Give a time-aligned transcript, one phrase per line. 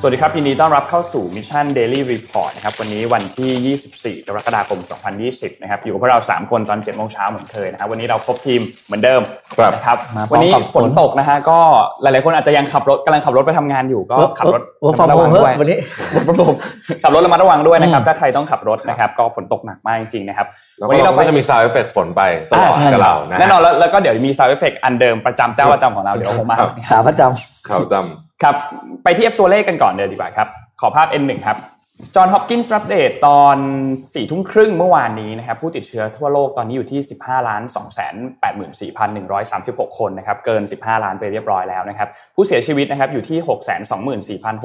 [0.00, 4.80] สวัสดีครับ ยินดีต้อนรับเข้าสู่ Mission Daily Report นะครับวันนี้วันที่ 24 กรกฎาคม
[5.20, 9.22] 2020 นะครับอยู่กับพวกเรา 3 คนตอน7โมงเช้าเหมือนเคยนะครับวันนี้เราครบทีมเหมือนเดิม
[9.58, 11.58] ครับนะครับมาพร้อมวันนี้กับฝนตกนะฮะก็
[12.02, 15.78] หลายๆคนอาจจะยังขับรถกำลังขับรถไปทำงานอยู่ก็ขับรถ work from home ระวังด้วยวันนี้
[16.28, 16.54] รถผม
[17.02, 20.46] ขับรถระมัดระวังด้วยนะครับอืมถ้าใครต้องขับรถนะครับก็ฝนตกหนักมากจริงๆนะครับ
[20.78, 27.22] แล้ววันก็นี้เราเราไปก็จะมี sound effect ฝนไปตลอดอ่าใช่กับเรานะแน่นอนแล้วแล้วก็เดี๋ยวมี sound effect อันเดิมประจำเจ้าประจำของเราเดี๋ยวคงมาครับขาประจ
[27.68, 27.96] ข่าวจ
[28.42, 28.56] ครับ
[29.04, 30.48] ไปเที่ F ตัวเลขกันก่อนเลยดีกว่าครับ
[30.80, 31.58] ขอภาพ N1 ครับ
[32.14, 33.56] Johns Hopkins อัปเดตตอน
[33.92, 38.00] 4ทุ่มครึ่งเมื่อวานนี้นะครับผู้ติดเชื้อทั่วโลกตอนนี้อยู่ที่ 15ล้าน2 8 4
[38.68, 43.58] 1 3 6 คนนะครับเกิน 15 ล้านไปเรียบร้อยแล้วนะครับผู้เสียชีวิตนะครับอยู่ที่ 6 2 4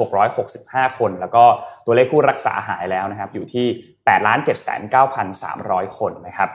[0.38, 1.44] 6 5 คน แล้วก็
[1.86, 3.66] ตัวเลขผู้รักษาหายแล้วนะครับอยู่ที่
[4.06, 4.96] 8 7 9
[5.42, 6.48] 3 0 0 คนนะครับ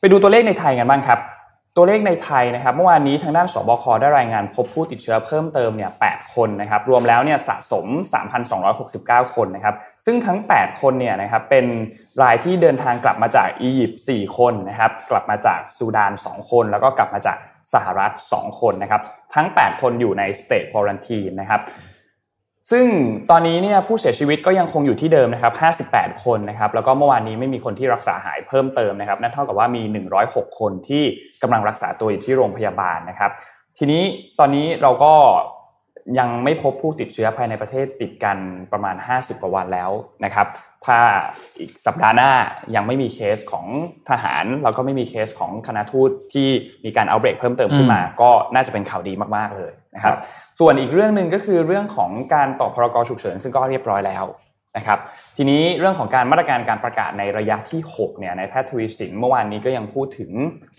[0.00, 1.18] ไปดูตัวเลขในไทยกันบ้างครับ
[1.78, 7.86] ตัวเลขในไทยนะครับเมื่อวานนี้ทางด้านสบคได้รายงานพบผู้ติดเชื้อเพิ่มเติมเนี่ย8คนนะครับรวมแล้วเนี่ยสะสม
[8.60, 9.74] 3,269 คนนะครับ
[10.06, 11.66] ซึ่งทั้ง 8 คนเนี่ยนะครับเป็น
[12.22, 17.36] รายที่เดินทางกลับมาจากอียิปต์4คนนะครับกลับมาจากซูดาน 2 คน แล้วก็กลับมาจาก
[17.74, 19.02] สหรัฐ 2 คนนะครับ
[19.34, 21.60] ทั้ง 8 คนอยู่ในสเต e ควอรันทีนะครับ
[22.70, 22.86] ซึ่ง
[23.30, 25.54] ตอนนี้เนี่ยผู้เสียชีวิตก็ยังคงอยู่ที่เดิมนะครับ
[25.96, 29.82] 58 คนนะครับ แล้วก็เมื่อวานนี้ไม่มีคนที่รักษาหายเพิ่มเติมนะครับ นั่นเท่ากับว่ามี
[30.20, 31.02] 106 คนที่
[31.42, 33.30] กำลังรักษาตัวอยู่ที่โรงพยาบาลนะครับ
[33.78, 34.02] ทีนี้
[34.38, 35.14] ตอนนี้เราก็
[36.18, 38.38] ยังไม่พบผู้ติดเชื้อภายในประเทศติดกัน
[38.72, 39.90] ประมาณ 50 กว่าวันแล้ว
[40.24, 40.46] นะครับ
[40.86, 40.98] ถ้า
[41.60, 42.30] อีกสัปดาห์หน้า
[42.74, 43.66] ยังไม่มีเคสของ
[44.10, 46.48] ทหาร แล้วก็ไม่มีเคสของคณะทูตที่
[46.84, 50.16] มีการเอาเบรกเพิ่มเติมขึ้นมา ก็น่าจะเป็นข่าวดีมากๆเลยนะครับ
[50.58, 54.24] ส่วนอีกเรื่องหนึ่งก็คือเรื่องของการต่อพรกฉุกเฉินซึ่งก็เรียบร้อยแล้ว
[54.76, 54.98] นะครับ
[55.36, 60.30] ทีนี้เรื่องของการมาตรการการประกาศในระยะที่6เนี่ยในแพทย์ทวีสินเมื่อวานนี้ก็ยังพูดถึง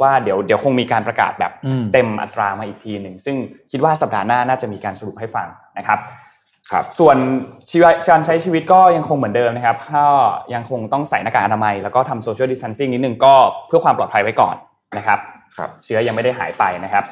[0.02, 3.36] ว่าเดี๋ยวเดี๋ยวคงมีการประกาศแบบอืมเต็มอัตรามาอีกทีหนึ่งซึ่ง
[3.72, 5.48] คิดว่าสัปดาห์หน้าน่าจะมีการสรุปให้ฟัง
[5.78, 7.18] นะครับำครับส่วน
[7.70, 10.06] ชีวิตการใช้ชีวิตก็ยังคงเหมือนเดิมนะครับก็
[10.54, 13.34] ยังคงต้องใส่หน้ากากอนามัยแล้วก็ทำโซเชียลดิส a ทนซิ่งนิดนึงก็
[13.68, 14.56] เพื่อความปลอดภัยไว้ก่อน
[14.98, 15.20] นะครับ
[15.58, 17.04] ครับเชื้อยังไม่ได้หายไปนะครับ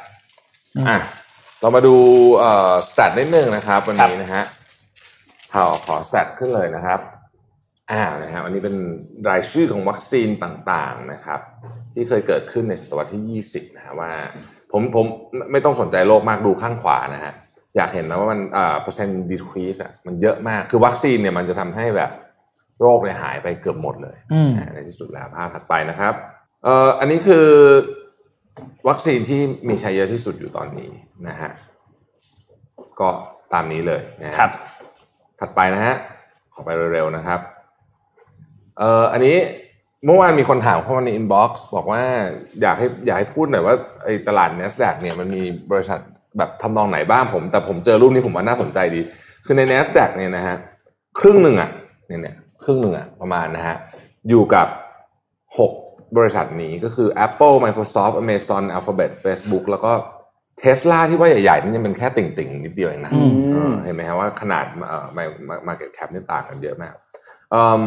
[0.88, 0.98] อะ
[1.66, 1.96] เรามาดู
[2.38, 4.44] เอ่อ stat นิดนึงนะครับ วันนี้นะฮะ
[5.54, 7.00] ขอขอ stat ขึ้นเลยนะครับ
[7.92, 8.76] อ่านะฮะวันนี้เป็น
[9.30, 11.40] รายชื่อของวัคซีนต่างๆนะครับ
[11.94, 14.12] ที่เคยเกิดขึ้นในศตวรรษที่ 20 นะฮะว่า
[14.72, 15.06] ผมผม
[15.36, 17.34] ไม่ไม่ต้องสนใจโลกมากดูข้างขวานะฮะ
[17.76, 22.12] อยากเห็นนะว่ามันอ่าเปอร์เซ็นต์ decrease อะมันเยอะมากคือวัคซีนเนี่ยมันจะทำให้แบบ
[22.82, 26.14] โรคเนี่ยหายไปเกือบหมดเลยอืมอ่าในที่สุดแล้วภาพถัดไปนะครับ
[26.64, 27.48] เอ่ออันนี้คือ
[28.88, 30.90] วัคซีนที่มีใช้เยอะที่สุดอยู่ตอนนี้
[31.28, 31.52] นะฮะ
[33.00, 33.10] ก็
[33.54, 34.52] ตามนี้เลยนะฮะครับ
[35.40, 35.96] ถัดไปนะฮะ
[36.54, 37.40] ขอไปเร็วๆนะครับ
[38.78, 39.38] เอ่ออันนี้
[40.06, 42.02] เมื่อวานมีคนถามเข้ามาใน inbox บอกว่า
[42.62, 46.00] อยากให้อยากให้พูดหน่อยว่าไอ้ตลาด NASDAQ เนี่ยมันมีบริษัท
[46.38, 49.02] แบบทำนองไหนบ้างผม แต่ผมเจอรูปนี้ผมว่าน่าสนใจดี
[49.46, 50.56] คือใน N น s d a q เนี่ยนะฮะ
[51.20, 51.70] ครึ่งหนึ่งอะ
[52.08, 53.76] เนี่ยเนี่ยครึ่งหนึ่งอะประมาณนะฮะ
[54.30, 54.68] อยู่กับ
[55.58, 55.72] หก
[56.18, 59.92] บริษัทนี้ก็คือ Apple Microsoft Amazon Alphabet Facebook แล้วก็
[60.64, 65.06] Tesla ที่ว่าใหญ่ๆนี่ยังเป็นแค่ติ่งๆ นิดเดียวเองนะอืมเออเห็นไหมฮะว่าขนาดเอ่อ
[65.68, 66.94] market cap นี่ต่างกันเยอะมาก
[67.52, 67.82] เอิ่ม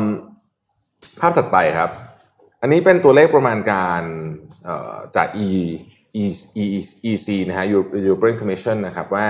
[1.21, 1.91] ภาพถัดไปครับ
[2.61, 4.03] อันนี้เป็นตัวเลขประมาณการ
[4.65, 5.49] เอ่อจาก E
[6.23, 6.25] E
[6.63, 6.65] E
[7.11, 7.67] EC นะฮะ
[8.07, 9.27] European Commission นะครับว่า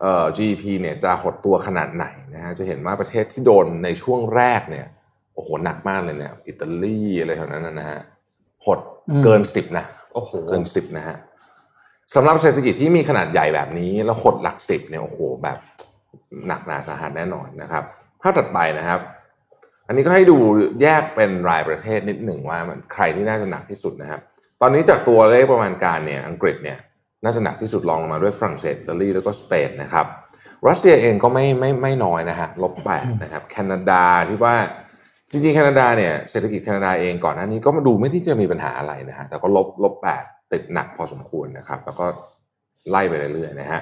[0.00, 4.86] เอ่อ GDP เนี่ยจะหดตัวขนาดไหนนะฮะจะเห็นว่าประเทศที่โดนในช่วงแรกเนี่ย
[5.34, 8.00] โอ้โหหนักมากเลยเนี่ยอิตาลีอะไรแถวนั้นนะฮะ
[8.66, 8.78] หด
[9.10, 9.84] อืมเกินสิบนะ
[10.14, 11.16] โอ้โหเกินสิบนะฮะ
[12.14, 15.58] สำหรับเศรษฐกิจที่มีขนาดใหญ่แบบนี้ แล้วหดหลักสิบเนี่ยโอ้โหแบบ
[16.48, 17.84] หนักหนาสาหัสแน่นอนนะครับ
[18.22, 19.00] ภาพถัดไปนะครับ
[19.86, 20.36] อันนี้ก็ให้ดู
[20.82, 24.20] แยกเป็นรายประเทศนิดหนึ่งว่ามันใครที่น่าจะหนักที่สุดนะครับ
[24.60, 26.78] ตอนนี้จากตัวเลขประมาณการเนี่ยอังกฤษเนี่ย
[27.24, 30.06] น่าจะหนักที่สุดรองลงมาด้วยฝรั่งเศสอิตาลีแล้วก็สเปนนะครับ
[30.68, 34.56] รัสเซียเองก็ไม่ไม่ไม่น้อยนะฮะลบแปดนะครับ แคนาดาที่ว่า
[35.30, 42.06] จริงๆแคนาดาเนี่ยเศรษฐกิจแคนาดาเองก่อนหน้านี้ก็มาดูไม่ที่จะมีปัญหาอะไรนะฮะแต่ก็ลบลบแปดติดหนักพอสมควรนะครับ แล้วก็
[42.90, 43.80] ไล่ไปเรื่อยๆนะฮะ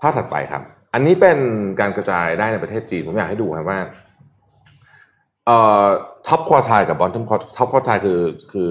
[0.00, 0.62] ภาพถัดไปครับ
[0.94, 1.38] อันนี้เป็น
[1.80, 3.78] การกระจายได้ในประเทศจีน ผมอยากให้ดูครับว่า
[5.46, 5.86] เอ่อ
[6.26, 7.24] top quartile กับ bottom
[7.56, 8.20] top quartile คือ
[8.52, 8.70] คือ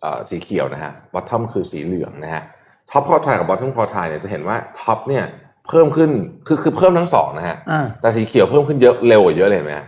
[0.00, 2.42] เอ่อสีเขียวนะฮะ bottom คือสีเหลืองนะฮะ
[2.90, 5.24] top quartile กับ bottom quartile เนี่ยจะเห็นว่า top เนี่ย
[5.68, 6.10] เพิ่มขึ้น
[6.46, 9.86] คือคือเพิ่มทั้งสองนะฮะอ่าแต่สีเขียวเพิ่มขึ้นเยอะเร็วกว่าเยอะเลยเห็นไหมฮะ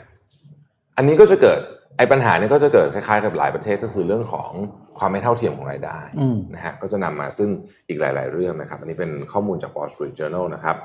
[0.97, 1.61] อันนี้ก็จะเกิด
[1.97, 4.51] ไอ้ปัญหาเนี้ยก็จะเกิดคล้ายๆกับหลายประเทศก็คือเรื่องของ
[4.99, 7.49] ความไม่เท่าเทียมของรายได้อืมนะฮะก็จะนำมาซึ่ง
[7.89, 10.77] อีกหลาย ๆ เรื่องนะครับ อันนี้เป็นข้อมูลจาก Wall Street Journal นะครับ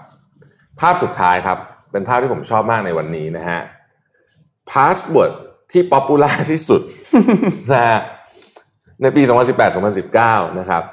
[0.79, 1.57] ภาพสุดท้ายครับ
[1.91, 3.59] เป็นภาพที่ผมชอบมากในวันนี้นะฮะ
[4.71, 5.33] password
[5.71, 6.81] ที่ popular ที่สุด
[7.73, 7.99] นะฮะ
[9.01, 9.21] ในปี
[9.89, 10.83] 2018-2019 นะครับ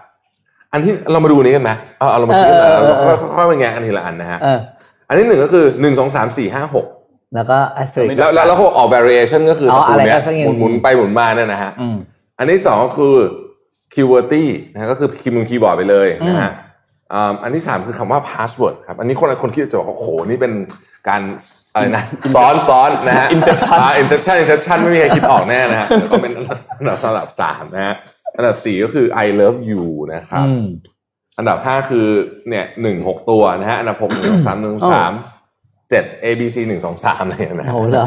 [0.73, 4.59] อันที่เรามาดูนี้กันไหมเอาเอาเรามาคิดกันเออเออเราเออค่อยๆไปแงะกันทีละอันนะฮะเออ
[5.09, 6.87] อันที่หนึ่งก็คือหนึ่งสองสามสี่ห้าหก
[7.35, 11.97] แล้วก็ asterisk แล้วแล้วแล้วเขาออก variation ก็คืออ๋อตระกูลเนี้อะไรยก็สักอย่างหมุนๆไปหมุนมาเนี่ยนะฮะอืม
[12.39, 13.15] อันที่สองก็คือ
[13.95, 16.51] qwerty นะฮะก็คือคีย์มือคีย์บอร์ดไปเลยนะฮะ
[17.13, 20.53] อ่าอันที่สามคือคำว่า password ครับอันนี้คนคนคิดจะบอกว่าโอ้โหนี่เป็น
[21.09, 21.23] การ
[21.75, 22.05] อะไรนะ
[22.35, 26.87] ซ้อนซ้อนนะฮะ Inception อ่า inception inception ไม่มีใครคิดออกแน่นะฮะแล้วก็เป็นอันดับอัน
[27.21, 27.95] ดับสามนะฮะ
[28.37, 29.83] อันดับสี่ก็คือ I love you
[30.15, 30.67] นะครับอืม
[31.39, 32.07] อันดับห้าคือ
[32.49, 35.13] เนี่ยหนึ่งหกตัวนะฮะ อันดับหกหนึ่งสองสามหนึ่งสาม
[35.91, 38.07] เจ็ด A B C หนึ่งสองสามอะไรอย่างเงี้ยนะโอ้โหเหรอ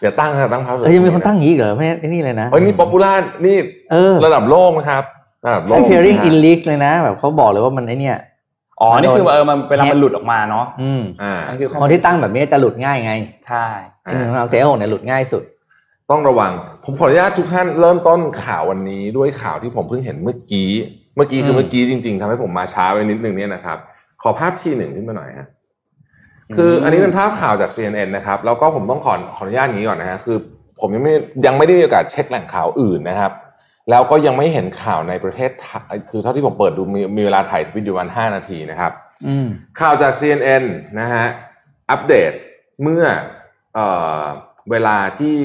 [0.00, 3.12] เดี๋ยวตั้งนะตั้ง password เอ้ยยังมีคนตั้งอย่างนี้อีกเหรอไม่ไอ้นี่เลยนะเอ้ยนี่ป๊อปปูล่า
[3.46, 3.56] นี่
[3.92, 5.04] เออระดับโลกนะครับ
[5.46, 8.18] ระดับโลก appearing นะฮะ in leaks เลยนะแบบเขาบอกเลยว่ามันไอเนี่ย
[8.80, 13.12] อ๋อ นี่คือเออมันเวลามันหลุดออกมาเนาะ อืม อ่านั่นคือข้อคนที่ตั้งแบบนี้จะหลุดง่ายไง
[13.46, 13.66] ใช่
[14.02, 15.42] ไอ้หนึ่งของเราเสียหกเนี่ยหลุดง่ายสุด
[16.10, 16.52] ต้องระวัง
[16.84, 20.70] ผมขออนุญาตทุกท่านเริ่มต้นข่าววันนี้ด้วยข่าวที่ผมเพิ่งเห็นเมื่อกี้
[21.16, 23.78] เมื่อกี้คือมเมื่อกี้จริง ๆทำให้ผมมาช้าไปนิดนึงเนี่ยนะครับ
[24.22, 25.48] ขอภาพทีหนึ่งขึ้นมาหน่อยฮะ
[26.56, 30.36] คืออันนี้เป็นภาพข่าวจาก CNN นะครับ แล้วก็ผมต้องขอขออนุญาตอย่างนี้ก่อนนะฮะคือ
[30.80, 31.14] ผมยังไม่
[31.46, 33.32] ยังไม่ได้มีโอกาสเช็คแหล่งข่าวอื่นนะครับ
[33.90, 38.92] แล้วก็ยังไม่เห็นข่าวในประเทศไทยคือเท่าที่ผมเปิดดูมีมีเวลาถ่ายวิดีโอวันห้านาทีนะครับ
[39.26, 39.46] อืม
[39.80, 40.64] ข่าวจาก CNN
[41.00, 41.26] นะฮะ
[41.90, 42.32] อัปเดต
[42.82, 43.04] เมื่อ
[43.74, 43.80] เอ
[44.22, 44.24] อ
[44.70, 45.36] เวลาที่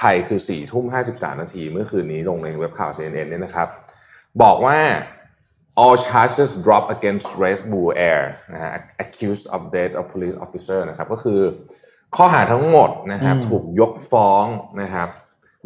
[0.00, 3.68] ไทยคือ4ี่ทุ่ม53นาทีเมื่อคืนนี้ลงในเว็บข่าว CNN เนี่ยนะครับ
[4.42, 4.78] บอกว่า
[5.82, 8.70] all charges drop against Red Bull Air นะฮะ
[9.04, 11.40] accused of death of police officer นะครับ ก็คือ
[12.16, 14.44] ข้อหาทั้งหมดนะครับอืมถูกยกฟ้อง
[14.82, 15.08] นะครับ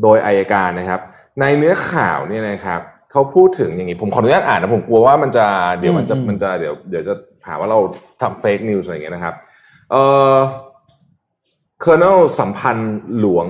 [0.02, 1.00] โดยอายการนะครับ
[1.40, 2.80] ในเนื้อข่าวเนี่ยนะครับ
[3.12, 5.46] เขาพูดถึงอย่างนี้ ผมขออนุญาตอ่านนะผมกลัวว่ามันจะ
[5.78, 7.14] เดี๋ยวมันจะอืมมันจะเดี๋ยวเดี๋ยวจะ
[7.46, 7.78] หาว่าเรา
[8.22, 9.34] ทำเฟกนิวส์อะไรอย่างเงี้ยนะครับ
[9.90, 10.02] เอ่
[10.34, 10.36] อ
[11.84, 13.46] Colonel สัมพันธ์หลวง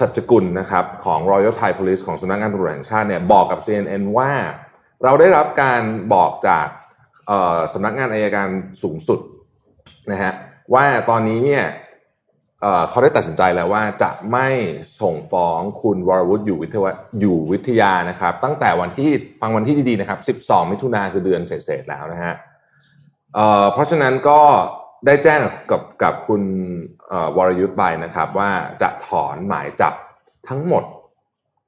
[0.00, 4.32] สัจกุลนะครับของ Royal Thai Police ของสำนักงานตำรวจแห่งชาติเนี่ยบอกกับ CNN ว่า
[5.04, 5.82] เราได้รับการ
[6.14, 6.66] บอกจาก
[7.72, 8.48] สำนักงานอายการ
[8.82, 9.20] สูงสุด
[10.10, 10.32] นะฮะ
[10.74, 11.64] ว่าตอนนี้เนี่ย
[12.62, 14.48] เเขาได้ตัดสินใจแล้วว่าจะไม่
[15.00, 19.10] ส่งฟ้องคุณวรวุฒิอยู่วิทยาอยู่วิทยานะครับ ตั้งแต่วันที่
[19.40, 22.34] ฟังวันที่ดีๆนะครับ 12 มิถุนาคือเดือนเศษๆแล้วนะฮะ
[23.34, 24.40] เเพราะฉะนั้นก็
[25.06, 26.42] ได้แจ้งกับกับคุณ
[27.36, 28.50] วรยุทธ์ไปนะครับว่า
[28.82, 29.94] จะถอนหมายจับ
[30.48, 30.84] ทั้งหมด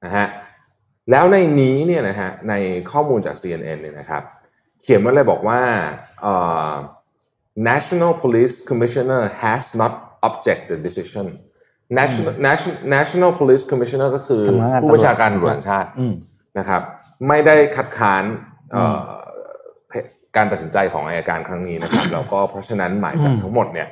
[0.05, 0.27] นะฮะ
[1.11, 2.53] แล้วในนี้เนี่ยนะฮะใน
[2.91, 4.23] ข้อมูลจาก CNN เนี่ยนะครับ
[4.81, 5.61] เขียนไว้เลยบอกว่า
[6.21, 6.35] เอ่
[6.69, 6.71] อ
[7.69, 9.93] National Police Commissioner has not
[10.27, 11.25] object the decision
[11.99, 16.13] National National National Police Commissioner ก็คือสำนักงานตำรวจผู้บัญชาการตำรวจแห่งชาติอืม
[16.57, 16.81] นะครับ
[17.27, 18.23] ไม่ได้คัดค้าน
[18.71, 19.01] เอ่อ
[19.91, 19.95] อ
[20.35, 23.87] การตัดสินใจของอายการครั้งนี้นะครับ แล้วก็เพราะฉะนั้นหมายจับอืมทั้งหมดเนี่ย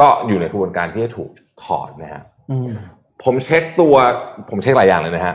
[0.00, 1.30] ก็อยู่ในกระบวนการที่จะถูก
[1.64, 2.68] ถอนนะฮะอืม
[3.24, 3.94] ผมเช็คตัว
[4.50, 5.34] ผมเช็คหลายอย่างเลยนะฮะ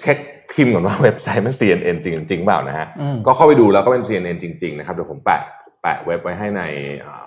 [0.00, 0.16] เช็ค
[0.52, 5.42] พิมพ์ก่อนว่าเว็บไซต์มัน CNN จริงจริงเปล่านะฮะอืมก็เข้าไปดูแล้วก็เป็น CNN จริง ๆ นะครับเดี๋ยวผมแปะ
[5.82, 6.62] แปะเว็บไว้ให้ใน
[7.06, 7.26] อ่า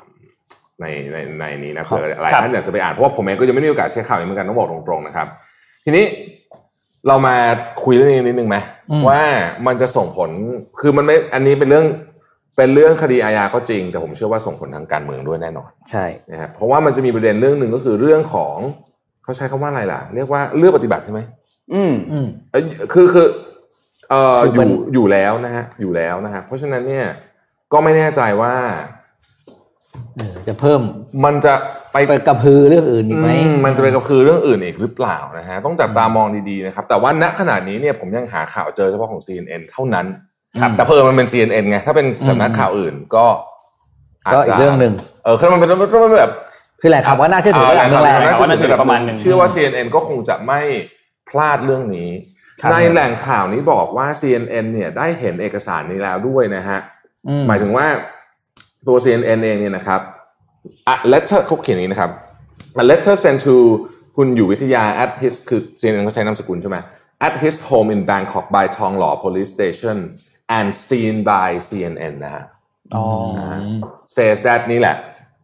[0.82, 5.28] ในในในนี้นะเผื่อหลายท่านอยากจะไปอ่านเพราะว่าผมเองก็ยังไม่ได้มีโอกาสเช็คข่าวนี้เหมือนกันต้องบอกตรงๆนะครับ
[5.86, 6.06] ทีนี้
[7.08, 7.36] เรามา
[7.84, 8.58] คุยเรื่องนี้นิดนึงไหม
[8.92, 9.22] อืมว่า
[9.68, 10.30] มันจะส่งผล
[10.80, 11.86] คือมันไม่อันนี้เป็นเรื่อง
[12.58, 18.56] เป็นเรื่องคดีอาญาก็จริง แต่ผมเชื่อว่าส่งผลทางการเมืองด้วยแน่นอนใช่นะครับเพราะว่ามันจะมีประเด็นเรื่องหนึ่งก็คือเรื่องของ
[19.24, 21.20] เขาใช้คำว่าอะไรล่ะ เรียกว่าเลือกปฏิบัติใช่ไหม
[21.74, 23.28] อืมอืมเอ้ยคือคือ
[24.10, 27.06] เอ่อคืออมันยู่อยู่แล้วนะฮะอยู่แล้วนะฮะเพราะฉะนั้นเนี่ย
[27.74, 28.54] ก็ไม่แน่ใจว่า
[30.16, 30.82] เออจะเพิ่ม
[31.26, 31.54] มันจะ
[31.94, 40.37] ไปไปกระพือเรื่องอื่นอีกไหมอืมมันจะไปกระพือเรื่องอื่นอีกหรือเปล่านะฮะต้องจับตามองดีๆนะครับ แต่ว่าณขณะนี้เนี่ยผมยังหาข่าวเจอเฉพาะของ CNN เท่านั้นครับ
[40.78, 46.34] แต่เพิ่มมันเป็น CNN ไงถ้าเป็นสำนักข่าวอื่นก็าจก็จะอีกเรื่องหนึ่งเออคือมันเป็นมันเป็นแบบ
[46.82, 50.62] คือแหล่งข่าวว่าน่าเชื่อถือระดับหนึ่งแหละแหล่งข่าวว่าน่าเชื่อถือประมาณหนึ่งเชื่อว่า CNN ก็คงจะไม่
[51.30, 52.12] พลาดเรื่องนี้
[52.62, 56.80] ครับในแหล่งข่าวนี้บอกว่า CNN เนี่ยได้เห็นเอกสารนี้แล้วด้วยนะฮะ
[57.28, 57.88] อืมหมายถึงว่า
[58.88, 60.02] ตัว CNN เองเนี่ยนะครับ
[60.88, 62.12] อะ letter เขาเขียนอย่างนี้นะครับ
[62.82, 63.56] a letter sent to
[64.16, 66.78] คุณอยู่วิทยา at his คือ CNN เขาใช้นามสกุลใช่ไหม
[67.28, 69.98] at his home in Bangkok by Tong Law Police Station
[70.58, 72.44] and seen by CNN นะฮะ
[72.96, 73.06] อ๋อ
[74.16, 74.96] says that นี่แหละ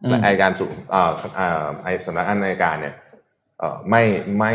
[0.04, 2.94] อืมอายการสุเอ่อเอ่อไอสำนักงานอัยการเนี่ย
[3.58, 4.02] เอ่อไม่
[4.38, 4.52] ไม่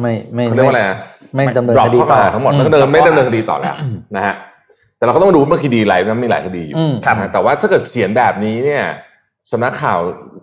[0.00, 0.98] ไม่ไม่เขาเรียกว่าอะไรนะ
[1.34, 3.74] ไม่ดำเนินดรอคปดีข้อต่อหาทั้งหมดอืไม่ดำเนินไม่ดำเนินคดีต่อแล้ว
[4.16, 4.34] นะฮะ
[4.96, 8.84] แต่เราก็ต้องมาดูว่าคดีอะไรนะมีหลายคดีอยู่อืมนะฮะแต่ว่าถ้าเกิดเขียนแบบนี้เนี่ย
[9.52, 9.98] สำนักข่าว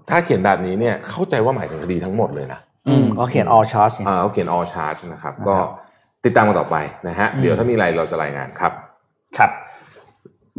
[0.10, 5.56] ถ้าเขียนแบบนี้เนี่ยเข้าใจว่าหมายถึงคดีทั้งหมดเลยนะอืมเขาเขียน all charge ไงอ่าเขาเขียน all charge นะครับนะครับก็
[6.26, 8.74] ติดตามกันต่อไปนะฮะอืมเดี๋ยวถ้ามีอะไรเราจะรายงานครับ
[9.38, 9.52] ครับ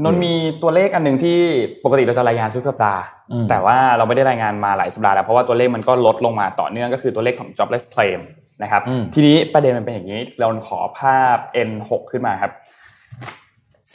[0.05, 1.39] นนท์มีตัวเลขอันหนึ่งที่
[1.85, 3.03] ปกติเราจะรายงานทุกสัปดาห์
[3.33, 8.21] อืมแต่ว่าเราไม่ได้รายงานมาหลายสัปดาห์แล้วเพราะว่าตัวเลขมันก็ลดลงมาต่อเนื่องก็คือตัวเลขของ jobless claim
[8.63, 11.37] นะครับอืมทีนี้ประเด็นมันเป็นอย่างนี้ เราขอภาพ
[11.69, 12.53] N6 ขึ้นมาครับ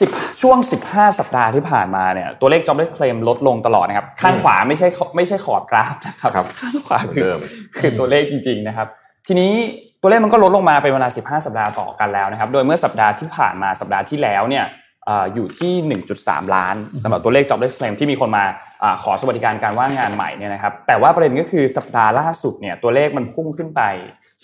[0.00, 0.10] สิบ
[0.42, 0.58] ช่วง
[0.88, 7.38] 15 สัปดาห์ที่ผ่านมาเนี่ยตัวเลข jobless claim ลดลงตลอดนะครับ ข้างขวาไม่ใช่ไม่ใช่ขอบกราฟนะครับครับข้างขวาเหมือนคือเดิม
[7.80, 8.88] คือตัวเลขจริง ๆนะครับ
[9.26, 9.52] ทีนี้
[10.00, 14.64] ตัวเลขมันก็ลดลงมาเป็นเวลา 15 สัปดาห์ต่อกันแล้วนะครับ โดยเมื่อสัปดาห์ที่ผ่านมาสัปดาห์ที่แล้วเนี่ย
[15.06, 18.44] เอ่ออยู่ที่ 1.3 ล้านสำหรับตัวเลข jobless claim ที่มีคนมา
[18.82, 23.82] อาขอสวัสดิการการว่างงานใหม่เนี่ยนะครับ แต่ว่าประเด็นก็คือสัปดาห์ล่าสุดเนี่ยตัวเลขมันพุ่งขึ้นไป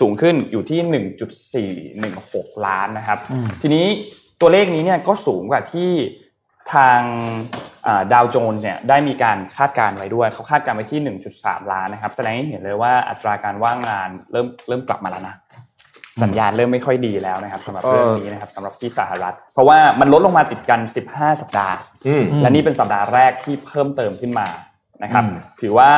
[0.01, 0.81] สูงขึ้นอยู่ที่
[2.05, 3.87] 1.416 ล้านนะครับอืมทีนี้
[4.41, 5.91] ตัวเลขนี้เนี่ยก็สูงกว่าที่
[6.75, 7.01] ทาง
[8.13, 15.35] ดาวโจนส์เนี่ยได้มีการคาดการณ์ไว้ด้วยเขาคาดการณ์ไว้ที่ 1.3 ล้านนะครับ แสดงให้เห็นเลยว่าอัตราการว่างงานเริ่มเริ่มกลับมาแล้วนะ
[16.23, 20.80] สัญญาณเริ่มไม่ค่อยดีแล้วนะครับสำหรับเออเรื่องนี้นะครับสำหรับที่สหรัฐ เพราะว่ามันลดลงมาติดกัน
[21.12, 21.75] 15 สัปดาห์
[22.06, 24.47] อืมและนี่เป็นสัปดาห์แรกที่เพิ่มเติมขึ้นมา
[25.02, 25.90] นะครับอืมถือว่า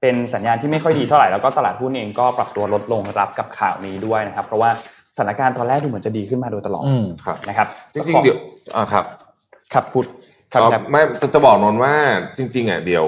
[0.00, 4.70] เป็นสัญญาณที่ไม่ค่อยดีเท่าไหร่แล้วก็ตลาดหุ้นเองก็ปรับตัวลดลงรับกับข่าวนี้ด้วยนะครับ เพราะว่า
[5.16, 8.38] สถานการณ์ตอนแรกดูเหมือนจะดีขึ้นมาโดยตลอดอืมครับนะครับ จริงๆเดี๋ยว
[8.76, 9.04] อ่าครับ
[9.72, 10.08] ครับพุทธ
[10.52, 11.94] ครับเอ่อครับไม่จะจะบอกนนท์ว่า
[12.36, 13.06] จริงๆอะเดี๋ยว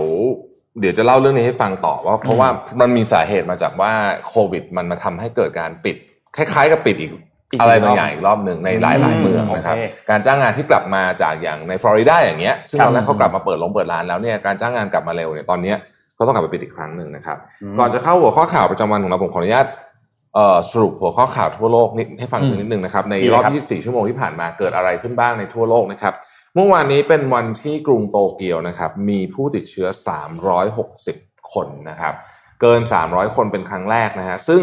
[0.81, 2.49] เดี๋ยวจะเล่าเรื่องนี้ให้ฟังต่อว่าเพราะว่า
[2.81, 3.93] มันมีสาเหตุมาจากว่า
[4.29, 5.97] โควิด มันมาทำให้เกิดการปิด
[6.37, 7.13] คล้ายๆกับปิดอีก
[7.53, 15.77] อีกอะไรรอบบางอย่างอีกรอบหนึ่งในหลายๆเมืองนะครับโอเคการจ้างงานที่กลับมาจากอย่างในฟลอริดาอย่างเงี้ยซึ่งครับตอนแรกเขากลับมาเปิดลงเปิดร้านแล้วเนี่ยการจ้างงานกลับมาเร็วเนี่ยตอนเนี้ย
[16.19, 17.39] ก็ต้องกลับไปปิดอีกครั้งหนึ่งนะครับ
[17.79, 19.67] ก่อนจะเข้าหัวข้อข่าวประจำวันของเราผมขออนุญาต
[20.35, 26.15] เอ่อสรุปหัวข้อข่าวทั่วโลกนิดให้ฟังสักนิดหนึ่งนะครับในดีเลยรอบครับ24 ชั่วโมงที่ผ่านมาเกิดอะไรขึ้นบ้างในทั่วโลกนะครับ
[26.55, 29.89] เมื่อวานนี้เป็นวันที่กรุงโตเกียวนะครับมีผู้ติดเชื้อ
[30.71, 32.15] 360 คนนะครับ
[32.61, 34.63] เกิน 300 คนเป็นครั้งแรกนะฮะซึ่ง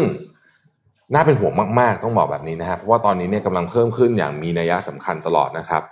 [1.14, 5.82] น่าเป็นห่วงมากๆ ต้องบอกแบบนี้นะครับเพราะว่าตอนนี้เนี่ยกำลังเพิ่มขึ้นอย่างมีนัยสำคัญตลอดนะครับ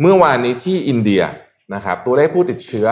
[0.00, 1.22] เมื่อวานนี้ที่อินเดีย
[1.74, 2.86] นะครับ ตัวเลขผู้ติดเชื้อ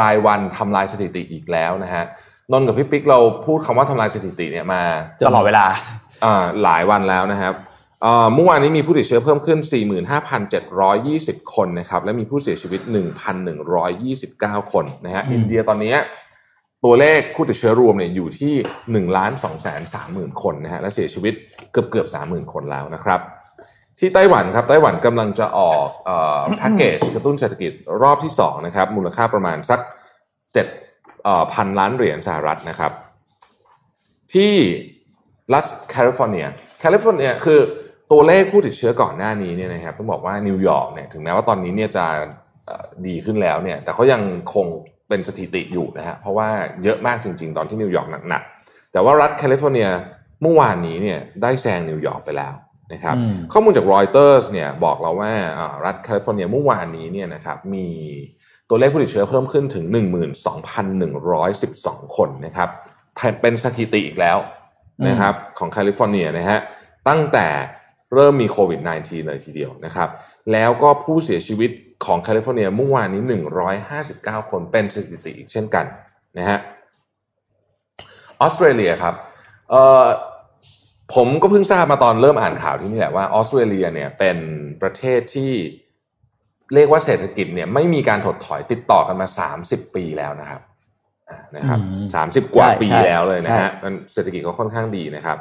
[0.00, 2.04] รายวันทำลายสถิติอีกแล้วนะฮะ
[2.52, 4.82] นนท์กับพี่ปิ๊กเราพูดคำว่าทำลายสถิติเนี่ยมา
[5.26, 5.64] ตลอดเวลา
[6.24, 7.54] อ่าหลายวันแล้วนะครับ
[8.02, 9.58] เอ่อเมื่อวานนี้มีผู้ติดเชื้อเพิ่มขึ้น
[10.36, 12.80] 45,720 คนนะครับ และมีผู้เสียชีวิต
[13.76, 15.94] 1,129 คนนะฮะอืมอินเดียตอนนี้
[16.84, 18.54] ตัวเลขผู้ติดเชื้อรวมเนี่ยอยู่ที่
[19.06, 19.82] 1ล้าน2แสน
[20.12, 21.34] 30,000คนนะฮะและเสียชีวิต
[21.72, 23.20] เกือบเกือบ30,000คนแล้วนะครับ
[23.98, 25.88] ที่ไต้หวันครับไต้หวันกำลังจะออก
[26.58, 27.72] แพ็กเกจกระตุ้นเศรษฐกิจ
[28.02, 29.80] รอบที่2นะครับมูลค่าประมาณสัก
[31.24, 32.92] เอ่อพันล้านเหรียญสหรัฐนะครับ
[34.32, 34.52] ที่
[35.54, 36.46] รัฐแคลิฟอร์เนีย
[36.80, 37.60] แคลิฟอร์เนียคือ
[38.12, 42.06] ตัวเลขผู้ติดเชื้อก่อนหน้านี้เนี่ยนะครับต้องบอกว่านิวยอร์กเนี่ยถึงแม้ว่าตอนนี้เนี่ยจะ
[43.06, 44.22] ดีขึ้นแล้วเนี่ยแต่เขายัง
[44.54, 44.66] คง
[45.10, 46.48] เป็นสถิติอยู่นะฮะเพราะว่า
[46.84, 49.88] เยอะมากจริง ๆ ตอนที่นิวยอร์กหนักๆแต่ว่ารัฐแคลิฟอร์เนีย
[50.42, 52.54] เมื่อวานนี้เนี่ยได้แซงนิวยอร์กไปแล้ว
[52.92, 57.88] นะครับอืมข้อมูลจากรอยเตอร์สเนี่ยบอกเราว่าอ่ารัฐแคลิฟอร์เนียเมื่อวานนี้เนี่ยนะครับมี
[58.68, 59.84] ตัวเลขผู้ติดเชื้อเพิ่มขึ้นถึง
[61.00, 62.68] 12,112 คนนะครับ
[63.40, 64.38] เป็นสถิติอีกแล้ว
[65.08, 66.58] นะครับของแคลิฟอร์เนียนะฮะ
[67.08, 67.48] ตั้งแต่
[68.14, 70.08] เริ่มมีโควิด -19 เลยทีเดียวนะครับ
[70.52, 71.70] แล้วก็ผู้เสียชีวิต
[72.04, 73.22] ของแคลิฟอร์เนียเมื่อวานนี้
[73.86, 75.84] 159 คนเป็นสถิติอีกเช่นกัน
[76.38, 76.58] นะฮะ
[78.40, 79.14] ออสเตรเลียครับ
[79.70, 80.04] เอ่อ
[81.14, 84.38] ผมก็เพิ่งทราบมาตอนเริ่มอ่านข่าวที่นี่แหละว่าออสเตรเลียเนี่ยเป็น
[84.82, 85.52] ประเทศที่
[86.74, 89.26] เรียกว่าเศรษฐกิจเนี่ยไม่มีการถดถอยติดต่อกันมา
[89.62, 90.60] 30 ปีแล้วนะครับ
[91.28, 95.38] อ่านะครับอืมสามสิบกว่าใช่ปีใช่แล้วเลยนะฮะใช่มันเศรษฐกิจก็ค่อนข้างดีนะครับ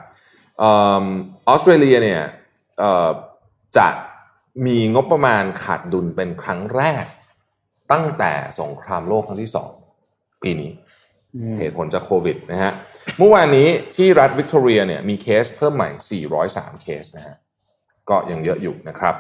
[0.60, 0.64] เอ
[1.02, 1.04] ม
[1.50, 2.22] ออสเตรเลียเนี่ย
[2.80, 3.10] เอ่อ
[3.78, 3.88] จะ
[4.66, 7.06] มีงบประมาณขาดดุลเป็นครั้งแรก
[7.92, 9.72] ตั้งแต่สงครามโลกครั้งที่สอง
[10.44, 10.72] ปีนี้
[11.60, 12.72] เหตุผลจากโควิดนะฮะ
[13.18, 17.36] เมื่อวานนี้ที่รัฐวิกตอเรียเนี่ยมีเคสเพิ่มใหม่ 403 เคสนะฮะ
[18.10, 19.16] ก็ยังเยอะอยู่นะครับ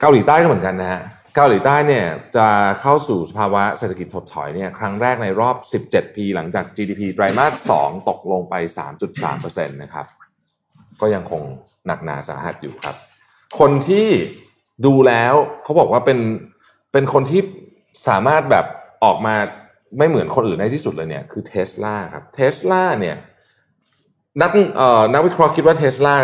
[0.00, 1.00] เกาหลีใต้ก็เหมือนกันนะฮะ
[1.34, 2.48] เกาหลีใต้เนี่ยจะ
[2.80, 5.56] เข้าสู่สภาวะเศรษฐกิจถดถอยเนี่ยครั้งแรกในรอบ
[5.88, 8.54] 17 ปีหลังจาก GDP ไตรมาส 2 ตกลงไป
[9.14, 10.06] 3.3%นะครับ
[11.00, 11.42] ก็ยังคง
[11.86, 12.96] หนักหนาสาหัสอยู่ครับ
[13.58, 14.06] คนที่
[14.86, 16.18] ดูแล้วเขาบอกว่าเป็น
[16.92, 17.40] เป็นคนที่
[18.08, 18.66] สามารถแบบ
[19.04, 19.34] ออกมา
[19.98, 23.16] ไม่เหมือนคนอื่นได้ที่สุดเลยเนี่ยคือเทสลาครับเทสลาเนี่ย
[24.42, 26.14] นักเอ่อนักวิเคราะห์คิดว่าเทสลา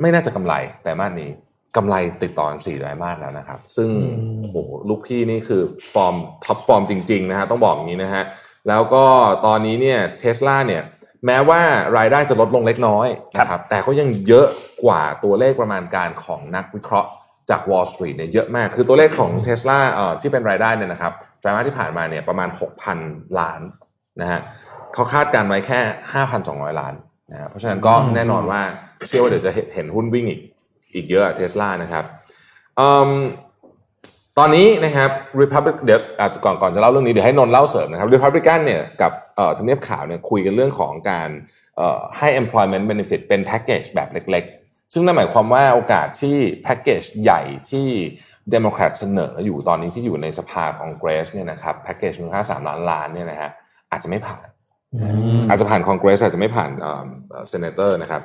[0.00, 1.30] ไม่น่าจะกำไรแต่มาสนี้
[1.76, 4.56] กำไรติดต่อกันสี่ไตรมาสแล้วนะครับ ซึ่งอืมโอ้โห
[4.88, 5.62] ลูกพี่นี่คือ
[5.92, 8.24] ฟอร์ม top form จริง ๆ นะฮะต้องบอกอย่างนี้นะฮะ
[8.68, 9.04] แล้วก็
[9.46, 10.82] ตอนนี้เนี่ยเทสลาเนี่ย
[11.26, 11.60] แม้ว่า
[11.98, 14.46] รายได้จะลดลงเล็กน้อยนะครับแต่ก็ยังเยอะ
[14.84, 17.10] กว่าตัวเลขประมาณการของนักวิเคราะห์
[17.50, 22.48] จาก Wall Street เนี่ยเยอะมาก คือตัวเลขของ Tesla เอ่อที่เป็นรายได้เนี่ยนะครับไตรมาสที่ผ่านมาเนี่ยประมาณ
[22.94, 23.60] 6,000 ล้าน
[24.20, 24.40] นะฮะ
[24.94, 25.80] เขาคาดการณ์ไว้แค่
[26.30, 26.94] 5,200 ล้าน
[27.30, 28.62] นะฮะเพราะฉะนั้นก็อืมแน่นอนว่า
[29.08, 30.40] เชื่อว่าเดี๋ยวจะเห็นเห็นหุ้นวิ่งอีก
[30.94, 32.04] อีกเยอะเทสลานะครับ
[32.78, 33.10] อืม
[34.42, 36.00] ตอนนี้นะครับ Republic เดี๋ยว
[36.44, 39.12] ก่อนก่อนจะเล่าเรื่องนี้เดี๋ยวให้นนเล่าเสริมนะครับ Republican เนี่ยกับ
[39.56, 41.28] ทำเนียบขาวเนี่ยคุยกันเรื่องของการ
[42.18, 47.88] ให้ employment benefit เป็น package แบบเล็กๆ ซึ่งนั่นหมายความว่าโอกาสที่ package ใหญ่ที่
[48.54, 53.50] Democrat เสนออยู่ตอนนี้ที่อยู่ในสภาของเกรสเนี่ยนะครับ package มูลค่า3ล้านล้านเนี่ยนะฮะ
[53.90, 54.46] อาจจะไม่ผ่าน
[55.48, 56.70] อาจจะผ่านคอนเกรสอาจจะไม่ผ่าน
[57.48, 58.22] senator นะครับ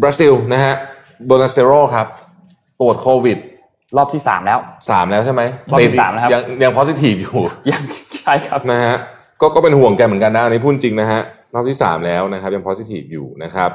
[0.00, 0.74] บราซิลนะฮะ
[1.26, 2.08] โบลโซนาโรครับ
[2.80, 3.38] ตรวจโควิด
[3.96, 4.58] รอบที่สามแล้ว
[4.90, 7.82] สามแล้วใช่ไหมรอบที่สามแล้วครับยังยัง positive อยู่ยัง
[8.22, 8.96] ใช่ครับนะฮะ
[9.40, 11.20] ก็ก็เป็นห่วงแกเหมือนกันนะอันนี้พูดจริงนะฮะ
[11.54, 13.70] รอบที่สามแล้วนะครับ ยัง positive อยู่นะครับ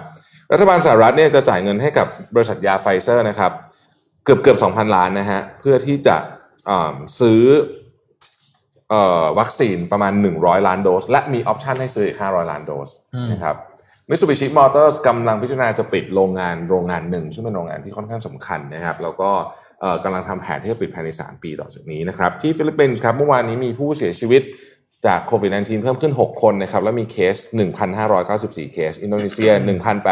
[0.52, 3.52] รัฐบาลสหรัฐเนี่ยจะจ่ายเงินให้กับบริษัทยาไฟเซอร์นะครับ
[4.24, 6.18] เกือบเกือบสองพันล้านนะฮะเพื่อที่จะ
[6.70, 7.42] อ่าซื้อ
[8.90, 13.56] เอ่อวัคซีนประมาณ 100 ล้านโดส และมี option ให้ซื้ออีก 500 ล้านโดสอืมนะครับ
[14.10, 19.30] มิตซูบิชิมอเตอร์สกำลังพิจารณาจะปิดโรงงานโรงงานหนึ่ง ซึ่งเป็นโรงงานที่ค่อนข้างสำคัญนะครับ แล้วก็
[20.04, 24.42] กำลังทำแผนที่จะปิดภายใน 3 ปีต่อจากนี้นะครับ ที่ฟิลิปปินส์ครับเมื่อวานนี้มีผู้เสียชีวิต
[25.06, 27.36] จากโควิด -19 เพิ่มขึ้น 6 คนนะครับ แล้วมีเคส
[28.06, 29.52] 1,594 เคส อินโดนีเซีย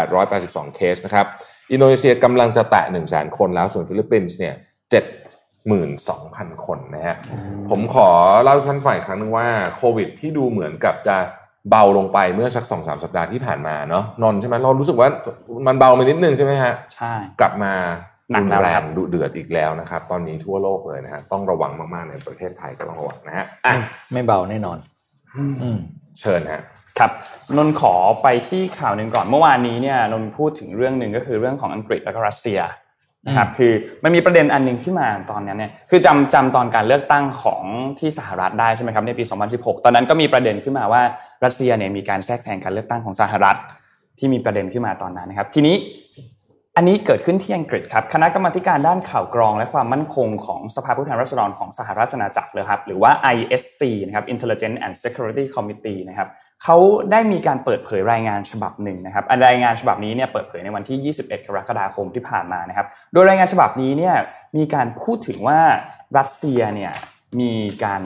[0.04, 1.26] 1,882 เคสนะครับ
[1.72, 4.56] อินโดนีเซียกำลังจะแตะ 1 0 0 0 0 0 คนแล้ว ส่วนฟิลิปปินส์เนี่ย
[5.76, 7.16] 72,000 คนนะฮะ
[7.70, 8.10] ผมขอ
[8.44, 11.18] เล่าท่านฟังอีกครั้งหนึงว่าโควิดที่ดูเหมือนกับจะ
[11.70, 15.10] เบาลงไปเมื่อสักสองสามสัปดาห์ที่ผ่านมาเนาะนนท์ใช่ไหมเรารู้สึกว่า
[15.68, 17.74] มันเบาไปนิดนึงใช่ไหมฮะใช่กลับมา
[18.32, 23.76] หนักรุนแล้วแรครังบดุเดือดอีกแล้วนะครับ ตอนนี้ทั่วโลกเลยนะฮะต้องระวังมากๆในประเทศไทยก็ต้องระวังนะฮะอะ
[24.12, 24.78] ไม่เบาแน่นอน
[25.38, 25.78] อืม
[26.22, 26.62] เชิญฮะ
[27.00, 27.12] ครับ
[27.58, 27.94] นนท์ขอ
[28.24, 32.60] ไปที่ข่าวหนึ่งก่อนเมื่อวานนี้เนี่ยนนท์พูดถึงเรื่องหนึ่งก็คือเรื่องของอังกฤษและก็รัสเซีย
[33.28, 33.72] นะครับคือ
[34.04, 37.64] มันมีประเด็นอันหนึ่งขึ้นมาตอนนั้นเนี่ยคือจำจำตอนการเลือกตั้งของ
[38.00, 41.02] ที่สหรัฐได้ใช่ไหมครับในปี 2016 ตอนนั้นก็มีประเด็นขึ้นมาว่า
[41.44, 43.58] รัสเซียเนี่ยมีการแทรกแซงการเลือกตั้งของสหรัฐ
[44.20, 45.76] ที่มีประเด็นขึ้นมาตอนนั้นนะครับ ทีนี้
[46.78, 56.30] อันนี้เกิดขึ้นที่อังกฤษครับคณะกรรมการด้านข่าวกรอง และความมั่นคงของสภาผู้แทนราษฎรของสหราชอาณาจักรเลยครับหรือว่า ISC นะครับ Intelligence and Security Committee นะครับ
[56.64, 56.78] เขา
[57.12, 64.16] ได้มีการเปิดเผยรายงานฉบับหนึ่งนะครับรายงานฉบับนี้เนี่ยเปิดเผยในวันที่ 21 กรกฎาคมที่ผ่านมานะครับ โดยรายงานฉบับนี้เนี่ย
[64.58, 65.60] มีการพูดถึงว่า
[66.18, 66.94] รัสเซียเนี่ย
[67.40, 67.52] มี
[67.84, 68.02] การ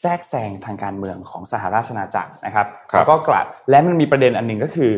[0.00, 4.92] แทรกแซงทางการเมืองของสหราชอาณาจักรนะครับครับแล้วก็กลับและมันมีประเด็นอันหนึ่งก็คือ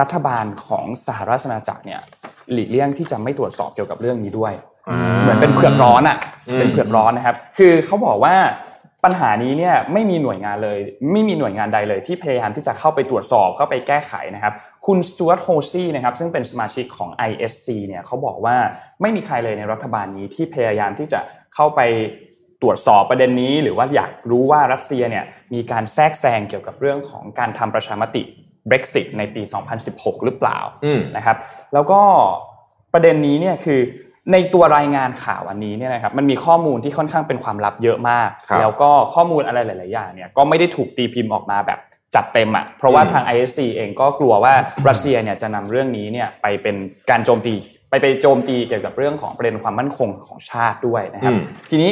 [0.00, 2.00] รัฐบาลของสหราชอาณาจักรเนี่ย
[2.52, 4.52] หลีกเลี่ยงที่จะไม่ตรวจสอบเกี่ยวกับเรื่องนี้ด้วย
[5.22, 8.34] เหมือนเป็นเผือกร้อนอะอืมเป็นเผือกร้อนนะครับ คือเขาบอกว่า
[9.04, 10.78] ปัญหานี้เนี่ยไม่มีหน่วยงานเลย
[11.12, 14.52] ไม่มีหน่วยงานใดเลย ที่พยายามที่จะเข้าไปตรวจสอบเข้าไปแก้ไขนะครับ
[14.86, 18.56] คุณส t ู a r t โฮซี่นะครับซึ่งเป็นสมาชิกของ ISC เนี่ยเขาบอกว่า
[19.00, 21.20] ไม่มีใครเลยในรัฐบาลนี้ที่พยายามที่จะ
[21.54, 21.80] เข้าไป
[22.62, 28.22] ตรวจสอบประเด็นนี้ หรือว่าอยากรู้ว่ารัสเซียเนี่ยมีการแทรกแซงเกี่ยวกับเรื่องของการทำประชามติ
[28.70, 29.42] Brexit ในปี
[29.84, 31.36] 2016 หรือเปล่าอืมนะครับ
[31.74, 32.00] แล้วก็
[32.92, 33.80] ประเด็นนี้เนี่ยคือ
[34.32, 41.78] ในตัวรายงานข่าวอันนี้เนี่ยนะครับมันมีข้อมูลที่ค่อนข้างเป็นความลับเยอะมากครับแล้วก็ข้อมูลอะไรหลาย ๆ อย่างเนี่ยก็ไม่ได้ถูกตีพิมพ์ออกมาแบบ
[42.14, 44.54] จัดเต็มอะเพราะว่าอืมทาง ISC เองก็กลัวว่า
[44.88, 46.76] รัสเซียเนี่ยจะนำเรื่องนี้เนี่ยไปเป็น
[47.10, 47.54] การโจมตี
[47.90, 51.40] ไปไปโจมตีเกี่ยวกับเรื่องของประเด็นความมั่นคงของชาติด้วยนะครับอืม
[51.70, 51.90] ทีนี้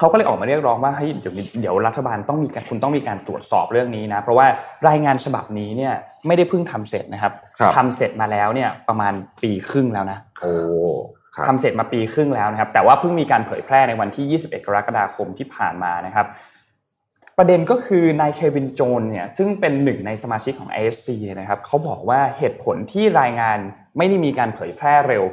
[0.00, 4.46] เขาก็เลยออกมาเรียกร้องว่าให้เดี๋ยวมีเดี๋ยวรัฐบาลต้องมีการคุณต้องมีการตรวจสอบเรื่องนี้นะ เพราะว่า
[4.88, 5.94] รายงานฉบับนี้เนี่ย
[6.26, 10.52] ไม่ได้เพิ่งทำเสร็จนะครับครับทำเสร็จมาแล้วเนี่ยประมาณปีครึ่งแล้วนะโอ้
[11.34, 16.26] ครับทำเสร็จมาปีครึ่งแล้วนะครับ แต่ว่าเพิ่งมีการเผยแพร่ในวันที่ 21 กรกฎาคมที่ผ่านมานะครับ
[17.38, 23.58] ประเด็นก็คือนายเควินโจนเนี่ยซึ่งเป็นหนึ่งในสมาชิกของ ISC เนี่ยนะครับเขาบอกว่าเหตุผลที่รายงาน
[23.98, 25.24] ไม่ได้มีการเผยแพร่เร็ว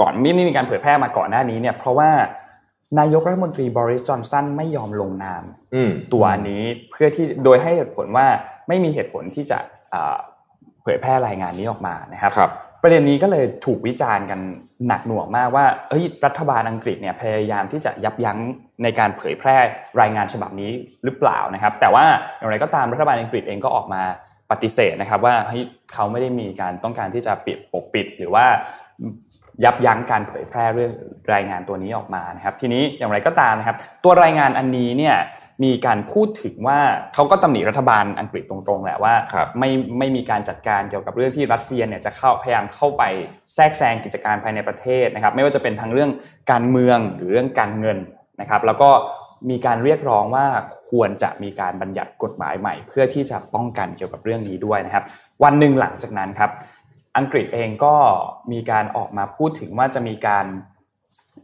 [0.00, 2.10] ก่อนไม่ได้มีการเผยแพร่มาก่อนหน้านี้เนี่ยเพราะว่า
[2.98, 5.42] นายกรัฐมนตรีบริสจอนสันไม่ยอมลงนาม
[5.74, 8.26] อืมตัวนี้เพื่อที่โดยให้เหตุผลว่า
[8.68, 9.58] ไม่มีเหตุผลที่จะ
[9.94, 10.16] อ่า
[10.82, 12.50] เผยแพร่รายงานนี้ออกมานะครับครับ
[12.82, 14.40] ประเด็นนี้ก็เลยถูกวิจารณ์กัน
[14.88, 18.38] หนักหน่วงมากว่าเอ้ยรัฐบาลอังกฤษเนี่ยพยายามที่จะยับยั้ง
[18.82, 19.56] ในการเผยแพร่
[20.00, 20.70] รายงานฉบับนี้
[21.04, 22.04] หรือเปล่านะครับ แต่ว่า
[22.38, 24.02] อย่างไรก็ตามรัฐบาลอังกฤษเองก็ออกมา
[24.50, 28.46] ปฏิเสธนะครับว่าเฮ้ยเขาไม่ได้มีการต้องการที่จะปิดปกปิด หรือว่า
[29.64, 30.92] ยับยั้งการเผยแพร่เรื่อง
[31.34, 35.16] รายงานตัวนี้ออกมานะครับ ทีนี้อย่างไรก็ตามนะครับ ตัวรายงานอันนี้เนี่ย
[35.64, 36.78] มีการพูดถึงว่า
[37.14, 43.02] เขาก็ตำหนิรัฐบาลอังกฤษตรงๆแหละว่าครับไม่ไม่มีการจัดการเกี่ยวกับเรื่องที่รัสเซียเนี่ยจะเข้าพยายามเข้าไป
[43.54, 46.10] แทรกแซงกิจการภายในประเทศนะครับ ไม่ว่าจะเป็นทั้งเรื่อง
[46.50, 47.98] การเมืองหรือเรื่องการเงิน
[48.40, 48.90] นะครับ แล้วก็
[49.50, 50.46] มีการเรียกร้องว่า
[50.90, 55.04] ควรจะมีการบัญญัติกฎหมายใหม่ เพื่อที่จะป้องกันเกี่ยวกับเรื่องนี้ด้วยนะครับ
[55.44, 56.50] วันหนึ่งหลังจากนั้นครับ
[57.16, 57.94] อังกฤษเองก็
[58.52, 60.46] มีการออกมาพูดถึงว่าจะมีการ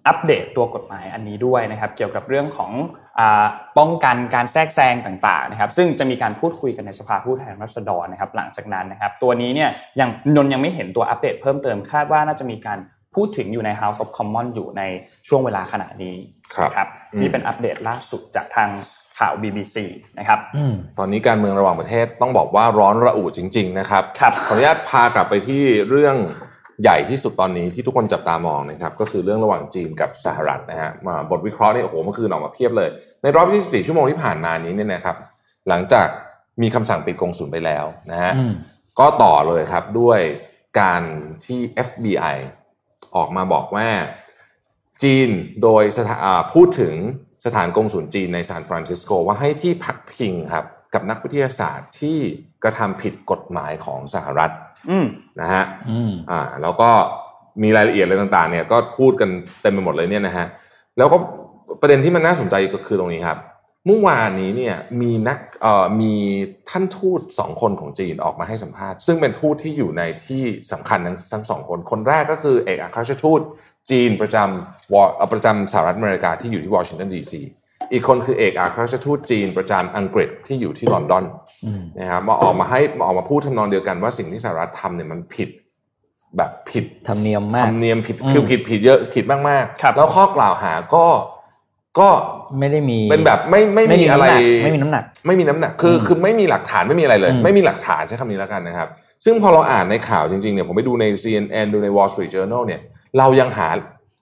[0.07, 2.73] อัปเดตตัวกฎหมายอันนี้ด้วยนะครับ เกี่ยวกับเรื่องของ
[3.19, 3.47] อา
[3.79, 12.79] ป้องกันการแทรกแซงต่างๆนะครับ ซึ่งจะมีการพูดคุยกันในสภาผู้แทนราษฎรนะครับ หลังจากนั้นนะครับ ตัวนี้เนี่ยยังนนยังไม่เห็นตัวอัปเดตเพิ่มเติมคาดว่าน่าจะมีการ
[13.15, 14.83] พพูดถึงอยู่ใน House of Commons อยู่ใน
[15.29, 16.17] ช่วงเวลาขณะนี้
[16.55, 18.69] ครับนะครับอืมนี่เป็นอัปเดตล่าสุดจากทาง
[19.19, 19.77] ข่าว BBC
[20.19, 26.17] นะครับอืมตอนนี้การเมืองระหว่างประเทศต้องบอกว่าร้อนระอุจริง ๆ นะครับครับขออนุญาตพากลับไปที่เรื่อง
[26.83, 32.89] ใหญ่ที่สุดตอนนี้ที่ทุกคนจับตามองนะครับก็คือเรื่องระหว่างจีนกับสหรัฐนะฮะมาบทวิเคราะห์นี่โอ้โหเมื่อคืนออกมาเพียบเลย
[33.23, 35.17] ในรอบ24ชั่วโมงที่ผ่านมานี้เนี่ยนะครับ
[35.69, 36.09] หลังจาก
[36.63, 38.53] มีคำสั่งปิดกงสุลไปแล้วนะฮะอืม
[38.99, 40.21] ก็ต่อเลยครับด้วย
[40.81, 41.03] การ
[41.45, 42.37] ที่ FBI
[43.17, 43.89] ออกมาบอกว่า
[45.03, 45.29] จีน
[45.63, 46.95] โดยสถาอ่าพูดถึง
[47.47, 52.19] สถานกงสุลจีนในซานฟรานซิสโกว่าให้ที่พักพิงครับกับนักวิทยาศาสตร์ที่
[52.63, 54.53] กระทำผิดกฎหมายของสหรัฐ
[54.91, 55.07] อืม
[55.41, 56.91] นะฮะอืมอ่าแล้วก็
[57.63, 59.31] มีรายละเอียดอะไรต่างๆ เนี่ยก็พูดกัน
[59.63, 60.47] เต็มไปหมดเลยเนี่ยนะฮะ
[60.99, 61.17] แล้วก็
[61.81, 63.39] ประเด็นที่มันน่าสนใจก็คือตรงนี้ครับ
[63.87, 66.15] เมื่อวานนี้เนี่ยมีนักเอ่อมี
[66.71, 73.41] ท่านทูตสองคนของจีนออกมาให้สัมภาษณ์ ซึ่งเป็นทูตที่อยู่ในที่สำคัญทั้งทั้งสองคน คนแรกก็คือเอกอัครราชทูต
[73.91, 77.41] จีนประจำวอเอ่อประจำสหรัฐอเมริกาที่อยู่ที่วอชิงตันดีซี
[77.93, 81.25] อีกคนคือเอกอัครราชทูตจีนประจำอังกฤษที่อยู่ที่ลอนดอน
[81.67, 85.49] อืมนะครับมาออกมาให้มาออกมาพูดทำนองเดียวกันว่าสิ่งที่สหรัฐทำเนี่ยมันผิด
[86.37, 91.07] แบบผิดธรรมเนียมมากธรรมเนียมผิดอืมคือผิดผิดเยอะผิดมากๆครับแล้วข้อกล่าวหาก็
[92.01, 92.09] ก็
[92.59, 94.27] ไม่ได้มีเป็นแบบไม่ไม่มีอะไร
[94.65, 98.89] ไม่มีน้ำหนัก ไม่มีน้ำหนักคืออืมคือไม่มีหลักฐานไม่มีอะไรเลยอืมไม่มีหลักฐานใช้คำนี้แล้วกันนะครับ
[99.25, 102.81] ซึ่งพอเราอ่านในข่าวจริงๆเนี่ยผมไปดูใน CNN ดูใน Wall Street Journal เนี่ย
[103.19, 103.69] เรายังหา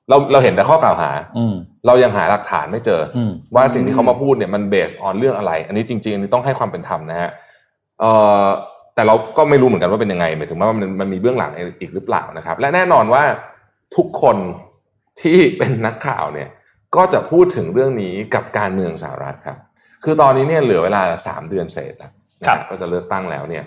[0.08, 1.54] เราเราเห็นแต่ข้อกล่าวหาอืม
[1.86, 7.30] เรายังหาหลักฐานไม่เจออมว่าสิ่งที่เขามาพูดเนี่ยมันเบสออนเรื่องอะไร อันนี้จริงๆอันนี้ต้องให้ความเป็นธรรมนะฮะ
[8.00, 8.44] เอ่อ
[8.94, 13.22] แต่เราก็ไม่รู้เหมือนกันว่าเป็นยังไงหมายถึงว่ามันมันมีเบื้องหลังอีกหรือเปล่านะครับ และแน่นอนว่า
[13.96, 14.36] ทุกคน
[15.20, 16.48] ที่เป็นนักข่าวเนี่ย
[16.96, 19.58] ก็จะพูดถึงเรื่องนี้กับการเมืองสหรัฐครับ
[20.04, 23.64] คือตอนนี้เนี่ยเหลือเวลาสามเดือนเศษแล้วนะก็จะเลือกตั้งแล้วเนี่ย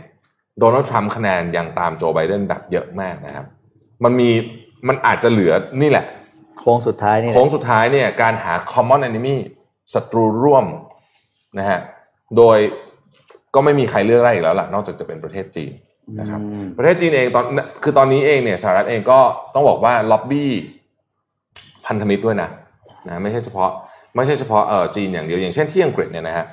[0.60, 3.46] โดนัลด์ทรัมป์คะแนนยังตามโจไบเดนแบบเยอะมากนะครับ
[4.04, 4.30] มันมี
[4.88, 6.06] มันอาจจะเหลือนี่แหละ
[6.60, 9.36] โค้งสุดท้ายนี่แหละโค้งสุดท้ายเนี่ยการหา common enemy
[9.94, 10.66] ศัตรูร่วม
[11.60, 11.80] นะฮะ
[12.38, 12.58] โดย
[13.56, 15.72] ก็ไม่มีใครเลือกได้อีกแล้วล่ะ นอกจากจะเป็นประเทศจีน
[16.20, 17.46] นะครับอืมประเทศจีนเองตอน
[17.84, 19.20] คือตอนนี้เองเนี่ยสหรัฐเองก็
[19.54, 20.52] ต้องบอกว่าล็อบบี้
[21.86, 22.50] พันธมิตรด้วยนะ
[23.08, 23.70] นะไม่ใช่เฉพาะ
[24.16, 26.46] ไม่ใช่เฉพาะเออจีนอย่างเดียวอย่างเช่นที่อังกฤษเนี่ยนะฮะ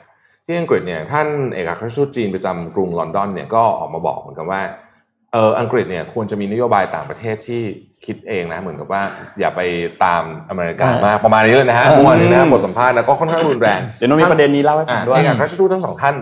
[0.46, 4.60] ที่อังกฤษเนี่ยท่านเอกอัครราชทูตจีนประจำกรุงลอนดอนเนี่ยก็ออกมาบอกเหมือนกันว่า
[5.32, 7.62] เอออังกฤษเนี่ยควรจะมีนโยบายต่างประเทศที่
[8.06, 9.02] คิดเองนะเหมือนกับว่า
[9.40, 9.60] อย่าไป
[10.04, 16.16] ตามอเมริกามากประมาณนี้เลยนะฮะเมื่อวานนี้นะฮะบทสัมภาษณ์นะก็ค่อนข้างรุนแรงเดี๋ยวน้องมีประเด็นนี้เล่าให้ฟังด้วยเอกอัครราชทูตทั้งสองท่าน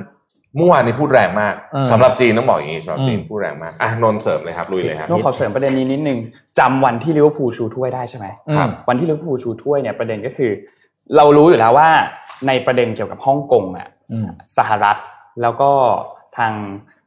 [0.56, 6.18] เมื่อวานนี้พูดแรงมากเออสำหรับจีนต้องบอกอย่างนี้สำหรับจีนอืมพูดแรงมากอะนนท์เสริมเลยครับลุยเลยครับน้องขอเสริมประเด็นนี้นิดนึง
[6.58, 10.50] จำวันที่ลิเวอร์พูลชูถ้วยได้ใช่ไหมครับวันที่ลิเวอร์พูลชูถ้วยเนี่ยประเด็นก็คือ
[11.16, 11.88] เรารู้อยู่แล้วว่า
[12.46, 14.96] ในประเด็นเกี่ยวกับฮ่องกงอะอืมสหรัฐ
[15.42, 15.70] แล้วก็
[16.36, 16.52] ทาง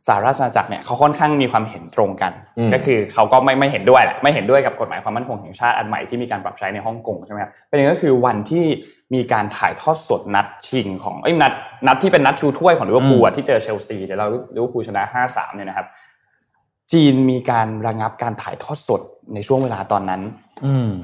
[0.08, 8.65] สหราชอาณาจักรเนี่ยเขาค่อนข้างมีความเห็นตรงกันอืมก็คือเขาก็ไม่ไม่เห็นด้วยแหละไม่เห็นด้วยกับกฎหมายความมั่นคงแห่งชาติอันใหม่ที่มีการปรับใช้ในฮ่องกงใช่ไหมครับประเด็นก็คือวันที่
[9.13, 11.54] มีการถ่ายทอดสดนัดชิงของเอ้ยนัด
[11.88, 15.88] นัดที่เป็นนัดชูถ้วยของลิเวอร์พูลอะที่เจอเชลซีเดี๋ยวเราลิเวอร์พูลชนะ5-3เนี่ยนะครับ
[16.93, 19.02] จีนมีการระงับการถ่ายทอดสด
[19.34, 20.46] ในช่วงเวลาตอนนั้นอืม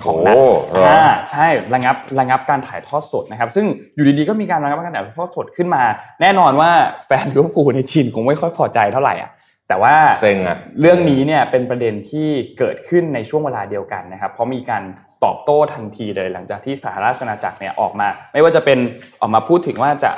[0.06, 5.84] ของนัดโอ้เหรออ่าใช่ระงับระงับการถ่ายทอดสดนะครับ ซึ่งอยู่ดีๆก็มีการระงับการถ่ายทอดสดขึ้นมา
[6.22, 6.72] แน่นอนว่า
[7.08, 9.32] แฟนลิเวอร์พูลในจีนคงไม่ค่อยพอใจเท่าไหร่อะ
[9.68, 14.84] แต่ว่าเซ็งอะเรื่องนี้เนี่ยเป็นประเด็นที่เกิดขึ้นในช่วงเวลาเดียวกันนะครับ เพราะมีการ
[15.24, 18.80] ตอบโต้ทันทีเลยหลังจากที่สหราชอาณาจักรเนี่ยออกมา ไม่ว่าจะเป็น
[19.22, 20.12] ออกมาพูดถึงว่าจะ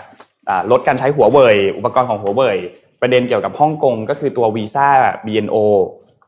[0.50, 2.58] อ่าลดการใช้หัวเว่ยอุปกรณ์ของหัวเว่ย
[3.02, 4.88] ประเด็นเกี่ยวกับฮ่องกงก็คือตัววีซ่า
[5.26, 5.58] BNO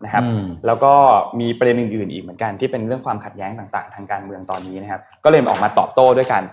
[0.04, 0.94] นะครับอืมแล้วก็
[1.40, 6.44] มีประเด็นอื่นๆอีกเหมือนกันที่เป็นเรื่องความขัดแย้งต่างๆ ทางการเมืองตอนนี้นะครับ ก็เลยออกมาตอบโต้ด้วยการ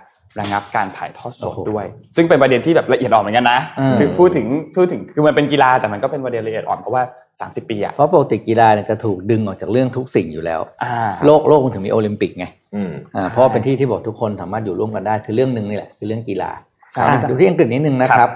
[0.41, 7.03] ระงับการถ่ายทอดสดโอ้โหด้วย ซึ่งเป็นประเด็นที่แบบละเอียดอ่อนเหมือนกันนะอืมถึงพูดถึงพูดถึงคือมันเป็นกีฬาแต่มันก็เป็นประเด็นละเอียดอ่อนเพราะว่า
[7.41, 16.51] 30 ปีอะเพราะปกติกีฬาเนี่ยจะถูกดึงออกจากเรื่องทุกสิ่งอยู่แล้วอ่าโลกโลกมันถึงมีโอลิมปิกไงอืมอ่าเพราะว่าเป็นที่ที่บอกทุกคนสามารถอยู่ร่วมกันได้คือเรื่องหนึ่งนี่แหละคือเรื่องกีฬา
[16.97, 18.31] ครับอะดูที่อังกฤษนิดนึงนะครับ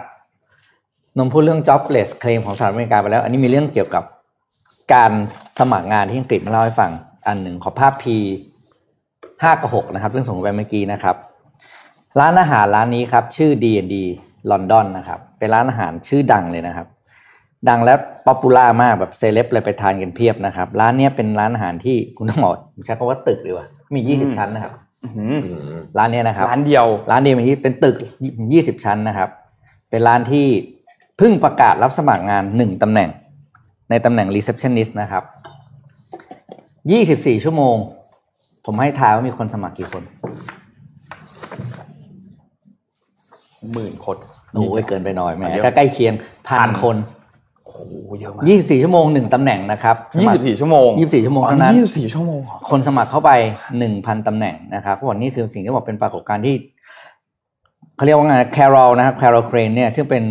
[1.19, 4.05] นมพูดเรื่อง jobless claim ของสหรัฐอเมริกาไปแล้ว อันนี้มีเรื่องเกี่ยวกับ
[4.95, 5.11] การ
[5.59, 6.91] สมัครงานที่อังกฤษมาเล่าให้ฟัง
[7.27, 8.05] อันหนึ่งขอภาพ P
[9.43, 11.17] ห้ากับหกนะครับเรื่องส่งไปเมื่อกี้นะครับ
[12.21, 13.95] ร้านอาหารร้านนี้ครับ ชื่อ D&D
[14.51, 16.87] ลอนดอนนะครับ เป็นร้านอาหารชื่อดังเลยนะครับ
[17.69, 17.95] ดังและ
[18.27, 24.73] popular มากแบบเซเลบเลยไปทานกันเพียบนะครับ ร้านเนี้ยเป็นร้านอาหารที่คุณต้องบอกผมใช้คำว่าตึกดีกว่ามียี่สิบอืมชั้นนะครับ
[25.05, 27.97] อื้อหืออืมร้านเนี้ยนะครับ ร้านเดียว ร้านเดียวเป็นที่เป็นตึก
[28.53, 29.29] ยี่สิบชั้นนะครับ
[29.91, 30.47] เป็นร้านที่
[31.19, 33.09] เพิ่งประกาศรับสมัครงานหนึ่งตำแหน่ง
[33.91, 35.25] ในตำแหน่ง receptionist นะครับ
[36.91, 37.77] ยี่สิบสี่ชั่วโมง
[38.65, 40.03] ผมให้ทายว่ามีคนสมัครกี่คน
[43.73, 44.17] หมื่นคน
[44.53, 46.15] โอ้ยเกินไปหน่อยแหมเยอะก็ใกล้เคียง
[46.47, 46.97] พัพันนคน
[47.67, 47.83] โโอ้โห
[48.21, 53.31] เยอะมากยี่สิบสี่ชั่วโมงหนึ่งตำแหน่งนะครับยี่สิบสี่ชั่วโมงยี่สิบสี่ชั่วโมงอ๋อเท่านั้นยี่สิบสี่ชั่วโมงเหรอคนสมัครเข้าไป
[53.79, 56.55] หนึ่งพันตำแหน่งนะครับเขาบอกนี่คือสิ่งที่บอกเป็นปรากฏการณ์ที่
[57.97, 60.23] เขาเรียกว่าไงแคโรลนะครับแคโรลเครนเนี่ยซึ่งเป็น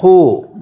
[0.00, 0.18] ผู้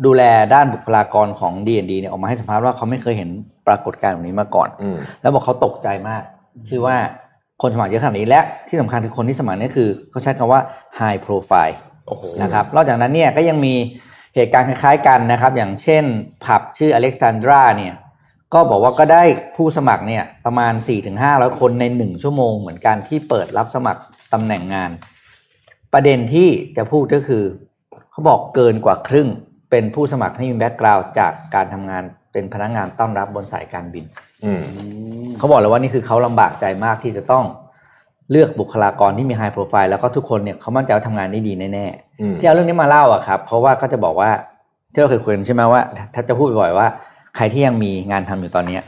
[0.06, 0.22] ดูแล
[0.54, 3.30] ด้านบุคลากรของ D&D เนี่ยออกมาให้สัมภาษณ์ว่าเขาไม่เคยเห็น
[3.66, 6.22] ปรากฏการณ์แบบนี้มาก่อนอืมแล้วบอกเขาตกใจมาก
[6.68, 6.96] ชื่อว่า
[7.62, 10.60] คนสมัครเยอะขนาดนี้และที่สำคัญคือคนที่สมัครเนี่ยคือเขาใช้คำว่า
[10.98, 13.74] high profile โอ้โหนะครับนอกจากนั้นเนี่ยก็ยังมี
[14.34, 16.04] เหตุการณ์คล้ายๆกันนะครับ อย่างเช่น
[16.44, 17.94] ผับชื่ออเล็กซานดราเนี่ย
[18.54, 19.22] ก็บอกว่าก็ได้
[19.56, 20.72] ผู้สมัครเนี่ยประมาณ
[21.16, 24.90] 4-500 คนใน 1 ชั่วโมงเหมือนกันที่เปิดรับสมัครตำแหน่งงาน
[25.92, 27.44] ประเด็นที่จะพูดก็คือ
[28.20, 29.28] เขาบอกเกินกว่าครึ่ง
[29.70, 32.02] เป็นผู้สมัครที่มีแบ็กกราวด์จากการทำงาน
[32.32, 34.04] เป็นพนักงานต้อนรับบนสายการบิน
[34.44, 34.60] อืม
[35.38, 37.44] เขาบอกเลยว่านี่คือเขาลำบากใจมากที่จะต้อง
[38.30, 44.30] เลือกบุคลากรที่มีไฮโปรไฟล์แล้วก็ทุกคนเนี่ยเขามั่นใจว่าทำงานได้ดีแน่ๆอืมที่เอาเรื่องนี้มาเล่าอะครับเพราะว่าก็จะบอกว่า
[44.92, 45.82] ที่เราเคยคุยกันใช่ไหมว่า
[46.14, 46.86] ถ้าจะพูดบ่อยๆว่า
[47.36, 48.82] ใครที่ยังมีงานทำอยู่ตอนเนี้ย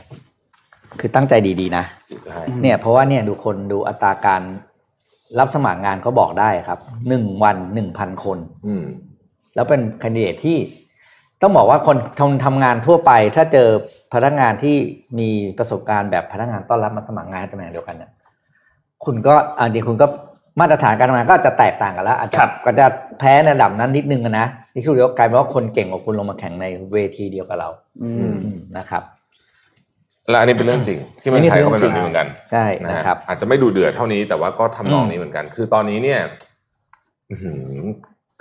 [0.99, 1.83] คือตั้งใจดีๆนะ
[2.25, 4.41] ใช่เนี่ยเพราะว่าเนี่ยดูคนดูอัตราการ
[5.39, 8.83] รับสมัครงานเขาบอกได้ครับหนึ่งวันหนึ่งพันคนอืม
[9.55, 10.57] แล้วเป็นคนดิเดตที่
[11.41, 13.67] ต้องบอกว่าคนทำทำงานทั่วไป ถ้าเจอ
[14.13, 14.75] พนักงานที่
[15.19, 18.11] มีประสบการณ์แบบพนักงานต้อนรับมาสมัครงานตำแหน่งเดียวกันเนี่ย
[19.05, 20.07] คุณก็อันนี้คุณก็
[20.59, 22.85] มาตรฐานการทำงานก็จะแตกต่างกันแล้วอาจจะครับก็จะ
[23.19, 27.69] แพ้ในระดับนั้นนิดนึงอะนะนี่คือเดียวกลายเป็นว่าคนเก่งกว่าคุณลงมาแข่งในเวทีเดียวกับเรา
[28.03, 29.03] อืมอืมนะครับ
[30.29, 36.19] และอันนี้เป็นเรื่องจริง ที่เมันไทยก็เป็นแบบนี้เหมือนกันใช่นะนะฮะครับ อาจจะไม่ดูเดือดเท่านี้แต่ว่าก็ทำนองอืมนี้เหมือนกัน คือตอนนี้เนี่ย
[37.29, 37.83] อื้อหือ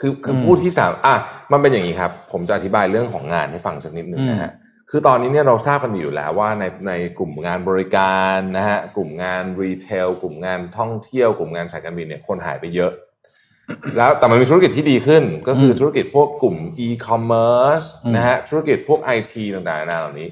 [0.03, 1.15] คือคืออมผู้ที่สามอะ
[1.53, 4.53] มันเป็นอย่างนี้ครับ ผมจะอธิบายเรื่องของงานให้ฟังสักนิดหนึ่งนะฮะ
[4.91, 12.93] คือตอนนี้เนี่ยเราทราบกันอยู่แล้วว่าในในกลุ่มงานบริการนะฮะกลุ่มงานรีเทลกลุ่มงานท่องเที่ยว กลุ่มงานสายการบินเนี่ยคนหายไปเยอะ
[13.97, 17.87] แล้วแต่มันมีธุรกิจที่ดีขึ้น ก็คืออธุรกิจพวกกลุ่ม e-commerce
[18.17, 20.29] นะฮะธุรกิจพวก IT ต่างๆนานาเหล่านี้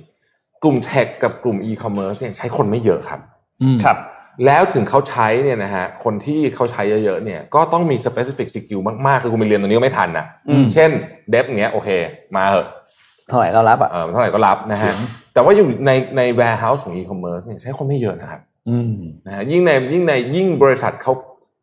[0.62, 3.20] กลุ่มเทคกับกลุ่ม e-commerce เนี่ยใช้คนไม่เยอะครับ
[3.62, 3.96] อืมครับ
[4.46, 10.90] แล้วถึงเขาใช้เนี่ยนะฮะคนที่เขาใช้เยอะๆเนี่ยก็ต้องมี specific skill มากๆ คือคุณไปเรียนตรงนี้ก็ไม่ทันนะอืมเช่น
[11.30, 11.88] เดฟเงี้ยโอเค
[12.36, 12.66] มาเหอะ
[13.28, 14.98] เท่าไหร่ก็รับอะเออเท่าไหร่ก็รับนะฮะถึง
[15.34, 18.94] แต่ว่าอยู่ในใน warehouse ของ e-commerce เนี่ยใช้คนไม่เยอะนะครับอืม
[19.26, 21.12] นะฮะยิ่งในยิ่งในยิ่งบริษัทเขา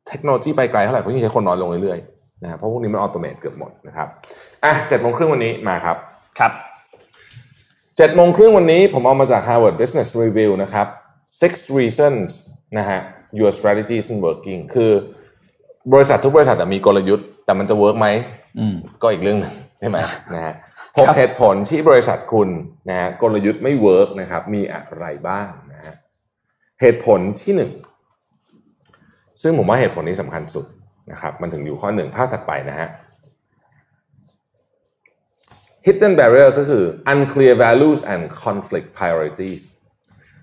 [0.10, 4.08] เทคโนโลยีไปไกลเท่าไหร่เขายิ่งใช้คนน้อยลงเรื่อยๆนะฮะเพราะพวกนี้มันออโตเมตเกือบหมดนะครับ
[4.64, 5.98] อะเจ็ดโมงครึ่งวันนี้มาครับ
[6.40, 6.52] ครับ
[7.98, 10.88] เจ็ดโมงครึ่งวันนี้ผมเอามาจาก Harvard Business Review นะครับ
[11.42, 12.28] six reasons
[12.78, 13.00] นะฮะ
[13.40, 14.92] your strategy isn't working คือ
[15.94, 18.08] บริษัททุกบริษัทอะมีกลยุทธ์แต่มันจะ work ไหม
[18.60, 19.98] อืมก็อีกเรื่องหนึงใช่ไหม
[20.36, 20.56] นะฮะ
[20.98, 22.50] หกเหตุผลที่บริษัทคุณ
[22.90, 25.94] นะฮะกลยุทธ์ไม่ work นะครับ มีอะไรบ้างนะฮะ
[26.82, 27.72] เหตุผลที่หนึ่ง
[29.42, 30.66] ซึ่งผมว่าเหตุผลนี้สำคัญสุด
[31.12, 32.90] นะครับ มันถึงอยู่ข้อหนึ่งภาพถัดไปนะฮะ
[35.86, 39.62] hidden barrier ก็คือ unclear values and conflict priorities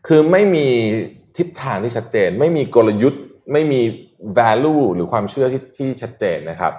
[0.07, 0.67] คือไม่มี
[1.37, 3.81] ทิศทางที่ชัดเจน ไม่มีกลยุทธ์ ไม่มี
[4.39, 6.73] value หรือความเชื่อที่ที่ชัดเจนนะครับ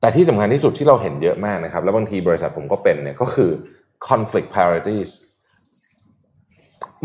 [0.00, 3.50] แต่ที่สำคัญที่สุดที่เราเห็นเยอะมากนะครับ แล้วบางทีบริษัทผมก็เป็นเนี่ยก็คือ
[4.08, 5.10] conflict priorities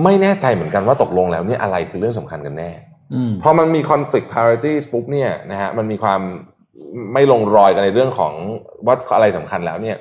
[0.04, 2.72] ไม่แน่ใจเหมือนกันว่าตกลงแล้วเนี่ยอะไรคือเรื่องสำคัญกันแน่
[3.14, 6.22] อืมพอมันมี conflict priorities ปุ๊บเนี่ยนะฮะมันมีความ
[7.14, 8.34] ไม่ลงรอยกันในเรื่องของ
[8.86, 9.98] ว่าอะไรสำคัญแล้วเนี่ย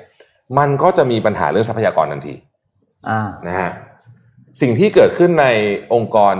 [0.57, 2.35] มันก็จะมีปัญหาเรื่องทรัพยากรทันที
[3.09, 3.71] อ่านะฮะ
[4.61, 5.47] สิ่งที่เกิดขึ้นใน
[5.93, 6.35] องค์กร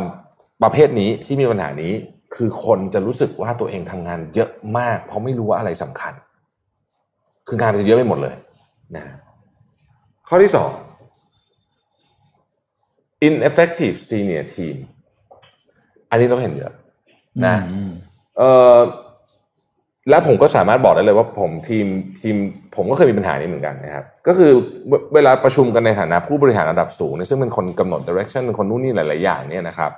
[0.64, 1.94] ประเภทนี้ที่มีปัญหานี้
[2.36, 6.14] คือคนจะรู้สึกว่าตัวเองทำงานเยอะมาก เพราะไม่รู้ว่าอะไรสำคัญ
[7.48, 8.36] คืองานมันจะเยอะไปหมดเลย
[8.96, 9.16] นะฮะ
[10.28, 10.72] ข้อที่สอง
[13.28, 14.76] ineffective senior team
[16.10, 16.74] อันนี้เราเห็นเยอะ
[17.46, 17.92] นะอืม
[18.38, 18.42] เอ
[18.76, 18.78] อ
[20.10, 21.88] และผมก็สามารถบอกได้เลยว่าผมทีม
[22.22, 22.36] ทีม
[22.76, 24.52] ผมก็เคยมีปัญหานี้เหมือนกันนะครับ ก็คือ
[25.14, 29.92] เวลาประชุมกันในฐานะผู้บริหารระดับสูงเนี่ยซึ่งเป็นคนกำหนด direction เป็นคนนู่นนี่หลาย ๆ อย่างเนี่ยนะครับ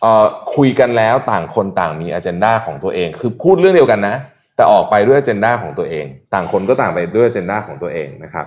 [0.00, 4.16] เอ่อคุยกันแล้วต่างคนต่างมี agenda ของตัวเอง คือพูดเรื่องเดียวกันนะ
[4.56, 8.46] แต่ออกไปด้วย agenda ของตัวเอง ต่างคนก็ต่างไปด้วย agenda ของตัวเองนะครับ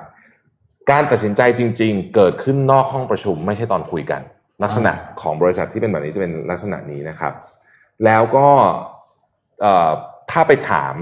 [0.91, 4.21] การตัดสินใจจริง ๆ เกิดขึ้นนอกห้องประชุม ไม่ใช่ตอนคุยกัน
[4.63, 4.91] ลักษณะ
[5.21, 7.33] ของบริษัทที่เป็นแบบนี้จะเป็นลักษณะนี้นะครับ
[8.05, 8.47] แล้วก็
[9.61, 9.91] เอ่อ
[10.31, 10.95] ถ้าไปถาม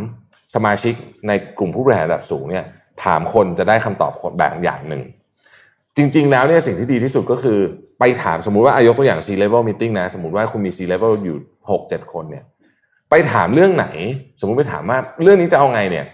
[0.55, 0.93] สมาชิก
[1.27, 2.65] ในกลุ่มผู้บริหารระดับสูงเนี่ย
[3.03, 5.01] ถามคนจะได้คำตอบแบบอย่างหนึ่ง
[5.97, 7.59] จริง ๆ แล้วเนี่ยสิ่งที่ดีที่สุดก็คือ
[7.99, 11.37] ไปถามสมมุติว่าอายกตัวอย่าง C level meeting นะ สมมติว่าคุณมี C level อยู่
[11.69, 12.43] หกเจ็ดคนเนี่ย
[13.09, 13.87] ไปถามเรื่องไหน
[14.39, 16.05] สมมุติไปถามว่าเรื่องนี้จะเอาไงเนี่ย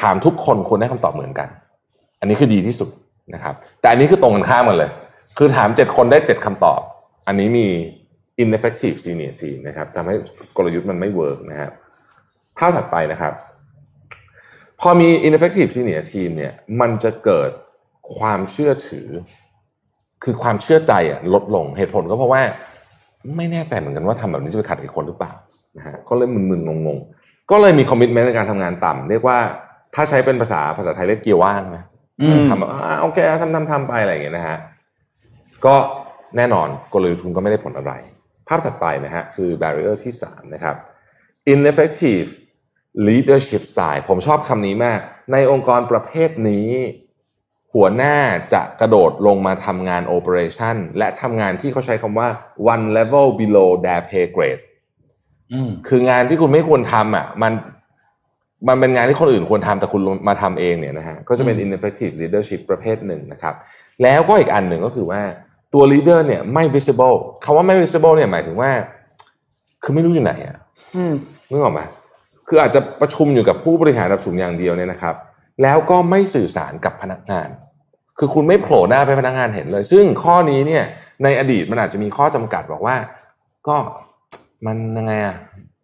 [0.00, 1.48] ถามทุกคนควรได้คำตอบเหมือนกัน
[2.20, 2.90] อันนี้คือดีที่สุด
[3.34, 4.90] นะครับ แต่อันนี้คือตรงกันข้ามกันเลย
[5.38, 6.80] คือถามเจ็ดคนได้เจ็ดคำตอบ
[7.26, 7.66] อันนี้มี
[8.42, 10.14] ineffective senior team นะครับทำให้
[10.56, 11.72] กลยุทธ์มันไม่เวิร์กนะครับ
[12.58, 13.32] ภาพถัดไปนะครับ
[14.80, 17.50] พอมี ineffective senior team เนี่ยมันจะเกิด
[18.18, 19.08] ความเชื่อถือ
[20.24, 22.42] คือความเชื่อใจอะลดลงเหตุผลก็เพราะว่า
[23.36, 25.32] ไม่แน่ใจเหมือนกันว่าทำแบบนี้จะไปขัดกับคนหรือเปล่า
[25.78, 29.38] นะฮะก็เลยมึนๆงงๆ ก็เลยมีคอมมิชเมนต์ในการทำงานต่ำเรียกว่า
[29.94, 31.80] ถ้าใช้เป็นภาษาภาษาไทยเรียกเกียร์ว่างใช่ไหม
[32.20, 34.58] อืมทำแบบอ่าโอเคทำทำทำไปอะไรอย่างเงี้ยนะฮะ
[35.66, 35.74] ก็
[36.36, 37.92] แน่นอนกลยุทธ์ทุนก็ไม่ได้ผลอะไร
[38.48, 40.76] ภาพถัดไปนะฮะคือ barrier ที่สามนะครับ
[41.52, 42.28] ineffective
[43.08, 45.00] leadership style ผมชอบคำนี้มาก
[45.32, 46.68] ในองค์กรประเภทนี้
[47.74, 48.16] หัวหน้า
[48.54, 52.28] จะกระโดดลงมาทำงาน operation และทำงานที่เขาใช้คำว่า
[52.74, 54.62] one level below their pay grade
[55.52, 57.52] อืมคืองานที่คุณไม่ควรทำอะ มัน
[58.68, 63.54] มันเป็นงานที่คนอื่นควรทำแต่คุณมาทำเองเนี่ยนะฮะก็จะเป็นอืม ineffective leadership ประเภทหนึ่งนะครับ
[64.02, 65.22] แล้วก็อีกอันหนึ่งก็คือว่า
[65.74, 68.70] ตัว leader เนี่ยไม่ visible คำว่าไม่ visible เนี่ยหมายถึงว่า
[69.82, 70.56] คือไม่รู้อยู่ไหนอะ
[70.96, 71.14] อืม
[71.50, 71.80] นึกออกไหม
[72.48, 75.14] คืออาจจะประชุมอยู่กับผู้บริหารระดับสูงอย่างเดียวเนี่ยนะครับ
[75.62, 77.48] แล้วก็ไม่สื่อสารกับพนักงาน
[78.18, 80.84] คือคุณไม่โผล่หน้าไปให้พนักงานเห็นเลย ซึ่งข้อนี้เนี่ย
[81.24, 82.96] ในอดีตมันอาจจะมีข้อจำกัดบอกว่า
[83.68, 83.76] ก็
[84.66, 85.36] มันยังไงอะ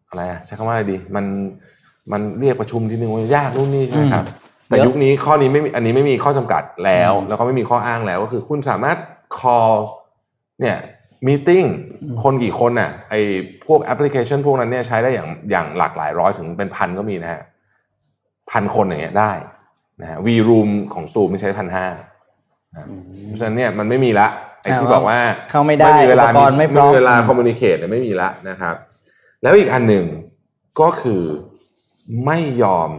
[0.09, 1.25] อะไรอะใช้คำว่าอะไรดี มัน
[2.13, 4.25] มันเรียกประชุมทีนึงมันยากนู่นนี่ใช่ไหมครับ
[4.69, 8.97] แต่เดี๋ยวยุคนี้ข้อนี้ไม่มีอันนี้ไม่มีข้อจำกัดแล้วอืมแล้วก็ไม่มีข้ออ้างแล้วก็คือคุณสามารถ
[9.39, 9.77] call
[10.61, 10.77] เนี่ย
[11.27, 11.65] มีติ้ง
[12.03, 13.15] อืมคนกี่คนน่ะไอ
[13.67, 17.43] พวกแอปพลิเคชันพวกนั้นเนี่ยใช้ได้อย่างอย่างหลากหลายร้อยถึงเป็นพันก็มีนะฮะ
[18.51, 19.33] พันคนอย่างเงี้ยได้
[20.01, 21.87] นะฮะวีรูมของซูมไม่ใช้พันห้า
[23.27, 24.29] เพราะฉะนั้นเนี่ยมันไม่มีละ
[24.63, 25.19] ไอที่บอกว่า
[25.51, 28.75] เข้าไม่ได้มีเวลาอุปกรณ์ไม่พร้อมเวลาคอมมูนิเคตเนี่ยไม่มีละนะครับ
[29.43, 30.07] แล้วอีกอันหนึ่ง
[30.81, 31.23] ก็คือ
[32.27, 32.91] ไม่ยอม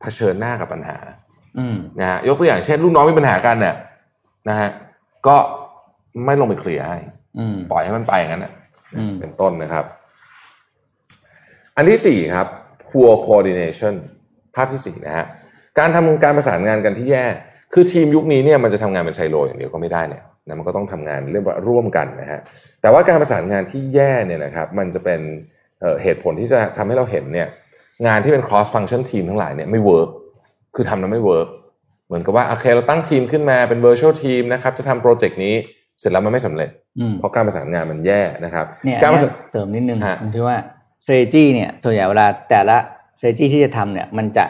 [0.00, 0.98] เผชิญหน้ากับปัญหา
[1.58, 3.76] อืมนะฮะยกตัวอย่างเช่นลูกน้องมีปัญหากันเนี่ย
[4.48, 4.70] นะฮะ
[5.26, 5.36] ก็
[6.24, 7.21] ไม่ลงไปเคลียร์ให้อืม
[7.70, 8.52] ปล่อยให้มันไปอย่างนั้นนะ
[8.96, 9.84] อืมเป็นต้นนะครับ
[11.76, 12.46] อันที่สี่ครับ
[12.88, 13.94] poor coordination
[14.54, 15.26] ภาพที่สี่นะฮะ
[15.78, 17.24] การทำการประสานงานกันที่แย่
[17.72, 22.40] คือทีมยุคนี้เนี่ยมันจะทำงานเป็นไซโลอย่างเดียวก็ไม่ได้แล้วนะมันก็ต้องทำงานเรียกว่าร่วมกันนะฮะ
[22.80, 25.20] แต่ว่าการประสานงานที่แย่เนี่ยนะครับ มันจะเป็น
[25.80, 27.48] เอ่อเหตุผลที่จะทำให้เราเห็นเนี่ย
[28.06, 30.10] งานที่เป็น cross function team ทั้งหลายเนี่ยไม่ work
[30.74, 31.48] คือทำแล้วไม่ work
[32.06, 35.54] เหมือนกับว่าโอเคเราตั้งทีมขึ้นมาเป็น virtual team นะครับจะทำโปรเจกต์นี้
[36.00, 40.56] เสร็จแล้วมันไม่สำเร็จอืมเพราะการประสานงานมันแย่นะครับเนี่ยการอัปนระเนี้สานยเสริมนิดนึงฮะผมคิดว่า
[41.04, 42.76] strategy เนี่ยส่วนใหญ่เวลาแต่ละ
[43.18, 44.44] strategy ที่จะทำเนี่ย มันจะ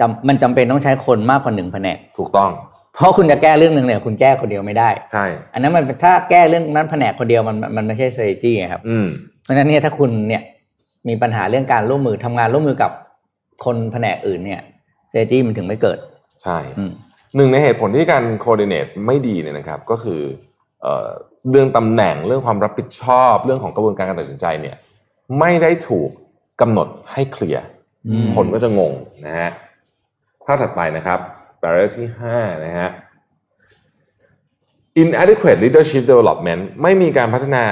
[0.00, 2.50] จำมันจำเป็นต้องใช้คนมากกว่าหนึ่งแผนกถูกต้อง
[2.94, 9.06] เพราะคุณจะแก้เรื่องหนึ่งเนี่ย คุณแก้คนเดียวไม่ได้ใช่ อันนั้นมันถ้าแก้เรื่องนั้นแผนกคนเดียวมันมันมันไม่ใช่ strategy ไงครับอืม
[9.42, 10.42] เพราะฉะนั้นเนี่ยถ้าคุณเนี่ย
[11.08, 12.90] มีปัญหาเรื่องการร่วมมือทำงานร่วมมือกับ
[13.64, 14.60] คนแผนกอื่นเนี่ย
[15.10, 15.98] strategy มันถึงไม่เกิด
[16.42, 16.92] ใช่อืม
[17.36, 20.20] หนึ่งในเหตุผลที่การ coordinate ไม่ดีเนี่ยนะครับ ก็คือ
[20.84, 21.08] เอ่อ
[21.50, 24.76] เรื่องตำแหน่งเรื่องความรับผิดชอบ เรื่องของกระบวนการการตัดสินใจเนี่ย
[25.38, 26.10] ไม่ได้ถูก
[26.60, 27.64] กำหนดให้เคลียร์
[28.06, 28.92] อืมคนก็จะงง
[29.26, 29.50] นะฮะ
[30.44, 31.18] ภาพถัดไปนะครับ
[31.60, 32.88] barrier ที่ห้านะฮะ
[35.02, 37.64] inadequate leadership development ไม่มีการพัฒนา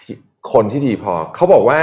[0.00, 0.16] ที่
[0.52, 1.80] คนที่ดีพอ เขาบอกว่า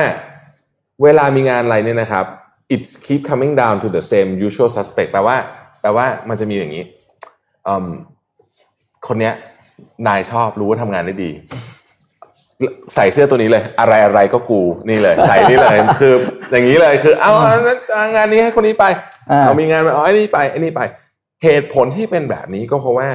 [1.04, 2.26] เวลามีงานอะไรเนี่ยนะครับ
[2.74, 5.38] it keep coming down to the same usual suspect แปลว่า
[5.82, 6.84] แปลว่ามันจะมีอย่างนี้
[7.68, 7.88] อืม
[9.08, 9.34] คนเนี้ย
[10.08, 11.32] นายชอบรู้ว่าทำงานได้ดี
[12.96, 16.14] ใส่เสื้อตัวนี้เลย อะไรอะไรก็กูนี่เลย ใส่นี่เลยคือ
[16.52, 17.58] อย่างนี้เลยคือ เอาเอา
[17.94, 18.86] เอางานนี้ให้คนนี้ไป
[19.32, 20.82] อ่าเอามีงานไปเอาไอ้นี่ไปไอ้นี่ไป
[21.44, 23.10] เหตุผลที่เป็นแบบนี้ก็เพราะว่า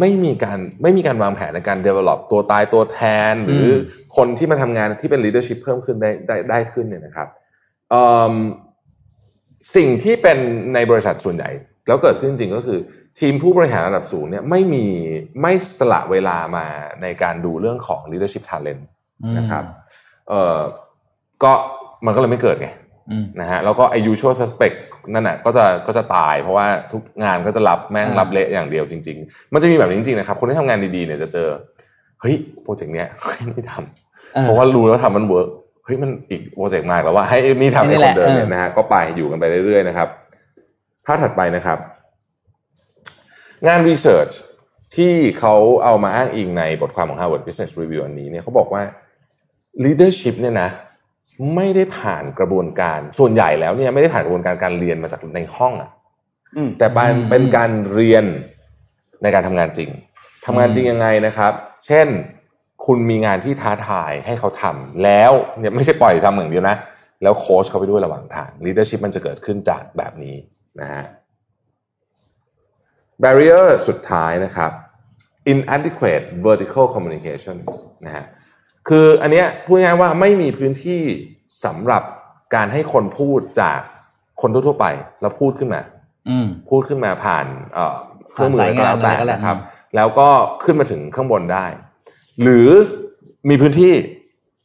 [0.00, 3.00] ไม่มีการไม่มีการวางแผนในการ develop ตัวตายตัวแท
[3.32, 3.76] น หรืออ
[4.16, 7.28] คนที่มาทำงานที่เป็น leadership เพิ่มขึ้นได้ได้ได้ขึ้นเนี่ยนะครับ
[7.90, 8.34] เอิ่ม
[9.76, 10.38] สิ่งที่เป็น
[10.74, 11.50] ในบริษัทส่วนใหญ่
[11.86, 12.78] แล้วเกิดขึ้นจริงๆก็คือ
[13.20, 14.86] ทีมผู้บริหารระดับสูงเนี่ยไม่มี
[15.42, 16.66] ไม่สละเวลามา
[17.02, 18.82] ในการดูเรื่องของ leadership talent
[19.38, 19.64] นะครับ
[20.28, 20.60] เอ่อ
[21.42, 21.52] ก็
[22.06, 22.68] มันก็เลยไม่เกิดไง
[23.10, 24.76] อืมนะฮะแล้วก็ไอ usual suspect
[25.14, 31.48] นั่นน่ะก็จะก็จะตายเพราะว่าทุกงานก็จะรับแม่งอ่ารับเละอย่างเดียวจริง ๆ มันจะมีแบบนี้จริงๆนะครับ คนที่ทำงานดีๆเนี่ยจะเจอ
[32.20, 33.08] เฮ้ยโปรเจกต์เนี้ย
[33.54, 35.48] ไม่ทำออเพราะว่ารู้แล้วทำมัน work
[35.84, 40.08] เฮ้ยมันอีกโปรเจกต์มากแล้วว่าให้นี่ทำนี่ให้แหละคนเดิมเนี่ยเออนะฮะก็ไปอยู่กันไปเรื่อยๆนะครับ
[41.06, 41.78] ภาพถัดไปนะครับ
[43.66, 44.34] งาน research
[44.96, 48.82] ที่เขาเอามาอ้างอิงในบทความของ Harvard Business Review อันนี้เนี่ยเขาบอกว่า
[49.84, 50.70] leadership เนี่ยนะ
[51.54, 55.90] ไม่ได้ผ่านกระบวนการส่วนใหญ่แล้วเนี่ยไม่ได้ผ่านกระบวนการการเรียนมาจากในห้องอะ
[56.56, 58.24] อืมแต่เป็นอืมเป็นการเรียน
[59.22, 59.90] ในการทำงานจริง
[60.46, 61.52] ทำงานจริงยังไงนะครับ
[61.86, 62.06] เช่น
[62.86, 66.76] คุณมีงานที่ท้าทายให้เขาทำแล้วเนี่ยไม่ใช่ปล่อยทำอย่างเดียวนะ
[67.22, 70.36] แล้วโค้ชเขาไปด้วยระหว่างทาง leadership มันจะเกิดขึ้นจากแบบนี้
[70.80, 71.04] นะฮะ
[73.22, 74.72] barrier สุดท้ายนะครับ
[75.52, 77.56] inadequate vertical communication
[78.06, 78.24] นะฮะ
[78.88, 81.02] คืออันเนี้ยพูดง่ายๆว่าไม่มีพื้นที่
[81.64, 82.02] สำหรับ
[82.54, 83.78] การให้คนพูดจาก
[84.40, 84.86] คนทั่วๆไป
[85.20, 85.80] แล้วพูดขึ้นมา
[86.28, 87.96] อืมพูดขึ้นมาผ่านเอ่อ
[88.32, 89.56] เครื่องมืออะไรก็แล้วแต่สายงานอะไรก็แล้วนะครับ
[89.96, 90.28] แล้วก็
[90.64, 91.66] ขึ้นมาถึงข้างบนได้
[92.42, 92.68] หรือ
[93.48, 93.94] มีพื้นที่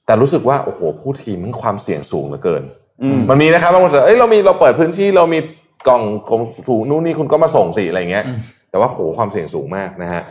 [0.05, 2.63] แต่รู้สึกว่าโอ้โหผู้ทีมมันความเสี่ยงสูงเหลือเกิน
[3.03, 5.39] อืมมันมีนะครับบางคนบอกเอ้ยเรามีเราเปิดพื้นที่เรามี
[5.87, 10.21] กล่องกล่องสูงนู่นนี่คุณก็มาส่งสิอะไรเงี้ยอืมแต่ว่าโหความเสี่ยงสูงมากนะฮะ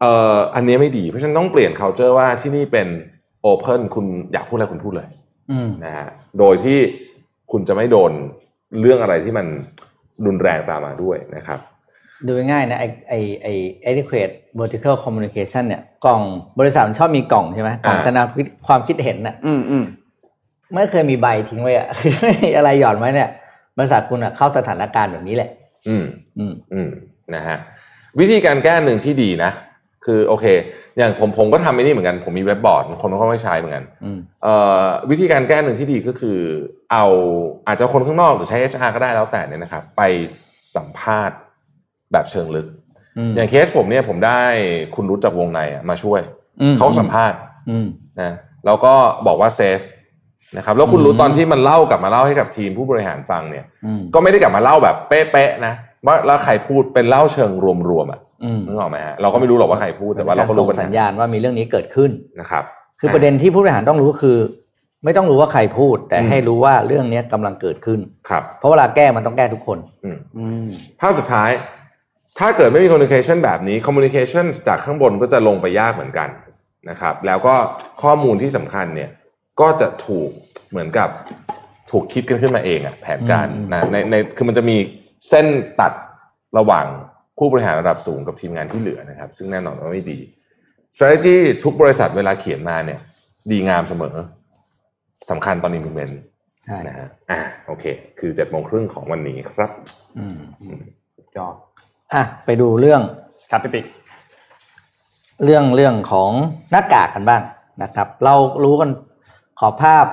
[0.00, 2.88] เอ่ออันนี้ไม่ดี เพราะฉะนั้นต้องเปลี่ยน culture ว่าที่นี่เป็น
[3.50, 5.08] open คุณอยากพูดอะไรคุณพูดเลย
[5.50, 6.78] อืมนะฮะโดยที่
[7.52, 8.12] คุณจะไม่โดน
[8.80, 9.46] เรื่องอะไรที่มัน
[10.26, 11.58] รุนแรงตามมาด้วยนะครับ
[12.26, 13.48] ดูง่ายๆนะไอไอไอ
[13.90, 16.22] adequate vertical communication เนี่ยกล่อง
[16.58, 18.26] บริษัทมันชอบมีกล่องใช่ไหมกล่องอ่าแสดง
[18.66, 19.84] ความคิดเห็นน่ะอืมอืม
[20.74, 23.28] ไม่เคยมีใบทิ้งไว้อะคือไม่มีอะไรหย่อนไว้เนี่ย
[23.78, 25.50] บริษัทคุณอะเข้าสถานการณ์แบบนี้แหละ
[25.88, 26.04] อืม
[26.38, 26.90] อืม อืม
[27.34, 27.56] นะฮะ
[28.20, 29.52] วิธีการแก้หนึ่งที่ดีนะ
[30.06, 30.46] คือโอเค
[30.98, 36.38] อย่างผมผมก็ทำไอ้นี่เหมือนกัน ผมมีเว็บบอร์ด คนก็ไม่ใช้เหมือนกันอืมเอ่อวิธีการแก้หนึ่งที่ดีก็คือ
[36.92, 37.04] เอา
[37.66, 40.02] อาจจะคนข้างนอกหรือใช้ HR ก็ได้แล้วแต่เนี่ยนะครับ ไป
[40.76, 41.36] สัมภาษณ์
[42.12, 42.66] แบบเชิงลึก
[43.18, 44.40] อืมอย่างเคสผมเนี่ยผมได้
[44.94, 46.20] คุณรู้จากวงในอะมาช่วย
[46.62, 47.38] อืมเขาสัมภาษณ์
[47.70, 47.86] อืม
[48.20, 48.32] นะ
[48.66, 48.94] แล้วก็
[49.26, 49.80] บอกว่าเซฟ
[50.56, 55.74] นะครับแล้วคุณรู้อืมตอนที่มันเล่ากลับมาเล่าให้กับทีมผู้บริหารฟังเนี่ยอืมก็ไม่ได้กลับมาเล่าแบบเป๊ะๆนะ
[56.06, 57.50] ว่าแล้วใครพูดเป็นเล่าเชิง
[57.90, 62.64] รวมๆอะอืมนึกออกไหมฮะเราก็ไม่รู้หรอกว่าใครพูดแต่ว่าเราก็รู้ส่งสัญญาณว่ามีเรื่องนี้เกิดขึ้นนะครับ
[63.00, 64.38] คือประเด็นที่ผู้บริหารต้องรู้คือ
[65.04, 70.66] ไม่ต้องรู้ว่าใครพูด แต่อืมให้รู้ว่าเรื่องนี้กำลังเกิดขึ้นครับ เพราะเวลาแก้มันต้องแก้ทุกคนอืมอืม
[71.00, 71.50] ภาพสุดท้าย
[72.38, 76.28] ถ้าเกิดไม่มี communication แบบนี้ communication จากข้างบนก็จะลงไปยากเหมือนกัน
[76.90, 77.54] นะครับ แล้วก็
[78.02, 79.10] ข้อมูลที่สำคัญเนี่ย
[79.60, 80.30] ก็จะถูก
[80.70, 81.08] เหมือนกับ
[81.90, 84.76] ถูกคิดกันขึ้นมาเองอะแผนการอืมนะในในคือมันจะมี
[85.28, 85.46] เส้น
[85.80, 85.92] ตัด
[86.58, 86.86] ระหว่าง
[87.38, 90.18] ผู้บริหารระดับสูงกับทีมงานที่เหลือนะครับ ซึ่งแน่นอนว่าไม่ดี
[90.94, 93.00] strategy ทุกบริษัทเวลาเขียนมาเนี่ย
[93.50, 94.16] ดีงามเสมอ
[95.30, 96.14] สำคัญตอน implement
[96.66, 97.84] ใช่นะฮะอ่าโอเค
[98.18, 99.70] คือเจ็ดโมงครึ่งของวันนี้ครับ
[100.18, 100.38] อืม
[101.36, 101.54] ยอด
[102.12, 103.02] อะไปดูเรื่อง
[103.50, 103.86] ครับพี่ปิ๊ก
[105.44, 106.30] เรื่องเรื่องของ
[106.70, 107.42] หน้ากากกันบ้าง
[107.82, 108.34] นะครับ เรา
[108.64, 108.90] รู้กัน
[109.62, 110.04] ขอภาพ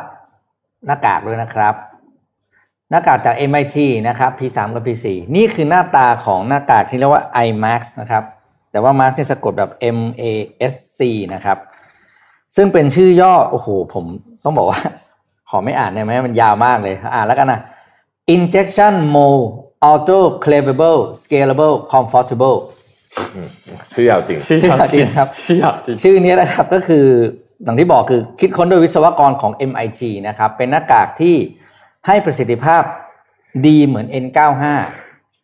[0.85, 1.75] หน้ากากด้วยนะครับ
[2.89, 3.77] หน้ากากจาก MIT
[4.07, 8.23] นะครับ P3 กับ P4 นี่คือหน้าตาของหน้ากากที่เรียกว่า iMax นะครับ
[8.71, 10.23] แต่ว่า Max เนี่ยสะกดแบบ M A
[10.71, 11.01] S C
[11.33, 11.57] นะครับ
[12.55, 14.05] ซึ่งเป็นชื่อย่อ โอ้โห ผม
[14.43, 14.79] ต้องบอกว่า
[15.49, 17.61] ขอไม่อ่านได้ไหมมันยาวมากเลย อ่านแล้วกันนะ
[18.35, 19.43] Injection Mold
[19.89, 22.57] Auto Clavable Scalable Comfortable
[23.35, 23.49] อืม
[23.93, 27.05] ชื่อยาวจริง ชื่อยาวจริงครับ ชื่อยาวจริง ชื่อนี้นะครับก็คือ
[27.63, 31.35] อย่างที่บอกคือคิดค้นโดยวิศวกรของ MIT นะครับ เป็นหน้ากากที่
[32.07, 32.83] ให้ประสิทธิภาพ
[33.67, 34.65] ดีเหมือน N95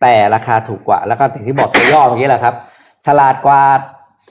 [0.02, 2.56] แต่ราคาถูกกว่า แล้วก็อย่างที่บอกตัวย่อเมื่อกี้แหละครับ
[3.06, 3.62] ฉลาดกว่า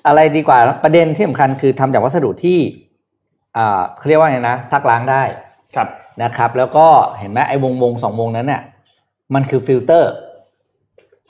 [0.07, 2.59] อะไรดีกว่าประเด็นที่สำคัญคือทำจากวัสดุที่
[3.57, 5.23] อ่าเขาเรียกว่าไงนะซักล้างได้
[5.75, 5.89] ครับ
[6.23, 6.87] นะครับ แล้วก็
[7.19, 8.63] เห็นไหมไอ้วงวงสองวงนั้นเนี่ย
[9.35, 10.13] มันคือฟิลเตอร์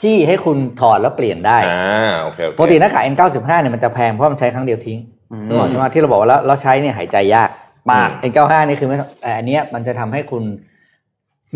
[0.02, 7.50] ที่ให้คุณถอดแล้วเปลี่ยนได้อ่าโอเคโอเคปกติหน้ากาก N95 เนี่ยมันจะแพงเพราะมันใช้ครั้งเดียวทิ้งอืม นึกออกใช่ไหมที่เราบอกว่าแล้วเราใช้เนี่ยหายใจยาก
[7.92, 10.42] มาก N95 นี่คือไม่แต่อันเนี้ยมันจะทำให้คุณ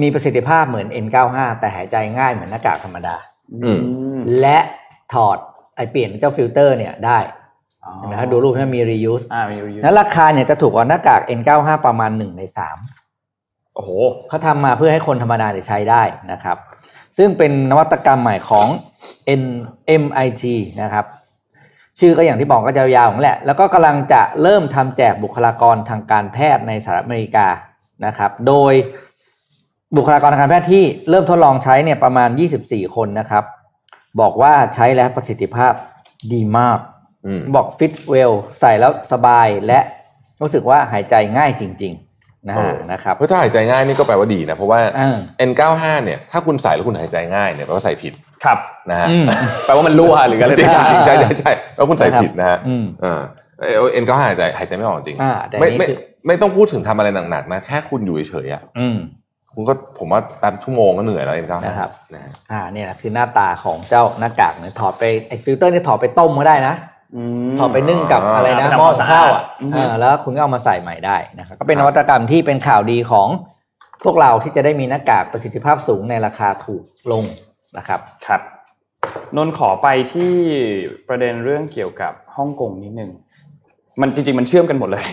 [0.03, 3.17] มีประสิทธิภาพเหมือน N95 แต่หายใจง่ายเหมือนหน้ากากธรรมดา
[3.65, 3.81] อืม
[4.41, 4.59] และ
[5.13, 5.39] ถอด
[5.77, 7.19] ไอเปลี่ยนเจ้าฟิลเตอร์เนี่ยได้
[7.99, 12.43] เห็นไหมครับดูรูปที่มี reuse อ่ามีรีวิวนั้นราคาเนี่ยจะถูกกว่าหน้ากาก N95 ประมาณ1ใน
[13.09, 13.91] 3โอ้โห
[14.29, 16.03] เขาทำมาเพื่อให้คนธรรมดาเนี่ยใช้ได้
[16.33, 16.57] นะครับ
[17.19, 18.67] ซึ่งเป็นนวัตกรรมใหม่ของ
[19.43, 19.45] N
[20.03, 20.45] MIT
[20.83, 21.05] นะครับ
[22.01, 27.47] ชื่อก็อย่างที่บอกก็จะยาวๆนั่นแหละ แล้วก็กำลังจะเริ่มทำแจกบุคลากรทางการแพทย์ในสหรัฐอเมริกา
[28.07, 28.73] นะครับ โดย
[29.97, 32.29] บุคลากรทางการแพทย์ที่เริ่มทดลองใช้เนี่ยประมาณ
[32.63, 33.45] 24 คนนะครับ
[34.21, 35.73] บอกว่าใช้แล้วประสิทธิภาพ
[36.33, 36.79] ดีมาก
[37.27, 39.81] อืมบอกฟิตเวลใส่แล้วสบายและ
[40.43, 42.06] รู้สึกว่าหายใจง่ายจริงๆ
[42.49, 45.17] นะฮะนะครับเพราะถ้าหายใจง่ายนี่ก็แปลว่าดีนะเพราะว่าอ่า
[45.49, 48.13] N95 เนี่ยถ้าคุณใส่แล้วคุณหายใจง่ายเนี่ยแปลว่าใส่ผิด
[48.45, 48.59] ครับ
[48.91, 49.27] นะฮะอืม
[49.65, 53.21] แปลว่ามันรั่วหรืออะไรจริงสักอย่างๆใช่ใช่ใช่แล้วคุณใส่ผิดนะฮะอืมอ่า
[53.93, 58.99] เอ็นก็หายใจหายใจไม่ออกจริงอ่าแต่ไม่นี่ไม่คือไม่ต้องพูดถึงทำอะไรหนักๆนะแค่คุณอยู่เฉยๆอะอืม
[59.55, 66.96] คุณก็ผมว่าแป๊บชั่วโมงก็เหนื่อยแล้วเอ็นก็นะครับนะฮะอ่าเนี่ยคือหน้าตาของเจ้าหน้ากากเนี่ยถอดไปไอ้ฟิลเตอร์เนี่ยถอดไปต้มก็ได้นะม
[67.59, 73.29] ถอดไปนึ่งกับอะไรนะไปทำหม้อความสะอาดข้าวอะอืมอ่าแล้วคุณก็เอามาใส่ใหม่ได้นะครับก็เป็นนวัตกรรมที่เป็นข่าวดีของ
[74.05, 76.83] พวกเราที่จะได้มีหน้ากากประสิทธิภาพสูงในราคาถูก
[77.13, 77.25] ลง
[77.79, 78.41] นะครับครับ
[79.37, 80.35] นนท์ขอไปที่
[81.09, 83.11] ประเด็นเรื่องเกี่ยวกับฮ่องกงนิดนึง
[84.01, 85.05] มันจริงๆมันเชื่อมกันหมดเลย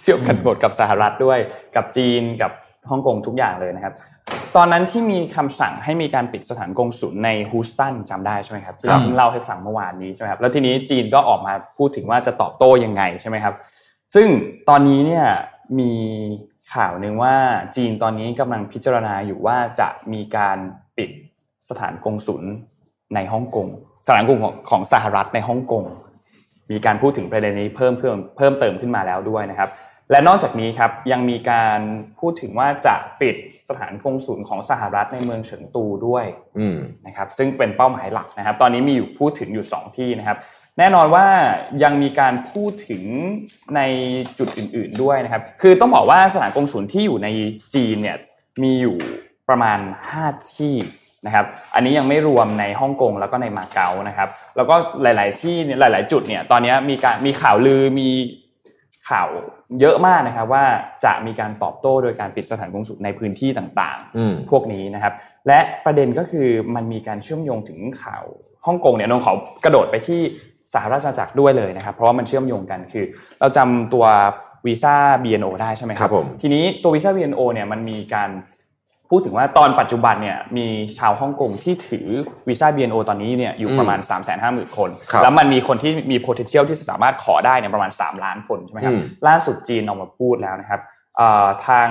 [0.00, 1.38] เชื่อมกันหมดกับสหรัฐด้วย
[1.76, 2.52] กับจีนกับ
[2.90, 3.94] ฮ่องกงทุกอย่างเลยนะครับ
[4.56, 13.54] ตอนนั้นที่มีคำสั่งให้มีการปิดสถานกงสุลในฮูสตันจำได้ใช่ไหมครับที่เราเพิ่งเล่าให้ฟังเมื่อวานนี้ใช่ไหมครับแล้วทีนี้จีนก็ออกมาพูดถึงว่าจะตอบโต้ยังไงใช่ไหมครับ
[14.14, 14.28] ซึ่ง
[14.68, 15.26] ตอนนี้เนี่ย
[15.78, 15.92] มี
[16.74, 17.34] ข่าวหนึ่งว่า
[17.76, 20.58] จีนตอนนี้กำลังพิจารณาอยู่ว่าจะมีการ
[20.96, 21.10] ปิด
[21.70, 22.42] สถานกงสุล
[23.14, 23.68] ในฮ่องกง
[24.06, 25.84] สถานกลุ่มของของสหรัฐในฮ่องกง
[26.70, 29.70] มีการพูดถึงประเด็นนี้เพิ่มเพิ่มเพิ่มเติมขึ้นมาแล้วด้วยนะครับ
[30.10, 31.80] และนอกจากนี้ครับยังมีการ
[32.20, 33.36] พูดถึงว่าจะปิด
[33.68, 36.24] สถานกงศูนย์ของสหรัฐในเมืองเฉิงตูด้วย
[36.58, 40.38] อืมนะครับซึ่งเป็นเป้าหมายหลักนะครับ ตอนนี้มีอยู่พูดถึงอยู่ 2 ที่นะครับ
[40.78, 41.26] แน่นอนว่า
[41.82, 43.02] ยังมีการพูดถึง
[43.76, 43.80] ใน
[44.38, 47.28] จุดอื่น ๆด้วยนะครับ คือต้องบอกว่าสถานกงศูนย์ที่อยู่ใน
[47.74, 48.16] จีนเนี่ย
[48.62, 48.96] มีอยู่
[49.48, 49.78] ประมาณ
[50.18, 50.74] 5 ที่
[51.26, 58.08] นะครับ อันนี้ยังไม่รวมในฮ่องกงแล้วก็ในมาเก๊านะครับ แล้วก็หลาย ๆ ที่เนี่ยหลาย ๆ จุดเนี่ยตอนนี้มีการมีข่าวลือมี
[59.08, 59.28] ข่าว
[59.80, 60.64] เยอะมากนะครับว่า
[61.04, 65.12] จะมีการตอบโต้โดยการปิดสถานกงศูนย์ในพื้นที่ต่างๆอืมพวกนี้นะครับ
[65.46, 68.24] และประเด็นก็คือมันมีการเชื่อมโยงถึงข่าว
[68.66, 69.32] ฮ่องกงเนี่ยนงขอ
[69.64, 70.20] กระโดดไปที่
[70.74, 73.04] สหราชอาณาจักรด้วยเลยนะครับ เพราะว่ามันเชื่อมโยงกันคือ
[73.40, 74.06] เราจำตัว
[74.66, 74.94] วีซ่า
[75.24, 78.30] BNO ได้ใช่ไหมคครัรับบผมทีนี้ตัววีซ่า BNO เนี่ยมันมีการ
[79.10, 80.66] พูดถึงว่าตอนปัจจุบันเนี่ยมี
[80.98, 82.06] ชาวฮ่องกงที่ถือ
[82.48, 90.80] วีซ่า BNO ตอนนี้เนี่ยอยู่ประมาณ 3 5 0 0 0 0 คนครับแล้วมันมีคนที่มี potential ที่สามารถขอได้เนี่ยประมาณ 3 ล้านคนใช่ไหมครับอืมล่าสุดจีนออกมาพูดแล้วนะครับ
[91.16, 91.88] เอ่อทาง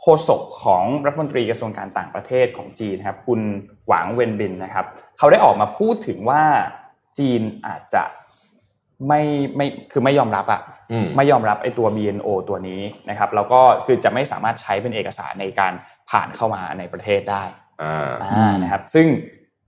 [0.00, 3.40] โฆษกของรัฐมนตรีกระทรวงการต่างประเทศของจีนนะครับคุณ
[3.88, 4.86] หวังเวนบินนะครับ
[5.18, 6.42] เขาได้ออกมาพูดถึงว่า
[7.18, 8.02] จีนอาจจะ
[9.08, 9.20] ไม่
[9.56, 10.77] ไม่คือไม่ยอมรับอะอืม
[11.16, 15.72] ไม่ยอมรับไอ้ตัว BNO ตัวนี้นะครับแล้วก็คือจะไม่สามารถใช้เป็นเอกสารในการ
[16.10, 17.42] ผ่านเข้ามาในประเทศได้
[17.82, 19.06] อ่าอ่านะครับ ซึ่ง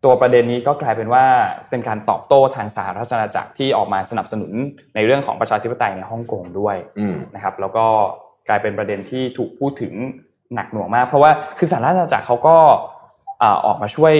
[0.04, 1.24] ตัวประเด็นนี้ก็กลายเป็นว่า
[1.70, 4.52] เป็นการตอบโต้ทางสหรัฐอาณาจักรที่ออกมาสนับสนุน
[4.94, 7.86] ในเรื่องของประชาธิปไตยในฮ่องกงด้วยอืมนะครับ แล้วก็
[8.48, 9.92] กลายเป็นประเด็นที่ถูกพูดถึง
[10.54, 12.56] หนักหน่วงมาก เพราะว่าคือสหรัฐอาณาจักรเขาก็
[13.42, 14.14] อ่าออกมาช่วย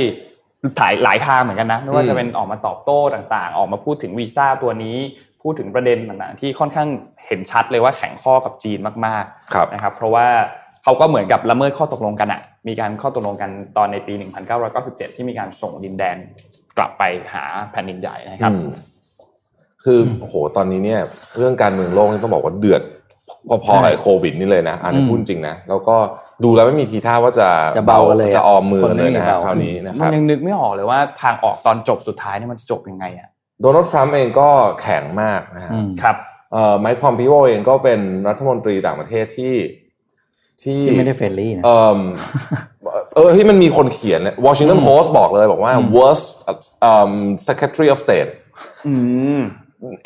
[0.78, 4.96] หลายหลายทางเหมือนกันนะไม่ว่าอืมจะเป็นออกมาตอบโต้ต่างๆ ออกมาพูดถึงวีซ่าตัวนี้
[5.43, 6.88] พูดถึงประเด็นต่างๆที่ค่อนข้าง
[7.26, 10.26] เห็นชัดเลยว่าแข็งข้อกับจีนมากๆครับนะครับ เพราะว่า
[10.82, 14.14] เขาก็เหมือนกับละเมิดข้อตกลงกันอะมีการข้อตกลงกันตอนในปี
[14.64, 16.16] 1997 ที่มีการส่งดินแดน
[16.78, 18.68] กลับไปหาแผ่นดินใหญ่นะครับอืม
[19.84, 21.01] คือโอ้โหตอนนี้เนี่ย
[21.36, 22.82] เรื่องการเมืองโลกนี่ต้องบอกว่าเดือด
[23.64, 25.97] พอๆกับโควิดนี่เลยนะอันนี้อืมพูดจริงนะแล้วก็
[26.45, 33.28] ดูแล้วไม่มีทีท่าว่าจะจะเบากันเลยอะจะออมมือคนกันไม่เลยมีนะฮะเบาคราวนี้นะคมัรันบยังนึกไม่ออกเลยว่าทางออกตอนจบสุดท้ายเนี่ยมันจะจบยังไงอะ
[33.61, 34.50] โดนัลด์ทรัมป์เองก็
[34.80, 36.16] แข็งมากนะฮะอืมครับ
[36.52, 39.54] เอ่อไมค์ปอมเปโอเองก็เป็นรัฐมนตรีต่างประเทศที่
[40.62, 41.98] ที่ที่ไม่ได้ friendly นะ เออ
[43.14, 46.26] เออที่มันมีคนเขียน Washington Post บอกเลยบอกว่าอืม worst
[46.92, 47.12] um,
[47.48, 48.30] Secretary of State
[48.86, 48.94] อื
[49.38, 49.40] ม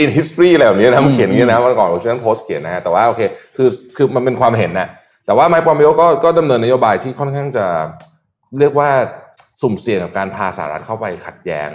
[0.03, 3.23] in history อะไรแบบนี้นะมันอืมเขียนอย่างนี้นะวันก่อน Washington Post เขียนนะฮะแต่ว่าโอเค
[3.57, 4.89] คือคือมันเป็นความเห็นนะ
[5.27, 7.67] แต่ว่าไมค์ปอมเปโอก็ก็ดำเนินนโยบายที่ค่อนข้างจะ
[8.59, 8.91] เรียกว่า
[9.63, 11.71] สุ่มเสี่ยงกับการพาสหรัฐเข้าไปขัดแย้ง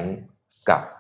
[0.70, 0.99] กับเอ่อ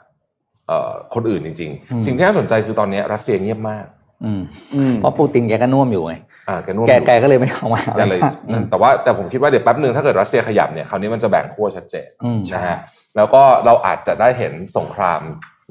[1.13, 3.85] คนอื่นจริงอืมๆสิ่งที่น่าสนใจคือตอนนี้รัสเซียเงียบมาก
[4.25, 4.41] อืม
[4.75, 6.13] อืมเพราะปูตินแกก็น่วมอยู่ไง
[6.49, 12.77] อ่าแกนุ่มแกอยู่แกก็เลยไม่ออกมาอะไรนั่นเลยมากอืมแต่ว่าแต่ผมคิดว่าเดี๋ยวแป๊บหนึ่งถ้าเกิดรัสเซียขยับเนี่ยคราวนี้มันจะแบ่งขั้วชัดเจนอืมนะฮะ
[13.17, 15.21] แล้วก็เราอาจจะได้เห็นสงคราม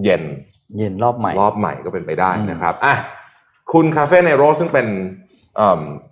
[0.04, 0.22] เย็น
[0.78, 2.94] เย็นรอบใหม่ รอบใหม่ก็เป็นไปได้อืมนะครับอะ
[3.72, 4.86] คุณคาเฟ่เนโรซึ่งเป็น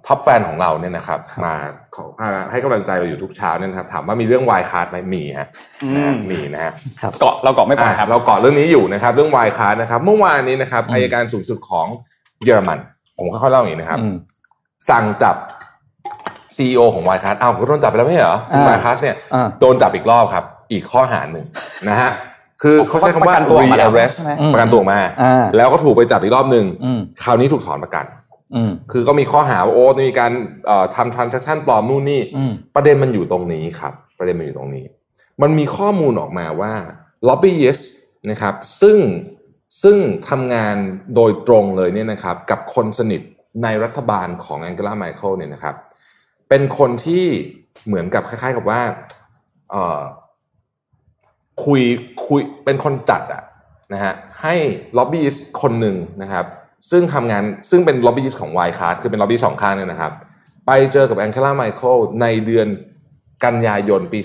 [0.06, 1.54] top fan ของเราเนี่ยนะครับ มา
[1.94, 5.48] ขอมาให้กำลังใจเราอยู่ทุกเช้าเนี่ยนะครับถามว่ามีเรื่อง Wirecard ไหมมีฮะ
[5.82, 6.72] อืมนะฮะมีนะฮะ
[7.02, 11.86] ครับเกาะเราเกาะไม่ปล่อยครับอะเราเกาะเรื่องนี้อยู่นะครับ เรื่อง Wirecard นะครับ เมื่อวานนี้นะครับอืมอัยการสูงสุดของ
[12.44, 12.78] เยอรมัน
[13.16, 14.14] ผมค่อยๆเล่าอย่างนี้นะครับอืม
[14.90, 15.36] สั่งจับ
[16.56, 21.44] CEO ของ Wirecard อ้าวก็โดนจับไปแล้วไม่ใช่เหรอคุณอ่า Wirecard เนี่ยอ่าโดนจับอีกรอบครับ อีกข้อหาหนึ่ง
[21.88, 22.10] นะฮะ
[22.62, 28.25] คือเขาใช้คำว่าประกันตัวออกมาแล้ว re-arrest ใช่ไหมประกันตัวออกมาอ่าแล้วก็ถูกไปจับอีกรอบหนึ่งอืมคราวนี้ถูกถอนประกันอืม
[28.92, 30.32] คือก็มีข้อหาว่าโอ้มีการ
[30.66, 34.86] เอ่อทำ transaction ปลอมนู่นนี่อืมประเด็นมันอยู่ตรงนี้ครับ ประเด็นมันอยู่ตรงนี้
[35.42, 36.72] มันมีข้อมูลออกมาว่า
[37.28, 37.84] lobbyist
[38.30, 38.98] นะครับ ซึ่ง
[39.82, 40.76] ซึ่งทำงาน
[41.14, 43.20] โดยตรงเลยเนี่ยนะครับ กับคนสนิท
[43.62, 45.74] ในรัฐบาลของแองเกลาไมเคิลเนี่ยนะครับ
[46.48, 47.24] เป็นคนที่
[47.86, 48.80] เหมือนกับคล้ายๆกับว่า
[49.70, 50.00] เอ่อ
[51.64, 51.82] คุย
[52.26, 53.42] คุยเป็นคนจัดอะ
[53.92, 54.54] นะฮะให้
[54.96, 55.24] ล็อบบี้
[55.62, 56.44] คนหนึ่งนะครับ
[56.90, 60.12] ซึ่งทำงานซึ่งเป็นล็อบบี้ของ Wirecard คือเป็นล็อบบี้สองข้างเนี่ยนะครับ
[60.66, 62.68] ไปเจอกับอังเกลาแมร์เคิลในเดือน
[63.44, 64.20] กันยายนปี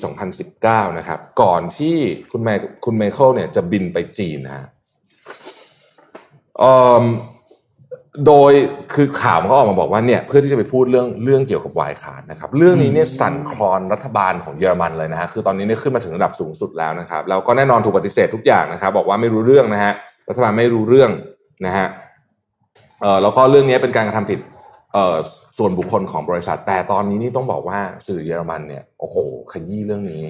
[0.46, 1.98] 2019 นะครับ ก่อนที่
[2.32, 2.50] คุณแม
[2.86, 4.68] คุณแมร์เคิลเนี่ยจะบินไปจีนนะฮะ
[6.60, 7.04] เอิ่ม
[8.28, 8.52] โดย
[8.94, 19.94] คือข่าวมันก็ออกมาบอกว่าเนี่ยเพื่อที่จะไปพูดเรื่องเรื่องเกี่ยวกับ Wirecard นะครับ เรื่องนี้เนี่ยสั่นคลอนรัฐบาลของเยอรมันเลยนะฮะคือตอนนี้เนี่ยขึ้นมาถึงระดับสูงสุดแล้วนะครับแล้วก็แน่นอนถูกปฏิเสธทุกอย่างนะครับ บอกว่าไม่รู้เรื่องนะฮะ
[20.30, 21.12] รัฐบาลไม่รู้เรื่อง
[21.66, 21.88] นะฮะ
[23.02, 24.40] เอ่อแล้วก็เรื่องนี้เป็นการกระทำผิด
[24.94, 25.16] เอ่อ
[25.58, 29.18] ส่วนบุคคลของบริษัท แต่ตอนนี้นี่ต้องบอกว่าสื่อเยอรมันเนี่ยโอ้โห
[29.52, 30.22] ขยี้เรื่องนี้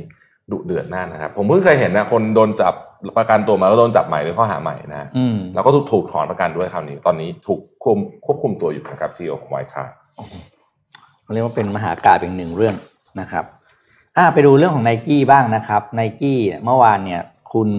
[0.51, 2.73] ดุเดือดมากนะครับ ผมเพิ่งเคยเห็นนะคนโดนจับ
[3.17, 9.93] ประกันตัวมาแล้วโดนจับใหม่ในข้อหาใหม่นะอืมแล้วก็ถูกถูกถอนประกันด้วยคราวนี้ ตอนนี้ถูกควบควบคุมตัวอยู่นะครับซีอของไวคาร์
[11.33, 12.75] เรียกว่าเป็นมหากาบอีกหนึ่งเรื่อง
[13.19, 13.45] นะครับ
[14.17, 17.21] อ่าไปดูเรื่องของไนกี้บ้างนะครับไนกี้เมื่อวานเนี่ย
[17.53, 17.69] คุณ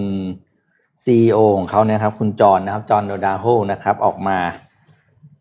[1.04, 4.38] CEO ของเขาเนี่ยครับ คุณจอห์นนะครับจอห์นโดนาโฮนะครับ ออกมา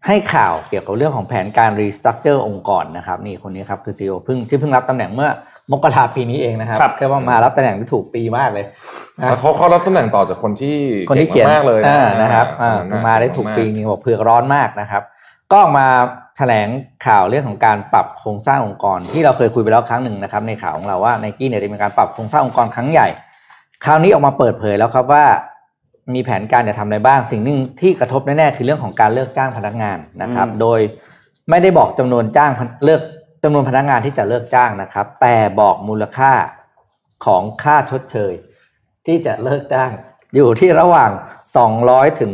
[0.08, 5.30] ให้ข่าวเกี่ยวกับเรื่องของแผนการ restructure องค์กรนะครับนี่คนนี้ครับคือ CEO เพิ่งที่เพิ่งรับตำแหน่งเมื่อ
[5.72, 8.66] มกราปีนี้เองนะครับครับแค่ว่ามารับตำแหน่งที่ถูกปีมากเลย
[9.20, 10.78] นะแล้วเขาเขารับตำแหน่งต่อจากคนที่
[11.10, 15.04] คนที่เขียนก่งมากๆเลยอ่านะครับอ่าอ่มาได้ถูกปีนี้บอกเผือกร้อนมากนะครับ
[15.52, 15.88] ก็ออกมา
[16.38, 16.68] แถลง
[17.06, 23.08] ข่าวเรื่องของการปรับโครงสร้างองค์กร ที่เราเคยคุยไปแล้วครั้งหนึ่งนะครับ ในข่าวของเราว่าไนกี้เนี่ยได้มีการปรับโครงสร้างองค์กรครั้งใหญ่
[23.86, 25.26] คราวนี้ออกมาเปิดเผยแล้วครับว่า
[26.14, 30.80] มีแผนการจะทำอะไรบ้าง สิ่งหนึ่งที่กระทบแน่ๆคือเรื่องของการเลิกจ้างพนักงานนะครับอืมโดย
[31.50, 32.52] ไม่ได้บอกจำนวนจ้าง
[32.86, 33.02] เลิก
[33.44, 36.32] จำนวนพนักงานที่จะเลิกจ้างนะครับ แต่บอกมูลค่า
[37.26, 38.34] ของค่าชดเชย
[39.06, 39.92] ที่จะเลิกจ้าง
[40.36, 41.12] อยู่ที่ระหว่าง
[41.66, 42.32] 200 ถึง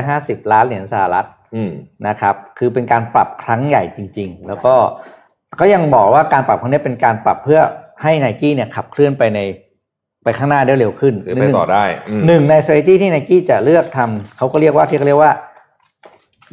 [0.00, 1.70] 250 ล้านเหรียญสหรัฐอืม
[2.08, 4.74] นะครับ คือเป็นการปรับครั้งใหญ่จริง ๆ แล้วก็
[5.60, 7.60] ก็ยังบอกว่าการปรับครั้งนี้เป็นการปรับเพื่อ
[8.02, 9.40] ให้ไนกี้เนี่ยขับเคลื่อนไปใน
[10.26, 15.32] ไปข้างหน้าได้เร็วขึ้นคือไปต่อได้อืมหนึ่งใน strategy ที่ไนกี้จะเลือกทำเขาก็เรียกว่าที่เขาเรียกว่า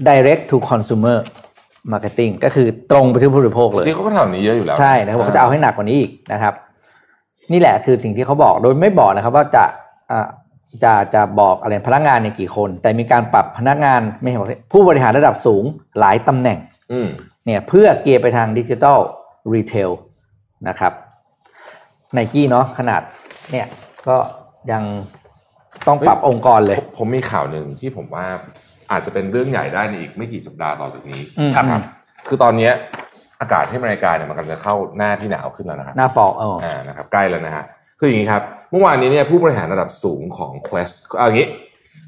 [0.07, 1.17] direct to consumer
[1.91, 6.53] marketing ก็คือตรงไปที่ผู้บริโภคเลยที่เขาก็ทำแบบนี้เยอะอยู่แล้ว ใช่นะครับเขาจะเอาให้หนักกว่านี้อีกนะครับ
[7.51, 9.65] นี่แหละคือสิ่งที่เขาบอกโดยไม่บอกนะครับ ว่าจะ
[10.11, 10.27] อ่า
[10.83, 15.63] จะจะบอกอะไรพนักงานในยกี่คน แต่มีการปรับพนักงานไม่ใช่บอกผู้บริหารระดับสูง
[15.99, 16.57] หลายตำแหน่ง
[16.91, 17.07] อืม
[17.45, 18.99] เนี่ยเพื่อเกียร์ไปทางดิจิทัล
[19.53, 19.91] retail
[20.67, 20.93] นะครับ
[22.13, 23.01] ไนกี้เนาะขนาด
[23.51, 23.67] เนี่ย
[24.07, 24.15] ก็
[24.71, 24.83] ยัง
[25.87, 28.25] ต้องปรับองค์กรเลยผมผมมีข่าวหนึ่งที่ผมว่า
[28.91, 31.81] อาจจะเป็นเรื่องใหญ่ได้ในอีกไม่กี่สัปดาห์ต่อจากนี้อืมครับ
[32.27, 32.73] คือตอนเนี้ย
[33.41, 37.63] อากาศที่อเมริกาเนี่ยมันกำลังจะเข้าหน้าที่หนาวขึ้นแล้วนะครับหน้า fall เอออ่านะครับใกล้แล้วนะฮะ
[37.99, 38.41] คืออย่างนี้ครับ
[38.71, 41.47] เมื่อวานนี้เนี่ยผู้บริหารระดับสูงของ Quest เอาอย่างนี้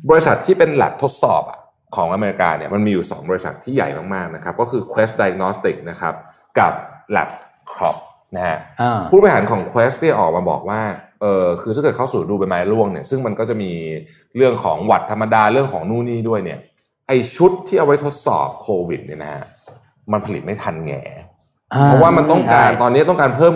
[0.09, 1.59] บริษัทที่เป็นแลบทดสอบอะ
[1.95, 6.13] ของอเมริกาเนี่ยมันมีอยู่ 2 บริษัทที่ใหญ่มากๆนะครับก็คือ Quest Diagnostic นะครับ
[6.59, 6.73] กับ
[7.15, 7.29] Lab
[7.73, 7.97] Crop
[8.35, 10.81] นะฮะอ่าผู้บริหารของ Quest เนี่ยออกมาบอกว่า
[11.21, 13.71] เออคือถ้าเกิดเข้าสู่ดูใบไม้ร่วงเนี่ยซึ่งมันก็จะมี
[14.35, 16.59] เรื่องของหวัดธรรมดาเรื่องของนู่นนี่ด้วยเนี่ย
[17.07, 19.43] ไอชุดที่เอาไว้ทดสอบโควิดเนี่ยนะฮะ
[20.11, 21.01] มันผลิตไม่ทันแง่
[21.85, 23.53] เพราะว่ามันต้องการใช่ตอนนี้ต้องการเพิ่ม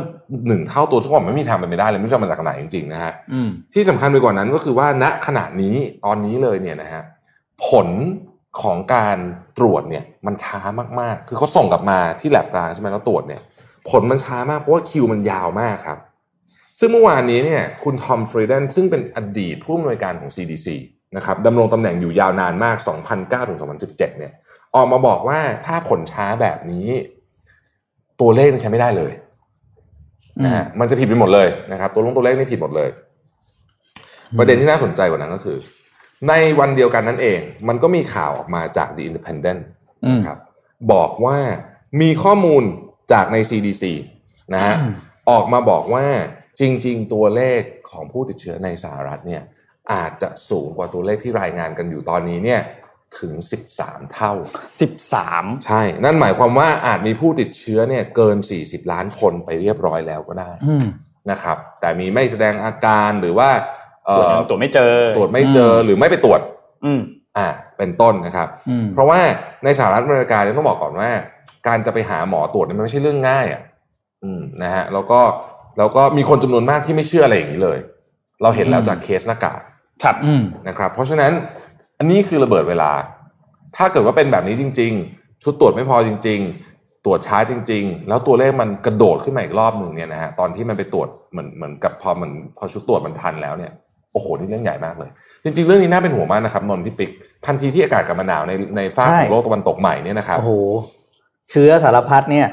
[0.48, 7.04] หนึ่งเท่าตัวซึ่งผมไม่มีทางเป็นไปได้เลยไม่รู้จะมาจากไหนจริงๆนะฮะอืมที่สำคัญไปกว่านั้นก็คือว่าณขณะนี้ตอนนี้เลยเนี่ยนะฮะ
[7.68, 7.88] ผล
[8.62, 9.18] ของการ
[9.58, 10.60] ตรวจเนี่ยมันช้า
[11.00, 13.42] มากๆ คือเขาส่งกลับมาที่แลบกลางใช่ไหมแล้วตรวจเนี่ย
[13.90, 15.98] ผลมันช้ามากเพราะว่าคิวมันยาวมากครับ
[16.80, 20.68] ซึ่งเมื่อวานนี้เนี่ยคุณทอมฟรีเดนซึ่งเป็นอดีตผู้อำนวยการของ CDC
[21.16, 22.78] นะครับดำรงตำแหน่งอยู่ยาวนานมาก
[23.14, 24.34] 2009ถึง2017 เนี่ย
[24.76, 26.88] ออกมาบอกว่าถ้าผลช้าแบบนี้
[28.22, 29.14] ตัวเลขนี่ใช้ไม่ได้เลย
[30.46, 32.90] นะฮะมันจะผิดไปหมดเลยนะครับ ตัวลงตัวเลขนี่ผิดหมดเลย
[34.38, 35.58] ประเด็นที่น่าสนใจกว่านั้นก็คือ
[36.28, 39.60] ในวันเดียวกันนั่นเอง มันก็มีข่าวออกมาจาก The Independent
[40.06, 40.40] อืมนะครับ
[40.94, 41.38] บอกว่า
[42.02, 42.64] มีข้อมูล
[43.12, 43.84] จากใน CDC
[44.54, 44.94] นะฮะอืม
[45.30, 46.06] ออกมาบอกว่า
[46.60, 49.44] จริง ๆ ตัวเลขของผู้ติดเชื้อในสหรัฐเนี่ย
[49.94, 52.62] อาจจะสูงกว่าตัวเลขที่รายงานกันอยู่ตอนนี้เนี่ย
[53.20, 53.34] ถึง
[53.74, 54.34] 13 เท่า
[54.80, 60.86] สิบสามใช่ นั่นหมายความว่าอาจมีผู้ติดเชื้อเนี่ยเกิน 40 ล้านคนไปเรียบร้อยแล้วก็ได้อืม
[61.32, 63.50] นะครับ แต่มีไม่แสดงอาการหรือว่า
[64.06, 66.42] เอ่ตรวจอยังตรวจไม่เจอ ตรวจไม่เจออืมหรือไม่ไปตรวจ
[66.86, 67.02] อืม
[67.38, 67.48] อ่า
[67.78, 69.20] เป็นต้นนะครับอืมเพราะว่า
[69.64, 71.10] ในสหรัฐอเมริกาเนี่ยต้องบอกก่อนว่า
[71.68, 73.62] การจะไปหาหมอตรวจเนี่ยมันไม่ใช่เรื่องง่ายอะ
[74.24, 75.20] อืมนะฮะแล้วก็
[75.80, 77.78] แล้วก็มีคนจำนวนมากที่ไม่เชื่ออะไรอย่างนี้เลย
[78.42, 79.62] เราเห็นแล้วจากเคสหน้ากาก
[80.04, 81.32] ครับอืมนะครับเพราะฉะนั้น
[82.00, 82.92] อันนี้คือระเบิดเวลา
[83.78, 86.40] ถ้าเกิดว่าเป็นแบบนี้จริง ๆ ชุดตรวจไม่พอจริง
[86.72, 93.72] ๆ ตรวจช้าจริง ๆ แล้วตัวเลขมันกระโดดขึ้นมาอีกรอบหนึ่งเนี่ยนะฮะตอนที่มันไปตรวจเหมือนเหมือนกับพอมันพอชุดตรวจมันทันแล้วเนี่ย
[94.14, 95.10] โอ้โหนี่เรื่องใหญ่มากเลย
[95.44, 97.12] จริง ๆ เรื่องนี้น่าเป็นห่วงมากนะครับนนท์พี่ปิ๊ก
[97.46, 100.52] ทันทีที่อากาศกลับมาหนาวในใน fall ใช่ของโลกตะวันตกใหม่เนี่ยนะครับโอ้โห
[101.52, 102.48] เชื้อสารพัดเนี่ย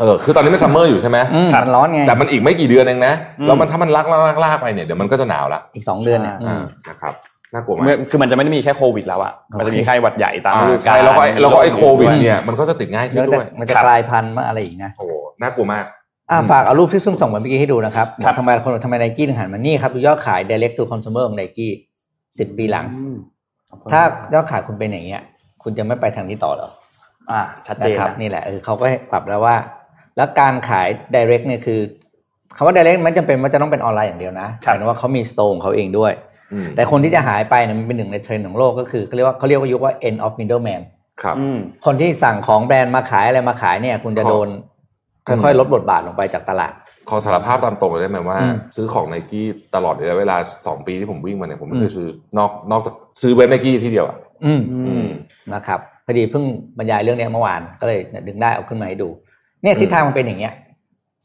[0.00, 7.14] เออคือตอนนี้มัน summer อยู่ใช่ไหมอืมครับมันร้อนไง แต่มันอีกไม่กี่เดือนเองนะอืมแล้วมันถ้ามันลากลากลากลากไปเนี่ยเดี๋ยวมันก็จะหนาวละอีกสองเดือนเนี่ยอือ่านะครับ
[7.54, 15.84] น่ากลัวมาเมื่อกคือมันจะไม่ได้มีแค่โควิดแล้วอะมันจะมีไข้หวัดใหญ่ตามอ่าฤดูกาใช่ลแล้วก็ไอ้แล้วก็ไอ้โควิดด้วยเนี่ยมันก็จะติดง่ายขึ้เดี๋ยนวด้จะวยมันจะครับกลายพันธุ์มาอะไรอีกนะโอ้โหน่ากลัวมาก
[16.30, 21.70] อ่าอืมฝากเอารูปที่ซึ่งส่งมาเมื่อกี้ให้ดูนะครับครับทำไมคนทำไมไนกี้ถึงหันมานี่ครับดูยอดขาย direct to consumer ของไนกี้
[22.38, 23.16] สิบปีหลังอืม
[23.92, 24.02] ถ้า
[24.34, 25.20] ยอดขายคุณเป็นอย่างเงี้ย
[25.62, 26.70] คุณจะไม่ไปทางนี้ต่อหรอ
[27.30, 29.56] อ่าชัดเจนะนครับนะนี่แหละเออเขาก็ให้ปรับแล้วว่า
[30.16, 31.80] แล้วการขาย direct เนี่ยคือ
[32.56, 36.12] คำว่า direct ไม่จำเป็นว่าจะต้องเป็นออนไลน์อย่างเดียวนะหมายถึงว่าเขามีสโตร์ของเขาเองด้วย
[36.52, 40.82] อืมแต่คนที่จะหายไปเนี่ยมันเป็นหนึ่งในเทรนด์ของโลกก็คือเขาเรียกว่าเขาเรียกว่ายุคว่า end of middleman
[41.22, 44.48] ครับอืมคนที่สั่งของแบรนด์มาขายอะไรมาขายเนี่ย คุณจะโดน
[45.26, 46.72] อืมค่อยๆลดบทบาทลงไปจากตลาด
[47.08, 50.36] ขอสารภาพตามตรงเลยได้ไหมว่าอืมซื้อของไนกี้ตลอดระยะเวลา
[50.66, 52.08] สองปีที่ผมวิ่งมาเนี่ยผมไม่เคยซื้อ
[52.38, 55.08] นอกนอกจากซื้อเว็บไนกี้ที่เดียวอะอืมอืม
[55.54, 56.44] นะครับพอดีเพิ่ง
[56.78, 59.08] บรรยายเรื่องเนี้ยเมื่อวานก็เลยดึงได้เอาขึ้นมาให้ดู
[59.64, 60.54] เนี่ยทิศทางมันเป็นอย่างเงี้ย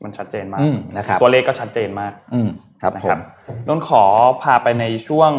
[0.03, 2.49] มันชัดเจนมากอืมนะครับ ตัวเลขก็ชัดเจนมาก อืม
[2.81, 3.21] ครับนะผครัมบ
[3.67, 4.03] นนท์ขอ
[4.41, 5.31] พาไปในช่วง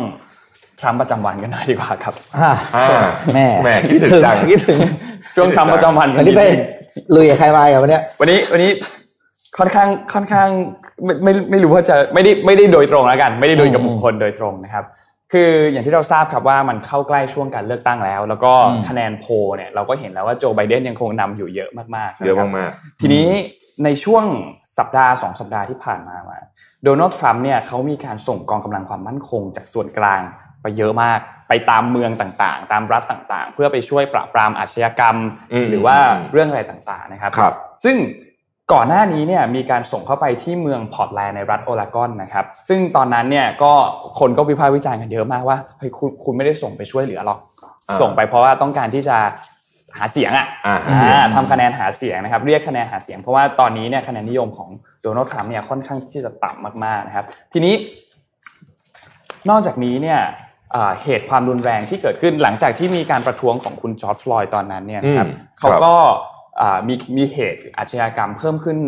[0.81, 2.87] ทรัมป์ประจำวันกันหน่อยดีกว่าครับอ่าอ่า
[3.35, 4.79] แม่แหม่คิดถึงจังคิดถึง
[5.37, 6.43] ช่วงทรัมป์ประจำวันวันนี้ไป
[7.17, 8.71] ลุยกับใครมาอย่างวันเนี้ยวันนี้วันนี้
[9.59, 10.49] ค่อนข้างค่อนข้าง
[11.05, 14.85] ไม่ไม่ไม่รู้ว่าจะไม่ได้ไม่ได้โดยตรงแล้วกัน ไม่ได้โดยกับอืมบุคคลโดยตรงนะครับ
[15.33, 22.71] คืออย่างที่เราทราบครับว่ามันเข้าใกล้ช่วงการเลือกตั้งแล้ว แล้วก็อืมคะแนนโพลเนี่ยเราก็เห็นแล้วว่าโจไบเดนยังคงนำอยู่เยอะมากๆนครับเยอะมาก
[23.01, 23.29] ทีนี้
[23.85, 24.25] ในช่วง
[24.79, 26.39] สัปดาห์สองสัปดาห์ที่ผ่านมามา
[26.85, 30.21] โดนัลด์ทรัมป์เนี่ยเขามีการส่งกองกำลังความมั่นคงจากส่วนกลาง
[30.63, 35.17] ไปเยอะมาก ไปตามเมืองต่างๆ ตามรัฐต่างๆ เพื่อไปช่วยปราบปรามอาชญากรรม
[35.53, 37.55] อืมหรือว่าอืมเรื่องอะไรต่างๆนะครับครับ
[37.85, 37.97] ซึ่ง
[38.73, 43.73] ก่อนหน้านี้เนี่ยมีการส่งเข้าไปที่เมืองพอร์ตแลนด์ในรัฐโอเลกอนนะครับซึ่งตอนนั้นเนี่ยก็
[44.19, 47.39] คนก็วิพากษ์วิจารณ์กันเยอะมากว่าเฮ้ยคุณคุณไม่ได้ส่งไปช่วยเหลือหรอก
[47.89, 49.17] อ่าส่งไปเพราะว่าต้องการที่จะ
[49.99, 54.69] หาเสียงอะอ่าหาเสียงอ่าทำคะแนนหาเสียงนะครับเรียกคะแนนหาเสียง เพราะว่าตอนนี้เนี่ยคะแนนนิยมของ
[55.03, 57.75] โดนัลด์ทรัมป์เนี่ยค่อนข้างที่จะต่ำมากๆนะครับ ทีนี้
[59.51, 60.21] นอกจากนี้เนี่ย
[60.75, 66.30] อ่าเหตุความรุนแรงที่เกิดขึ้นหลังจากที่มีการประท้วงของคุณจอร์จฟลอยด์ตอนนั้นเนี่ยนะครับอืมเขาก็อ่า
[66.89, 68.79] มีมีเหตุอาชญากรรมเพิ่มขึ้น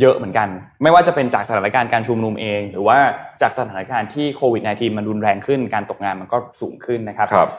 [0.00, 0.48] เยอะเหมือนกัน
[0.82, 2.98] ไม่ว่าจะเป็นจากสถานการณ์การชุมนุมเอง หรือว่า
[3.40, 7.50] จากสถานการณ์ที่โควิด -19 มันรุนแรงขึ้น การตกงานมันก็สูงขึ้นนะครับครับ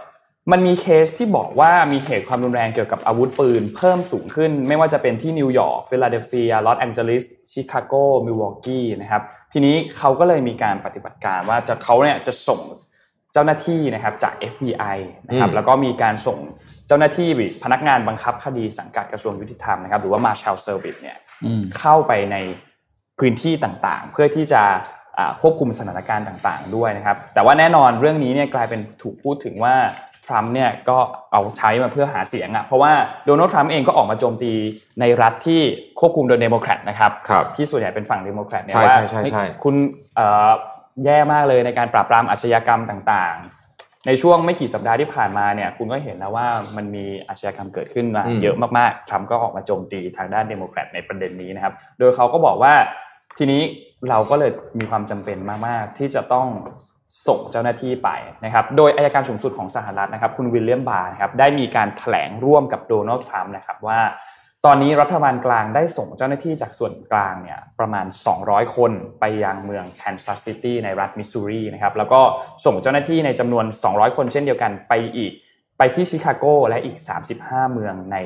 [0.51, 7.93] มันมีเคสที่บอกว่ามีเหตุความรุนแรงเกี่ยวกับอาวุธปืน เพิ่มสูงขึ้น ไม่ว่าจะเป็นที่นิวยอร์กฟิลาเดลเฟียลอสแองเจลิสชิคาโก
[8.25, 9.21] มิลวอกกี้นะครับ
[9.53, 12.61] ทีนี้เขาก็เลยมีการปฏิบัติการว่าจะเขาเนี่ยจะส่ง
[13.33, 14.97] เจ้าหน้าที่นะครับจาก FBI
[15.27, 16.39] นะครับอืมแล้วก็มีการส่ง
[16.87, 17.29] เจ้าหน้าที่
[17.63, 22.37] พนักงานบังคับคดีสังกัดกระทรวงยุติธรรมนะครับหรือว่า Marshal Service เนี่ยอืมเข้าไปใน
[23.19, 24.61] พื้นที่ต่างๆ เพื่อที่จะ
[25.17, 29.75] อ่าควบคุมสถานการณ์ต่างๆ ด้วยนะครับ แต่ว่าแน่นอนเรื่องนี้เนี่ยกลายเป็นถูกพูดถึงว่า
[30.25, 30.97] ทรัมป์เนี่ยก็
[31.31, 32.91] เอาใช้มาเพื่อหาเสียงอะ่ะเพราะว่า
[33.25, 34.53] โดนัลด์ทรัมป์เองก็ออกมาโจมตี
[34.99, 35.61] ในรัฐที่
[35.99, 39.75] ควบคุมโดยเดโมแครตนะครับครับที่ส่วนใหญ่เป็นฝั่งเดโมแครตเนี่ยใช่ว่าใช่ใช่ใช่เฮ้ยคุณ
[40.15, 40.51] เอ่อ
[41.05, 43.64] แย่มากเลยในการปราบปรามอาชญากรรมต่างๆ
[44.07, 46.47] ในช่วงไม่กี่สัปดาห์ที่ผ่านมาเนี่ยคุณก็เห็นแล้วว่า
[46.77, 52.73] มันมีอาชญากรรมเกิดขึ้นมาอืมเยอะมากๆทรัมป์ก็ออกมาโจมตีทางด้านเดโมแครตในประเด็นนี้นะครับ โดยเขาก็บอกว่า
[53.37, 53.61] ทีนี้
[54.09, 55.37] เราก็เลยมีความจำเป็น
[55.67, 56.47] มากๆ ที่จะต้อง
[57.27, 58.09] ส่งเจ้าหน้าที่ไป
[58.45, 63.99] นะครับ โดยอัยการสูงสุดของสหรัฐนะครับ คุณวิลเลียมบาร์นะครับได้มีการแถลงร่วมกับโดนัลด์ทรัมป์นะครับว่า
[64.65, 68.05] ตอนนี้รัฐบาลกลางได้ส่งเจ้าหน้าที่จากส่วนกลางเนี่ยประมาณ
[68.41, 72.21] 200 คนไปยังเมืองแคนซัสซิตี้ในรัฐมิสซูรีนะครับแล้วก็
[72.65, 75.31] ส่งเจ้าหน้าที่ในจำนวน 200 คนเช่นเดียวกันไปอีก
[75.77, 76.97] ไปที่ชิคาโกและอีก
[77.35, 78.17] 35 เมืองใน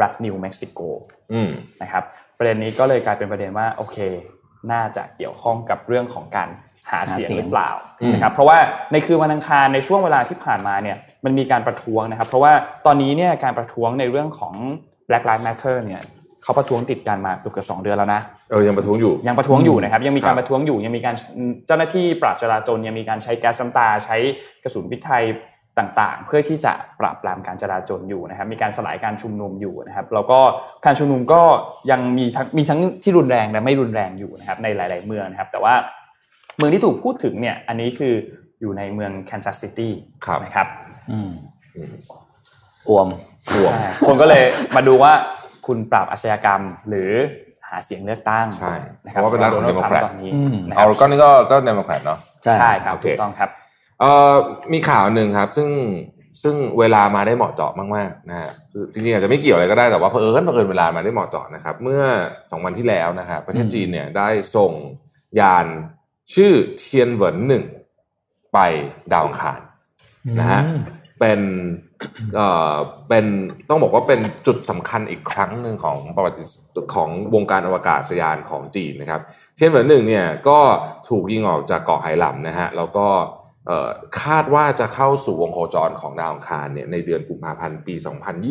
[0.00, 0.80] รัฐนิวเม็กซิโก
[1.32, 1.50] อืม
[1.82, 2.04] นะครับ
[2.38, 3.96] ประเด็นนี้ก็เลยกลายเป็นประเด็นว่าโอเค
[4.72, 6.48] น่าจะเกี่ยวข้องกับเรื่องของการ
[6.90, 7.70] หาเสียงหาเสียงหรือเปล่า
[8.02, 8.58] อืมนะครับเพราะว่า
[8.92, 12.52] ในคืนวันอังคารในช่วงเวลาที่ผ่านมาเนี่ยมันมีการประท้วงนะครับ เพราะว่า
[12.86, 14.54] ตอนนี้เนี่ยการประท้วงในเรื่องของ
[15.08, 16.02] Black Lives Matter เนี่ย
[16.42, 21.14] เขาประท้วงติดกันมาเกือบสองเดือนแล้วนะเออยังประท้วงอยู่ยังประท้วงอยู่นะครับ ยังมีการครับประท้วงอยู่ยังมีการ
[21.66, 24.16] เจ้าหน้าที่ปราบจราจรยังมีการใช้แก๊สน้ำตาใช้
[24.62, 25.24] กระสุนพิษไทย
[25.78, 30.38] ต่างๆ เพื่อที่จะปราบปรามการจราจรอยู่นะครับ มีการสลายการชุมนุมอยู่นะครับ แล้วก็
[30.84, 31.42] การชุมนุมก็
[31.90, 35.74] ยังมีทั้งมีทั้งที่รุนแรงและไม่รุนแรงอยู่นะครับในหลาย ๆ เมืองนะครับ แต่ว่า
[36.56, 38.14] เมืองที่ถูกพูดถึงเนี่ย อันนี้คือ
[38.60, 39.92] อยู่ในเมืองแคนซัสซิตี้
[40.26, 40.66] ครับนะครับ
[41.10, 41.30] อืม
[41.76, 41.92] อืม
[42.88, 43.08] อวม
[43.52, 44.44] ห่วงใช่คนก็เลย
[44.76, 45.12] มาดูว่า
[45.66, 47.10] คุณปราบอาชญากรรมหรือ
[47.68, 48.74] หาเสียงเลือกตั้งใช่
[49.04, 53.50] นะคเพรับราะว่าเป็นรัฐของโดเดนัลโมด์ทแครรัมตป์ตอนนี้อืมนะคเอารับก็นี่ก็ก็เดโมแครตเนาะใช่ใช่ครับโอเคถูกต้องครับ
[54.00, 54.34] เอ่อ
[54.72, 55.70] มีข่าวหนึ่งครับ ซึ่ง
[56.42, 62.02] ซึ่งเวลามาได้เหมาะเจาะมากๆนะฮะคือจริงๆอาจจะไม่เกี่ยวอะไรก็ได้แต่ว่าเผอิญเผอิญเวลามาได้เหมาะเจาะนะครับ เมื่อ
[62.50, 64.72] สองวันที่แล้วนะครับประเทศอืมจีนเนี่ยได้ส่ง
[65.40, 65.66] ยาน
[66.34, 67.64] ชื่อเทียนเหวินหนึ่ง
[68.52, 68.58] ไป
[69.12, 69.60] ดาวอังคาร
[70.40, 70.80] นะฮะอืม
[71.20, 71.40] เป็น
[72.34, 72.74] เอ่อ
[73.08, 73.24] เป็น
[73.68, 76.44] ต้องบอกว่าเป็นจุดสำคัญอีกครั้งหนึ่งของประวัติ
[76.94, 79.20] ของวงการอวกาศยานของจีนนะครับ
[79.56, 80.58] เทียนเหวินหนึ่งเนี่ยก็
[81.08, 83.06] ถูกยิงออกจากเกาะไหหลำนะฮะแล้วก็
[84.22, 87.94] คาดว่าจะเข้าสู่วงโคจรของดาวอังคารเนี่ยในเดือนกุมภาพันธ์ปี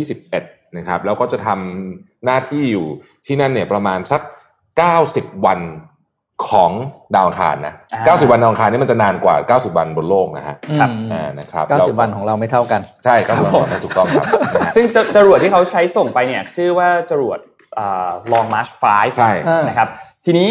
[0.10, 2.88] 2021 นะครับแล้วก็จะทำหน้าที่อยู่
[3.26, 4.22] ที่นั่นเนี่ยประมาณสัก
[4.84, 5.60] 90 วัน
[6.50, 6.72] ของ
[7.16, 14.26] ดาวอังคารนะอ่า90 วันดาวอังคารนี่มันจะนานกว่า 90 วันบนโลกนะฮะครับอืมอ่านะครับเก้าสิบแล้วันของเราไม่เท่ากัน ใช่ครับผมถูกต้องครับ
[14.56, 17.40] นะฮะซึ่งจจรวดที่เขาใช้ส่งไปเนี่ยชื่อว่าจรวด
[18.34, 18.84] ลองมาร์ชไฟ
[19.18, 19.32] ใช่
[19.68, 19.88] นะครับ
[20.26, 20.50] ทีนี้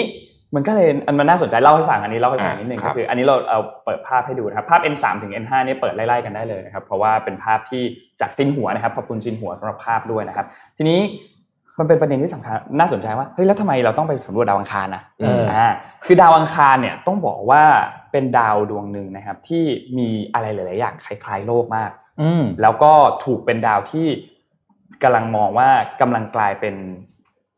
[0.54, 7.82] มันก็เลยอันมันน่าสนใจเล่าให้ฟังอันนี้เล่าให้ฟังอ่านิดนึงครัก็บคืออันนี้เราเอาเปิดภาพให้ดูนะครับ ภาพ N3 ถึง N5 เนี่ยเปิดไล่ๆกันได้เลยนะครับ เพราะว่าเป็นภาพที่
[8.20, 10.46] จากซินหัวนะครับขอบคุณซินหัวสำหรับภาพด้วยนะครับ
[10.78, 11.00] ทีนี้
[11.78, 15.68] มันเป็นประเด็นที่สำคัญน่าสนใจว่าเฮ้ยแล้วทำไมเราต้องไปสำรวจดาวอังคารนะอืมอ่า
[16.06, 17.62] คือดาวอังคารเนี่ยต้องบอกว่า
[18.12, 19.64] เป็นดาวดวงหนึ่งนะครับ ที่
[19.98, 22.92] มีอะไรหลาย ๆ อย่างคล้าย ๆ โลกมากอืมแล้วก็
[23.24, 24.06] ถูกเป็นดาวที่
[25.02, 25.68] กำลังมองว่า
[26.00, 26.74] กำลังกลายเป็น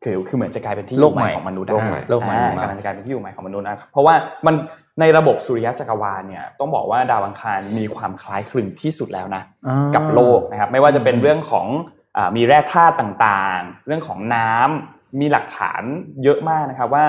[0.03, 4.15] คือคือเหมือนจะกลายเป็นที่อโลยู่กใหใหม่ม่ของมนุษย์โลกใหม่อ่าโลกใหม่อ่าของมนุษย์กำลังจะกลายเป็นที่อยู่ใหม่ของมนุษย์นะครับเพราะว่า
[4.45, 4.55] มัน
[4.99, 11.98] ในระบบสุริยะจักรวาลเนี่ยต้องบอกว่าดาวอังคารมีความคล้ายคลึงที่สุดแล้วนะอ่ากับโลกนะครับ ไม่ว่าจะเป็นเรื่องของอา
[12.35, 15.81] มีแร่ธาตุต่างๆ เรื่องของน้ำมีหลักฐาน
[16.23, 17.05] เยอะมากนะครับว่า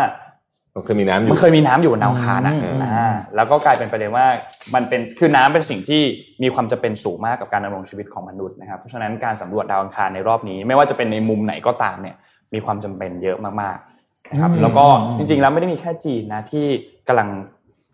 [0.74, 4.26] มันเคยมีน้ำอยู่มันเคยมีน้ำอยู่บนดาวอังคารอะอืมอ่าแล้วก็กลายเป็นประเด็นว่า
[4.74, 6.02] มันเป็นคือน้ำเป็นสิ่งที่
[6.42, 12.16] มีความจำเป็นสูงมากกับการดำรงชีวิตของมนุษย์นะครับเพราะฉะนั้นการสำรวจดาวอังคารในรอบนี้ ไม่ว่าจะเป็นในมุมไหนก็ตามเนี่ย
[12.54, 14.84] มีความจำเป็นเยอะมากๆนะครับอืมแล้วก็
[15.18, 16.66] จริงๆแล้วไม่ได้มีแค่จีนนะที่
[17.08, 17.28] กำลัง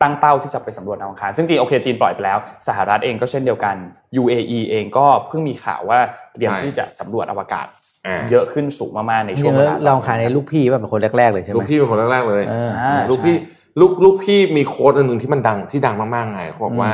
[0.03, 2.39] ตั้งเป้าที่จะไปสำรวจดาวอังคาร ซึ่งจริงโอเคจีนปล่อยไปแล้ว
[2.69, 3.77] สหรัฐเองก็เช่นเดียวกัน
[4.21, 5.99] UAE เองก็เพิ่งมีข่าวว่า
[6.33, 7.67] เตรียมใช่ที่จะสำรวจอวกาศ
[8.07, 13.37] อ่าเยอะขึ้นสูงมากๆในจช่ริวงงๆเวแล้วลาเราขายในลูกพี่ว่าเป็นคนแรกๆเลยใช่ไหมลูกพี่เป็นคนแรกๆเลยเอออ่าลูกพี่
[13.81, 16.93] ลูกลูกพี่มีโค้ดอันหนึ่งที่มันดังที่ดังมากๆไงเขาบอกว่า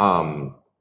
[0.00, 0.28] อืม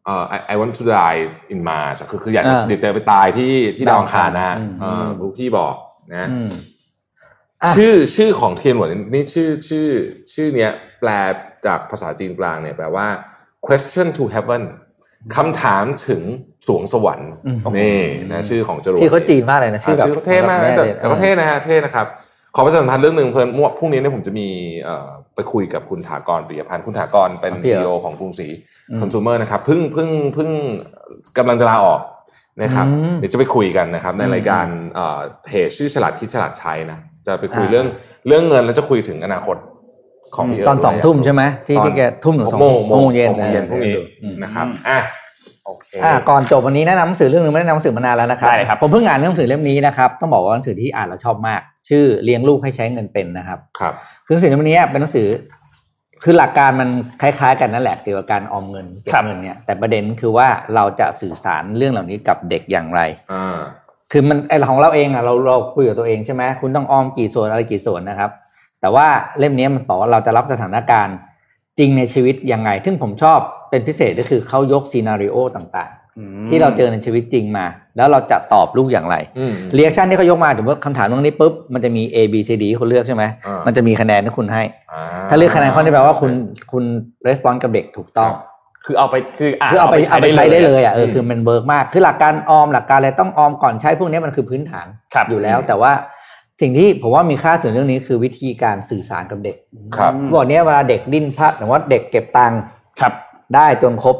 [0.05, 1.21] เอ่อ I I want to die
[1.53, 5.73] in Mars อะคือคืออยากจะอ่าเดี๋ยวจะไปตายที่ที่ดาวอังคารนะฮะอืมเออลูกพี่บอก
[6.11, 6.59] นะอืมอะ
[7.77, 9.87] ชื่อชื่อของเทียนหวนนี่ชื่อชื่อ
[10.33, 11.09] ชื่อเนี้ยแปล
[11.65, 13.07] จากภาษาจีนกลางเนี่ยแปลว่า
[13.67, 14.63] question to heaven
[15.35, 16.21] คำถามถึง
[16.67, 17.99] สวงสวรรค์อืมนี่
[18.31, 22.05] นะชื่อของจรวดชื่อเขาจีนมากเลยนะชื่อแบบชื่อเท่มากนะแต่แต่ก็เท่นะฮะเท่นะครับ
[22.55, 23.49] ขอประชาสัมพันธ์เรื่องหนึ่งเพิ่ม
[23.79, 24.47] พรุ่งนี้เนี่ยผมจะมี
[24.83, 28.47] เอ่อไปคุยกับคุณถากรปิยพันธ์คุณถากรเป็นครับพี่ซีเหรออของกรุงศรี
[28.91, 30.49] อืมคอน sumer นะครับเพิ่งเพิ่งเพิ่ง
[31.37, 32.01] กำลังจะลาออก
[32.63, 37.85] นะครับอืมเดี๋ยวจะไปคุยกันนะครับในอืมรายการเอ่อเพจชื่อฉลาดคิดฉลาดใช้นะ จะไปคุยอ่าเรื่อง
[38.27, 39.55] เรื่องเงินแล้วจะคุยถึงอนาคต
[40.35, 44.99] ของพี่เอิร์ธตอนด้วยสองทุ่มใช่ไหมที่ตอนที่แกทุ่มหรือหสกองโมงโมงเย็นหกโมงเย็นพรุ่งนี้อืมนะครับอะ
[45.65, 53.93] โอเคอ่าก่อนจบวันนี้แนะนำหนังสือเรื่องหนึงไม่ได้นำหนังสือมานานแล้วนะครับได้เลยครับผมเพิ่งอ่านเรื่องหนังสือเล่มนี้นะครับต้องบอกว่าหนังสือที่อ่านแล้วชอบมาก ชื่อเลี้ยงลูกให้ใช้เงินเป็นนะครับครับ
[54.25, 55.27] คือหนังสือเล่มนี้เป็นหนังสือ
[56.23, 56.89] คือหลักการมัน
[57.21, 63.01] คล้ายๆ กันนั่นแหละเกี่ยวกับการออมเงินเก็บครับเงินเนี่ยแต่ประเด็นคือว่าเราจะสื่อสารเรื่องเหล่านี้กับเด็กอย่างไร
[63.33, 63.57] อ่า
[64.11, 68.31] คือมันไอของเราเองอะเราเราคุยกับตัวเองใช่ไหมคุณต้องออมกี่ส่วนอะไรกี่ส่วนนะครับ
[68.81, 69.07] แต่ว่า
[69.39, 71.15] เล่มนี้มันบอกว่าเราจะรับสถานการณ์
[71.79, 73.39] จริงในชีวิตยังไง ซึ่งผมชอบ
[73.69, 77.65] เป็นพิเศษก็คือเขายกซีนารีโอต่างอืมๆที่เราเจอในชีวิตจริงมา
[77.97, 84.99] แล้วเราจะตอบลูกอย่างไรอืม reaction ที่เขายกมาถึงว่าคำถามตรงนี้ปุ๊บมันจะมี A B C D ที่คุณเลือกใช่ไหมอ่ามัมันจะมีคะแนนที่คุณให้อ่
[85.29, 86.31] ถ้าเลือกคะแนนข้อนี้แปลว่าคุณ
[86.71, 86.83] คุณ
[87.25, 88.31] response กับเด็กถูกต้อง
[88.85, 95.91] คือเอาไปคืออะคือเอาไปเอาไปใช้ได้เลยอะเอออืมคือมัน work มากคือหลักการออมหลักการอะไรต้องออมก่อนใช้พวกนี้มันคือพื้นฐานครับอยู่แล้ว แต่ว่า
[96.61, 99.57] สิ่งที่ผมว่ามีค่าส่วนเรื่องนี้คือวิธีการสื่อสารกับเด็ก
[99.97, 102.61] ครับบอกเนี้ยเวลาเด็กดิ้นพลาดหรือว่าเด็กเก็บตังค์
[102.99, 103.13] ครับ
[103.55, 104.15] ได้จนครบ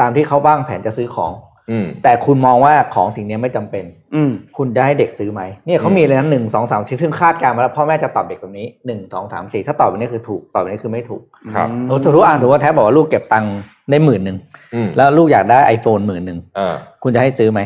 [0.00, 1.32] ตามที่เขาบ้างแผนจะซื้อของ
[1.70, 11.22] อืมแต่คุณมองว่าของสิ่งนี้ไม่จำเป็น อืมคุณจะให้เด็กซื้อไหมเนี่ยเขามีเลยนะหนึ่งสองสามสี่ซึ่งคาดการณ์มาแล้วพ่อแม่จะตอบเด็กแบบนี้หนึ่งสองสามสี่ถ้าตอบแบบนี้คือถูกตอบแบบนี้คือไม่ถูก
[11.54, 13.54] ครับโอ้ถือว่าอ่านถือว่าแท้บอกว่าลูกเก็บตังค์
[13.90, 14.36] ได้หมื่นหนึ่ง
[14.74, 17.60] อืมแล้วลูกอยากได้ไอโฟนหมื่นหนึ่งเออคุณจะให้ซื้อไหม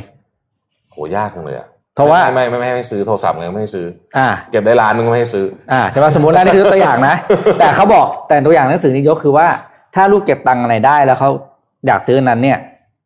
[0.93, 3.87] โหยากจังเลยอะเพราะว่าไม่ไม่ไม่ไม่ให้ซื้อโทรศัพท์ไงไม่ให้ซื้อ
[4.19, 7.15] อ่า เก็บได้ล้านนึงก็ไม่ให้ซื้อ อ่าใช่ไหมสมมตินะนี่คือตัวอย่างนะ
[7.59, 9.47] แต่เขาบอกแต่ตัวอย่างหนังสือนี้ยกคือว่า
[9.95, 11.31] ถ้าลูกเก็บตังค์อะไรได้แล้วเขา
[11.87, 12.59] อยากซื้ออันนั้นเนี่ย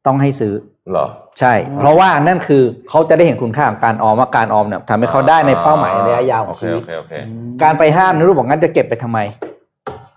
[0.06, 0.52] ต้องให้ซื้อ
[0.90, 1.06] เหรอ
[1.40, 7.12] ใช่ เพราะว่านั่นคือเขาจะได้เห็นคุณค่าของการออมว่าการออมเนี่ยทำให้เขาได้ในเป้าหมายระยะยาวของโอเคชีวิโอตเคโอเค
[7.62, 9.18] การไปห้ามนะลูกบอกงั้นจะเก็บไปทำไม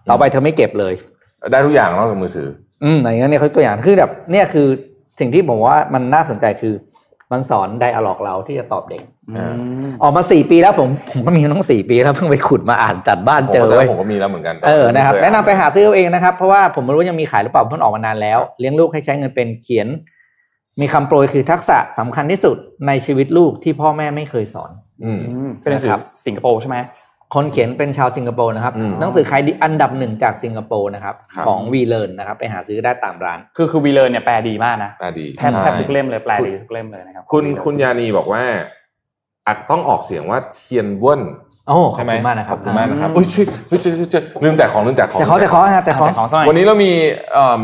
[0.10, 0.94] ต่อไปเธอไม่เก็บเลย
[1.52, 2.50] ได้ทุกอย่างนอกจากมือถือ
[2.84, 4.68] อืมอย่างนั้นเนี่ยเขาตัวอย่างคือแบบเนี่ยคือ
[5.20, 6.74] สิ่งที่ผมว่ามันน่าสนใจคือ
[7.32, 9.04] มันสอนไดอะล็อกเราที่จะตอบเด็ก
[9.38, 9.54] อ่า
[10.04, 19.88] ออกมาสี่ปีแล้วผมผมก็มีน้องสี่ปีแล้วเพิ่งไปขุดมาอ่านจัดบ้านผมเจอก็แสดไว้งผมก็มีแล้วเหมือนกันเออนะครับม่เคยแนะนำไปหาซื้อเอาเองนะครับ เพราะว่าผมไม่รู้ยังมีขายหรือเปล่าเพิ่งออกมานานแล้ว เลี้ยงลูกให้ใช้เงินเป็นเขียน
[20.80, 22.58] มีคำโปรยคือทักษะสำคัญที่สุด
[22.88, 24.72] ในชีวิตลูกที่พ่อแม่ไม่เคยสอน
[25.04, 26.78] อืมอืมเป็นหนังสือนะครับสิงคโปร์ใช่ไหม
[27.36, 38.44] คนเขียนเป็นชาวสิงคโปร์นะครับอืมหนังสือขายดีอันดับหนึ่งจากสิงคโปร์นะครับครับของวีเลนนะครับไปหาซื้อได้ตามร้าน คือคือวีเลอร์เนี่ยแปลดีมากนะอ่าดีแทบแทบทุกเล่มเลยแปลดีทุกเล่มเลยนะครับคุณของ Wheeler คุณยานีบอกว่า
[39.48, 41.22] อักต้องออกเสียงว่าเทียนเว่น
[41.68, 46.92] โอ้ขอใช่บไหมคุณมากนะครับขอบคุณมากนะครับอืมอุ้ยช่วยเฮ้ยช่วยช่วยช่วยลืมแจกของลืมแจกของแต่เขาแต่เขาฮะแต่เขาแต่ของสมัยวันนี้เรามี
[47.34, 47.62] เอ่อ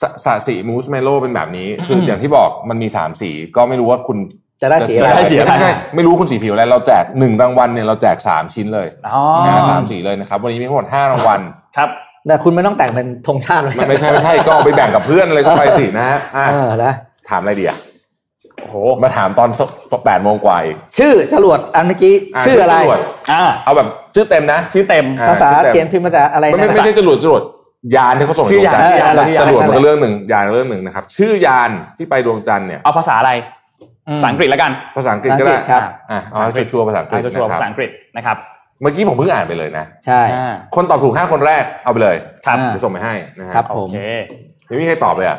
[0.00, 4.18] สสะสีมูสเมโลเป็นแบบนี้ คืออย่างที่บอกมันมีสามสีก็ไม่รู้ว่าคุณ
[4.64, 11.40] จะได้สีอะไรจะได้สีอะไรม่ใช่ไม่รู้คุณสีผิวอะไรเราแจกหนึ่งรางวัลเนี่ยเราแจกสามชิ้นเลยอ๋อนะสามสีเลยนะครับ วันนี้มีทั้งหมดห้ารางวัล
[11.76, 11.88] ครับ
[12.26, 16.92] แต่คุณไม่ต้องแต่งเป็นธงชาติเลยไม่ไม่ใช่ไม่ใช่ก็เอาไปแบ่งกับเพื่อนอะไรก็ไปสินะฮะอะเออนะ
[17.28, 17.76] ถามอะไรดีอะ
[18.60, 19.48] โอ้โหมาถามตอน
[20.04, 23.00] แปดโมงกว่าอีกชื่อจรวดอันเมื่อกี้ะชื่ออะไรจวด
[23.32, 27.42] อ่าเอาแบบชื่อเต็มนะ ชื่อเต็มอะภาษาชื่อเต็มเขียนพิมพ์ภาษาอะไรไม่ไม่นะไม่ใช่จรวดจรวด
[27.96, 33.63] ยานที่เขาส่งไปชื่ดอวงจันทร์ยานจรวดชื่อยานจรวดมันก็เรื่องหนึ่งยานเรื่องหนึ่งนะครับ ชื่อยานที่ไปดวงจันทร์เนี่ยเอาภาษาอะไรอืม
[34.12, 38.36] ภาษาอังกฤษแล้วกัน ภาษาอังกฤษก็ได้ครับอะเอาให้ชัวร์ๆภาษาอังกฤษเอาชัวร์ๆนะภาคษารับอังกฤษนะครับ
[38.80, 43.96] เมื่อกี้ผมเพิ่งอ่านไปเลยนะ ใช่อ่าคนตอบถูกห้าคนแรกเอาไปเลยครับอ่าเดี๋ยวส่งไปให้นะคครับโอเค
[44.66, 45.38] ไม่มีใครตอบเลยอะ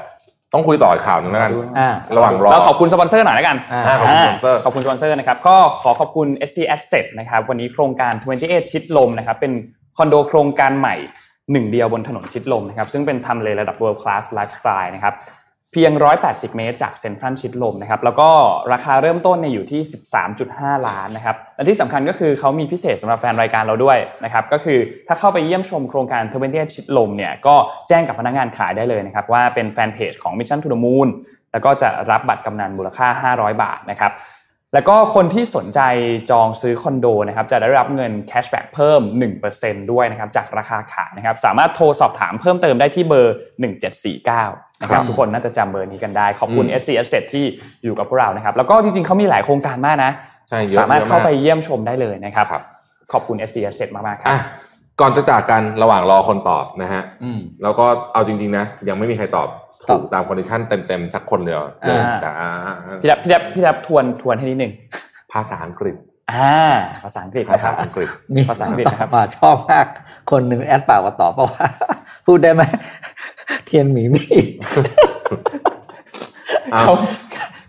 [0.54, 8.14] ต้องคุยต่ออีกข่าวหนึ่งแล้วกันอ่าระหว่างรอแล้วขอบคุณสปอนเซอร์หน่อยแล้วกันอ่าอ่าขอบคุณสปอนเซอร์ขอบคุณสปอนเซอร์นะครับก็ขอขอบคุณ SC Asset นะครับวันนี้โครงการ
[8.44, 9.54] 28 ชิดลมนะครับเป็น
[9.98, 10.96] คอนโดโครงการใหม่
[11.52, 15.14] หนึ่งเดียวบนถนนชิดลมนะครับซึ่งเป็นทำเลระดับ world class lifestyle นะครับ
[15.74, 15.92] เพียง
[16.26, 18.30] 180 เมตร จากเซ็นทรัลชิดลมนะครับแล้วก็
[18.74, 19.82] ราคาเริ่มต้นเนี่ยอยู่ที่
[20.34, 27.56] 13.5 ล้านนะครับและที่สำคัญก็คือเขามีพิเศษสำหรับแฟนรายการเราด้วยนะครับก็คือถ้าเข้าไปเยี่ยมชมโครงการ28ชิดลมเนี่ยก็
[27.88, 31.08] แจ้งกับพนักงานขายได้เลยนะครับว่าเป็นแฟนเพจของ Mission to the Moon
[31.52, 34.12] แล้วก็จะรับบัตรกำนัลมูลค่า 500 บาทนะครับ
[34.74, 35.80] แล้วก็คนที่สนใจ
[36.32, 39.02] จองซื้อคอนโดนะครับจะได้รับเงิน cashback เพิ่ม
[39.46, 43.36] 1%ด้วยนะครับจากราคาขายนะครับสามารถโทรสอบถามเพิ่มเติมได้ที่เบอร์
[44.62, 47.46] 1749 นะครับทุกคนน่าจะจำเบอร์นี้กันได้ขอบคุณอืม SC Asset ที่
[47.84, 50.12] อยู่กับพวกเรานะครับแล้วก็จริงๆเขามีหลายโครงการมากนะ
[50.50, 52.64] ใช่เยอะสามารถเยอะเข้าไปกเยี่ยมชมได้เลยนะครับครับ
[53.12, 54.42] ขอบคุณ SC Asset มากๆครัอะบ
[55.02, 59.48] ก่อนจะจากกันระหว่างรอคนตอบนะฮะอืมแล้วก็เอาจริงๆนะ ยังไม่มีใครตอบ
[59.90, 62.50] ตอบถูกตามคอนดิชันเต็มๆสักคนเลยอ่าแต่อ่า
[63.02, 64.74] พี่ดับพี่ดับพี่ดับทวนทวนให้นิดหนึ่ง
[65.32, 65.96] ภาษาอังกฤษ
[66.34, 66.56] อ่า
[67.04, 69.88] ภาษาอังกฤษภานะคษารับอังกฤษมีภาษาอังกฤษนะครับมาชอบมาก
[70.32, 71.66] คนหนึ่งแอดปากมาตอบเพราะว่า
[72.28, 72.64] พูดได้ไหม
[73.66, 74.26] เทียนหมีมี
[76.74, 76.84] เอา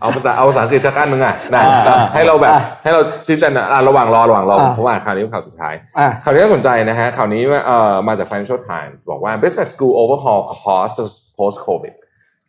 [0.01, 11.93] เอาภาษาเอาภาษาอังกฤษสักอันหนึ่งอะนะอ่าให้เราแบบอ่าให้เราชี้แจงนะอะระหว่างรอระหว่างรออ่าเพราะว่าข่าวนี้เป็นข่าวสุดท้ายอะข่าวนี้น่าสนใจนะฮะข่าวนี้ว่าเอ่อมาจาก Financial Times บอกว่า Business School Overhaul Costs Post COVID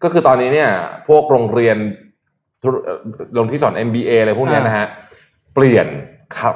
[0.03, 0.71] ก็คือตอนนี้เนี่ย
[1.09, 1.77] พวกโรงเรียน
[2.63, 2.99] ธุรเอ่อ
[3.35, 4.87] โรงที่สอน MBA อะไรพวกเนี้ยนะฮะ
[5.55, 5.87] เปลี่ยน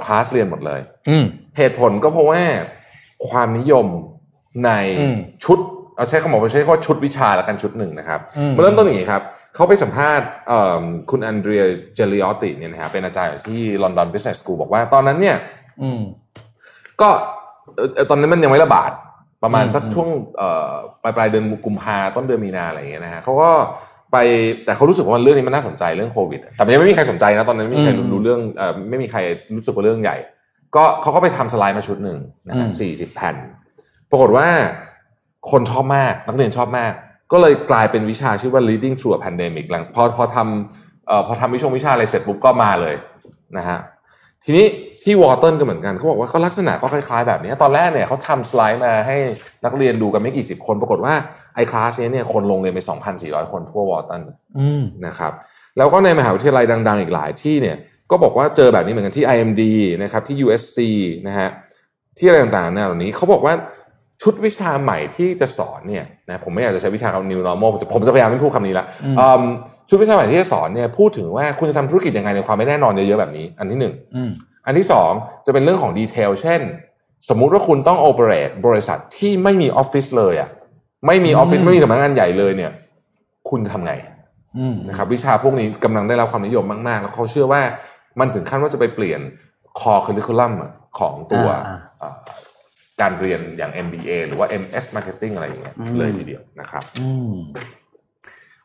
[0.06, 1.24] คลาสเรียนหมดเลยอืม
[1.58, 2.42] เหตุผลก็เพราะว่า
[3.28, 3.86] ความนิยม
[4.64, 4.70] ใน
[5.00, 5.58] อืมชุด
[6.02, 9.22] เอาใช้คำบอกว่าใช้คำว่าชุดวิชาละกันชุดหนึ่งนะครับอืมมาเริ่มต้นอย่างนี้ครับ
[9.54, 11.62] เขาไปสัมภาษณ์เอิ่มคุณอันเดรีย
[11.94, 15.36] เจลิออติเนี่ยนะฮะเป็นอาจารย์อยู่ที่ London Business School บอกว่าตอนนั้นเนี่ย
[15.82, 16.00] อืม
[17.00, 17.08] ก็
[17.76, 18.90] เอ่อเอ่อตอนนั้นมันยังไม่ระบาด
[19.42, 20.72] ประมาณอืมสักช่วงเอ่อ
[21.02, 23.50] ปลายปลายเดือนกุมภาต้นเดือนมีนาอะไรอย่างเงี้ยนะฮะเขาก็
[24.12, 24.16] ไป
[24.64, 29.18] แต่เขารู้สึกว่าเรื่องนี้มันน่าสนใจเรื่องโควิด แต่ยังไม่มีใครสนใจนะตอนนั้นไม่มีใครอืมรู้เรื่องเอ่อไม่มีใคร
[29.56, 30.16] รู้สึกว่าเรื่องใหญ่
[30.76, 33.36] ก็เขาก็ไปทำสไลด์มาชุดหนึ่งนะฮะอืมสี่สิบแผ่น
[34.10, 34.48] ปรากฏว่า
[35.50, 36.92] คนชอบมากนักเรียนชอบมาก
[37.32, 42.94] ก็เลยกลายเป็นวิชาชื่อว่า leading through a pandemic หลังพอพอทำเอ่อพอทำวิชงวิชาอะไรเสร็จปุ๊บก็มาเลย
[43.56, 43.78] นะฮะ
[44.44, 44.66] ทีนี้
[45.02, 49.16] ที่วอเต r นก็เหมือนกันเขาบอกว่าก็ลักษณะก็คล้ายๆแบบนี้ ตอนแรกเนี่ยเขาทำสไลด์มาให้
[49.64, 51.14] นักเรียนดูกันไม่กี่สิบคน ปรากฏว่า
[51.54, 52.80] ไอ้คลาสนี้เนี่ยคนลงเรียนไป
[53.16, 54.22] 2,400 คนทั่ววอเต r น
[54.58, 55.32] อืมนะครับ
[55.78, 57.76] แล้วก็ในมหาวิทยาลัยดัง ๆ อีกหลายที่เนี่ย
[58.10, 59.62] ก็บอกว่าเจอแบบนี้เหมือนกันที่ IMD
[60.02, 60.78] นะครับที่ USC
[61.28, 61.48] นะฮะ
[62.18, 63.54] ที่อะไรต่างๆเนี่ยเหล่านี้เขาบอกว่า
[64.22, 69.42] ชุดวิชาใหม่ที่จะสอนเนี่ยนะผมไม่อยากจะใช้วิชาคำ new normal ผมจะผมจะพยายามไม่พูดคำนี้ละอืมอืม
[69.88, 74.30] ชุดวิชาใหม่ที่จะสอนเนี่ยพูดถึงว่าคุณจะทำธุรกิจยังไงในความไม่แน่นอนเยอะๆแบบนี้ อันที่หนึ่งอืม
[74.66, 75.10] อันที่สอง
[75.46, 76.60] จะเป็นเรื่องของดีเทลเช่น
[77.28, 80.48] สมมุติว่าคุณต้องโอเปเรตบริษัทที่ไม่มีออฟฟิศเลยอะ
[81.06, 82.70] ไม่มีออฟฟิศอืมไม่มีสำนักงานใหญ่เลยเนี่ย
[83.50, 83.92] คุณจะทำไง
[84.58, 87.62] อืมนะครับวิชาพวกนี้กำลังได้รับความนิยมมากๆ แล้วเขาเชื่อว่า
[88.20, 89.20] มันถึงขั้นว่าจะไปเปลี่ยน
[89.80, 90.52] คอค u ริคูลัม
[90.98, 92.14] ของตัวอ่าเอ่อ
[93.02, 97.34] การเรียนอย่าง MBA หรือว่า MS Marketing อะไรอย่างเงี้ยอืมเลยทีเดียวนะครับอืม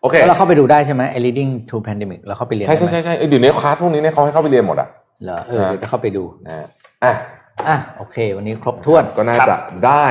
[0.02, 4.90] โอเคแล้วเราเข้าไปดูได้ใช่ไหมไอ้ leading to pandemic เราเข้าไปเรียนใช่ใช่ได้ไหมใช่ใช่เอ้ยเดี๋ยวนี้คลาสพวกนี้เนี่ยเขาให้เข้าไปเรียนหมดอะ
[5.24, 6.68] เหรอเออเดี๋ยวจะเข้าไปดูนะฮะ
[7.04, 7.14] อะ
[7.68, 10.08] อะโอเค วันนี้ครบถ้วนก็น่าจะได้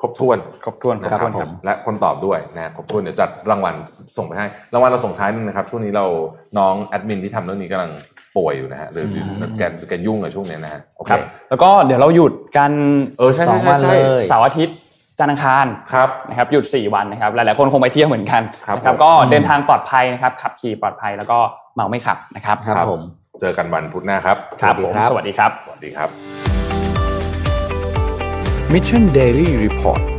[0.00, 3.74] ครบถ้วน ครบถ้วนนะครับครบถ้วนผมและคนตอบด้วยนะครบถ้วนเดี๋ยวจัดรางวัล
[4.16, 6.06] ส่งไปให้รางวัลเราส่งท้ายนึงนะครับ ช่วงนี้เรา
[6.58, 7.90] น้องแอดมินที่ทำเรื่องนี้กำลัง
[8.38, 11.20] ป่วยอยู่นะฮะหรืออืมแกแกยุ่งกับช่วงนี้นะฮะโอเคครับ
[11.50, 12.72] แล้วก็เดี๋ยวเราหยุดกัน
[13.18, 14.76] เออใช่สองใช่วันใช่เลยเสาร์อาทิตย์
[15.18, 21.38] จันทร์อังคารครับนะครับหยุด 4 วันนะครับหลายๆคนคงไปเที่ยวเหมือนกันครับนะครับผมก็เดินทางปลอดภัยนะครับขับขี่ปลอดภัยแล้วก็
[21.74, 23.02] เมาไม่ขับนะครับครับผม
[23.40, 26.08] เจอกันวันพุธหน้าครับครับสวัสดีผมครับสวัสดีครับ สวัสดีครับ
[28.72, 30.17] Mission Daily Report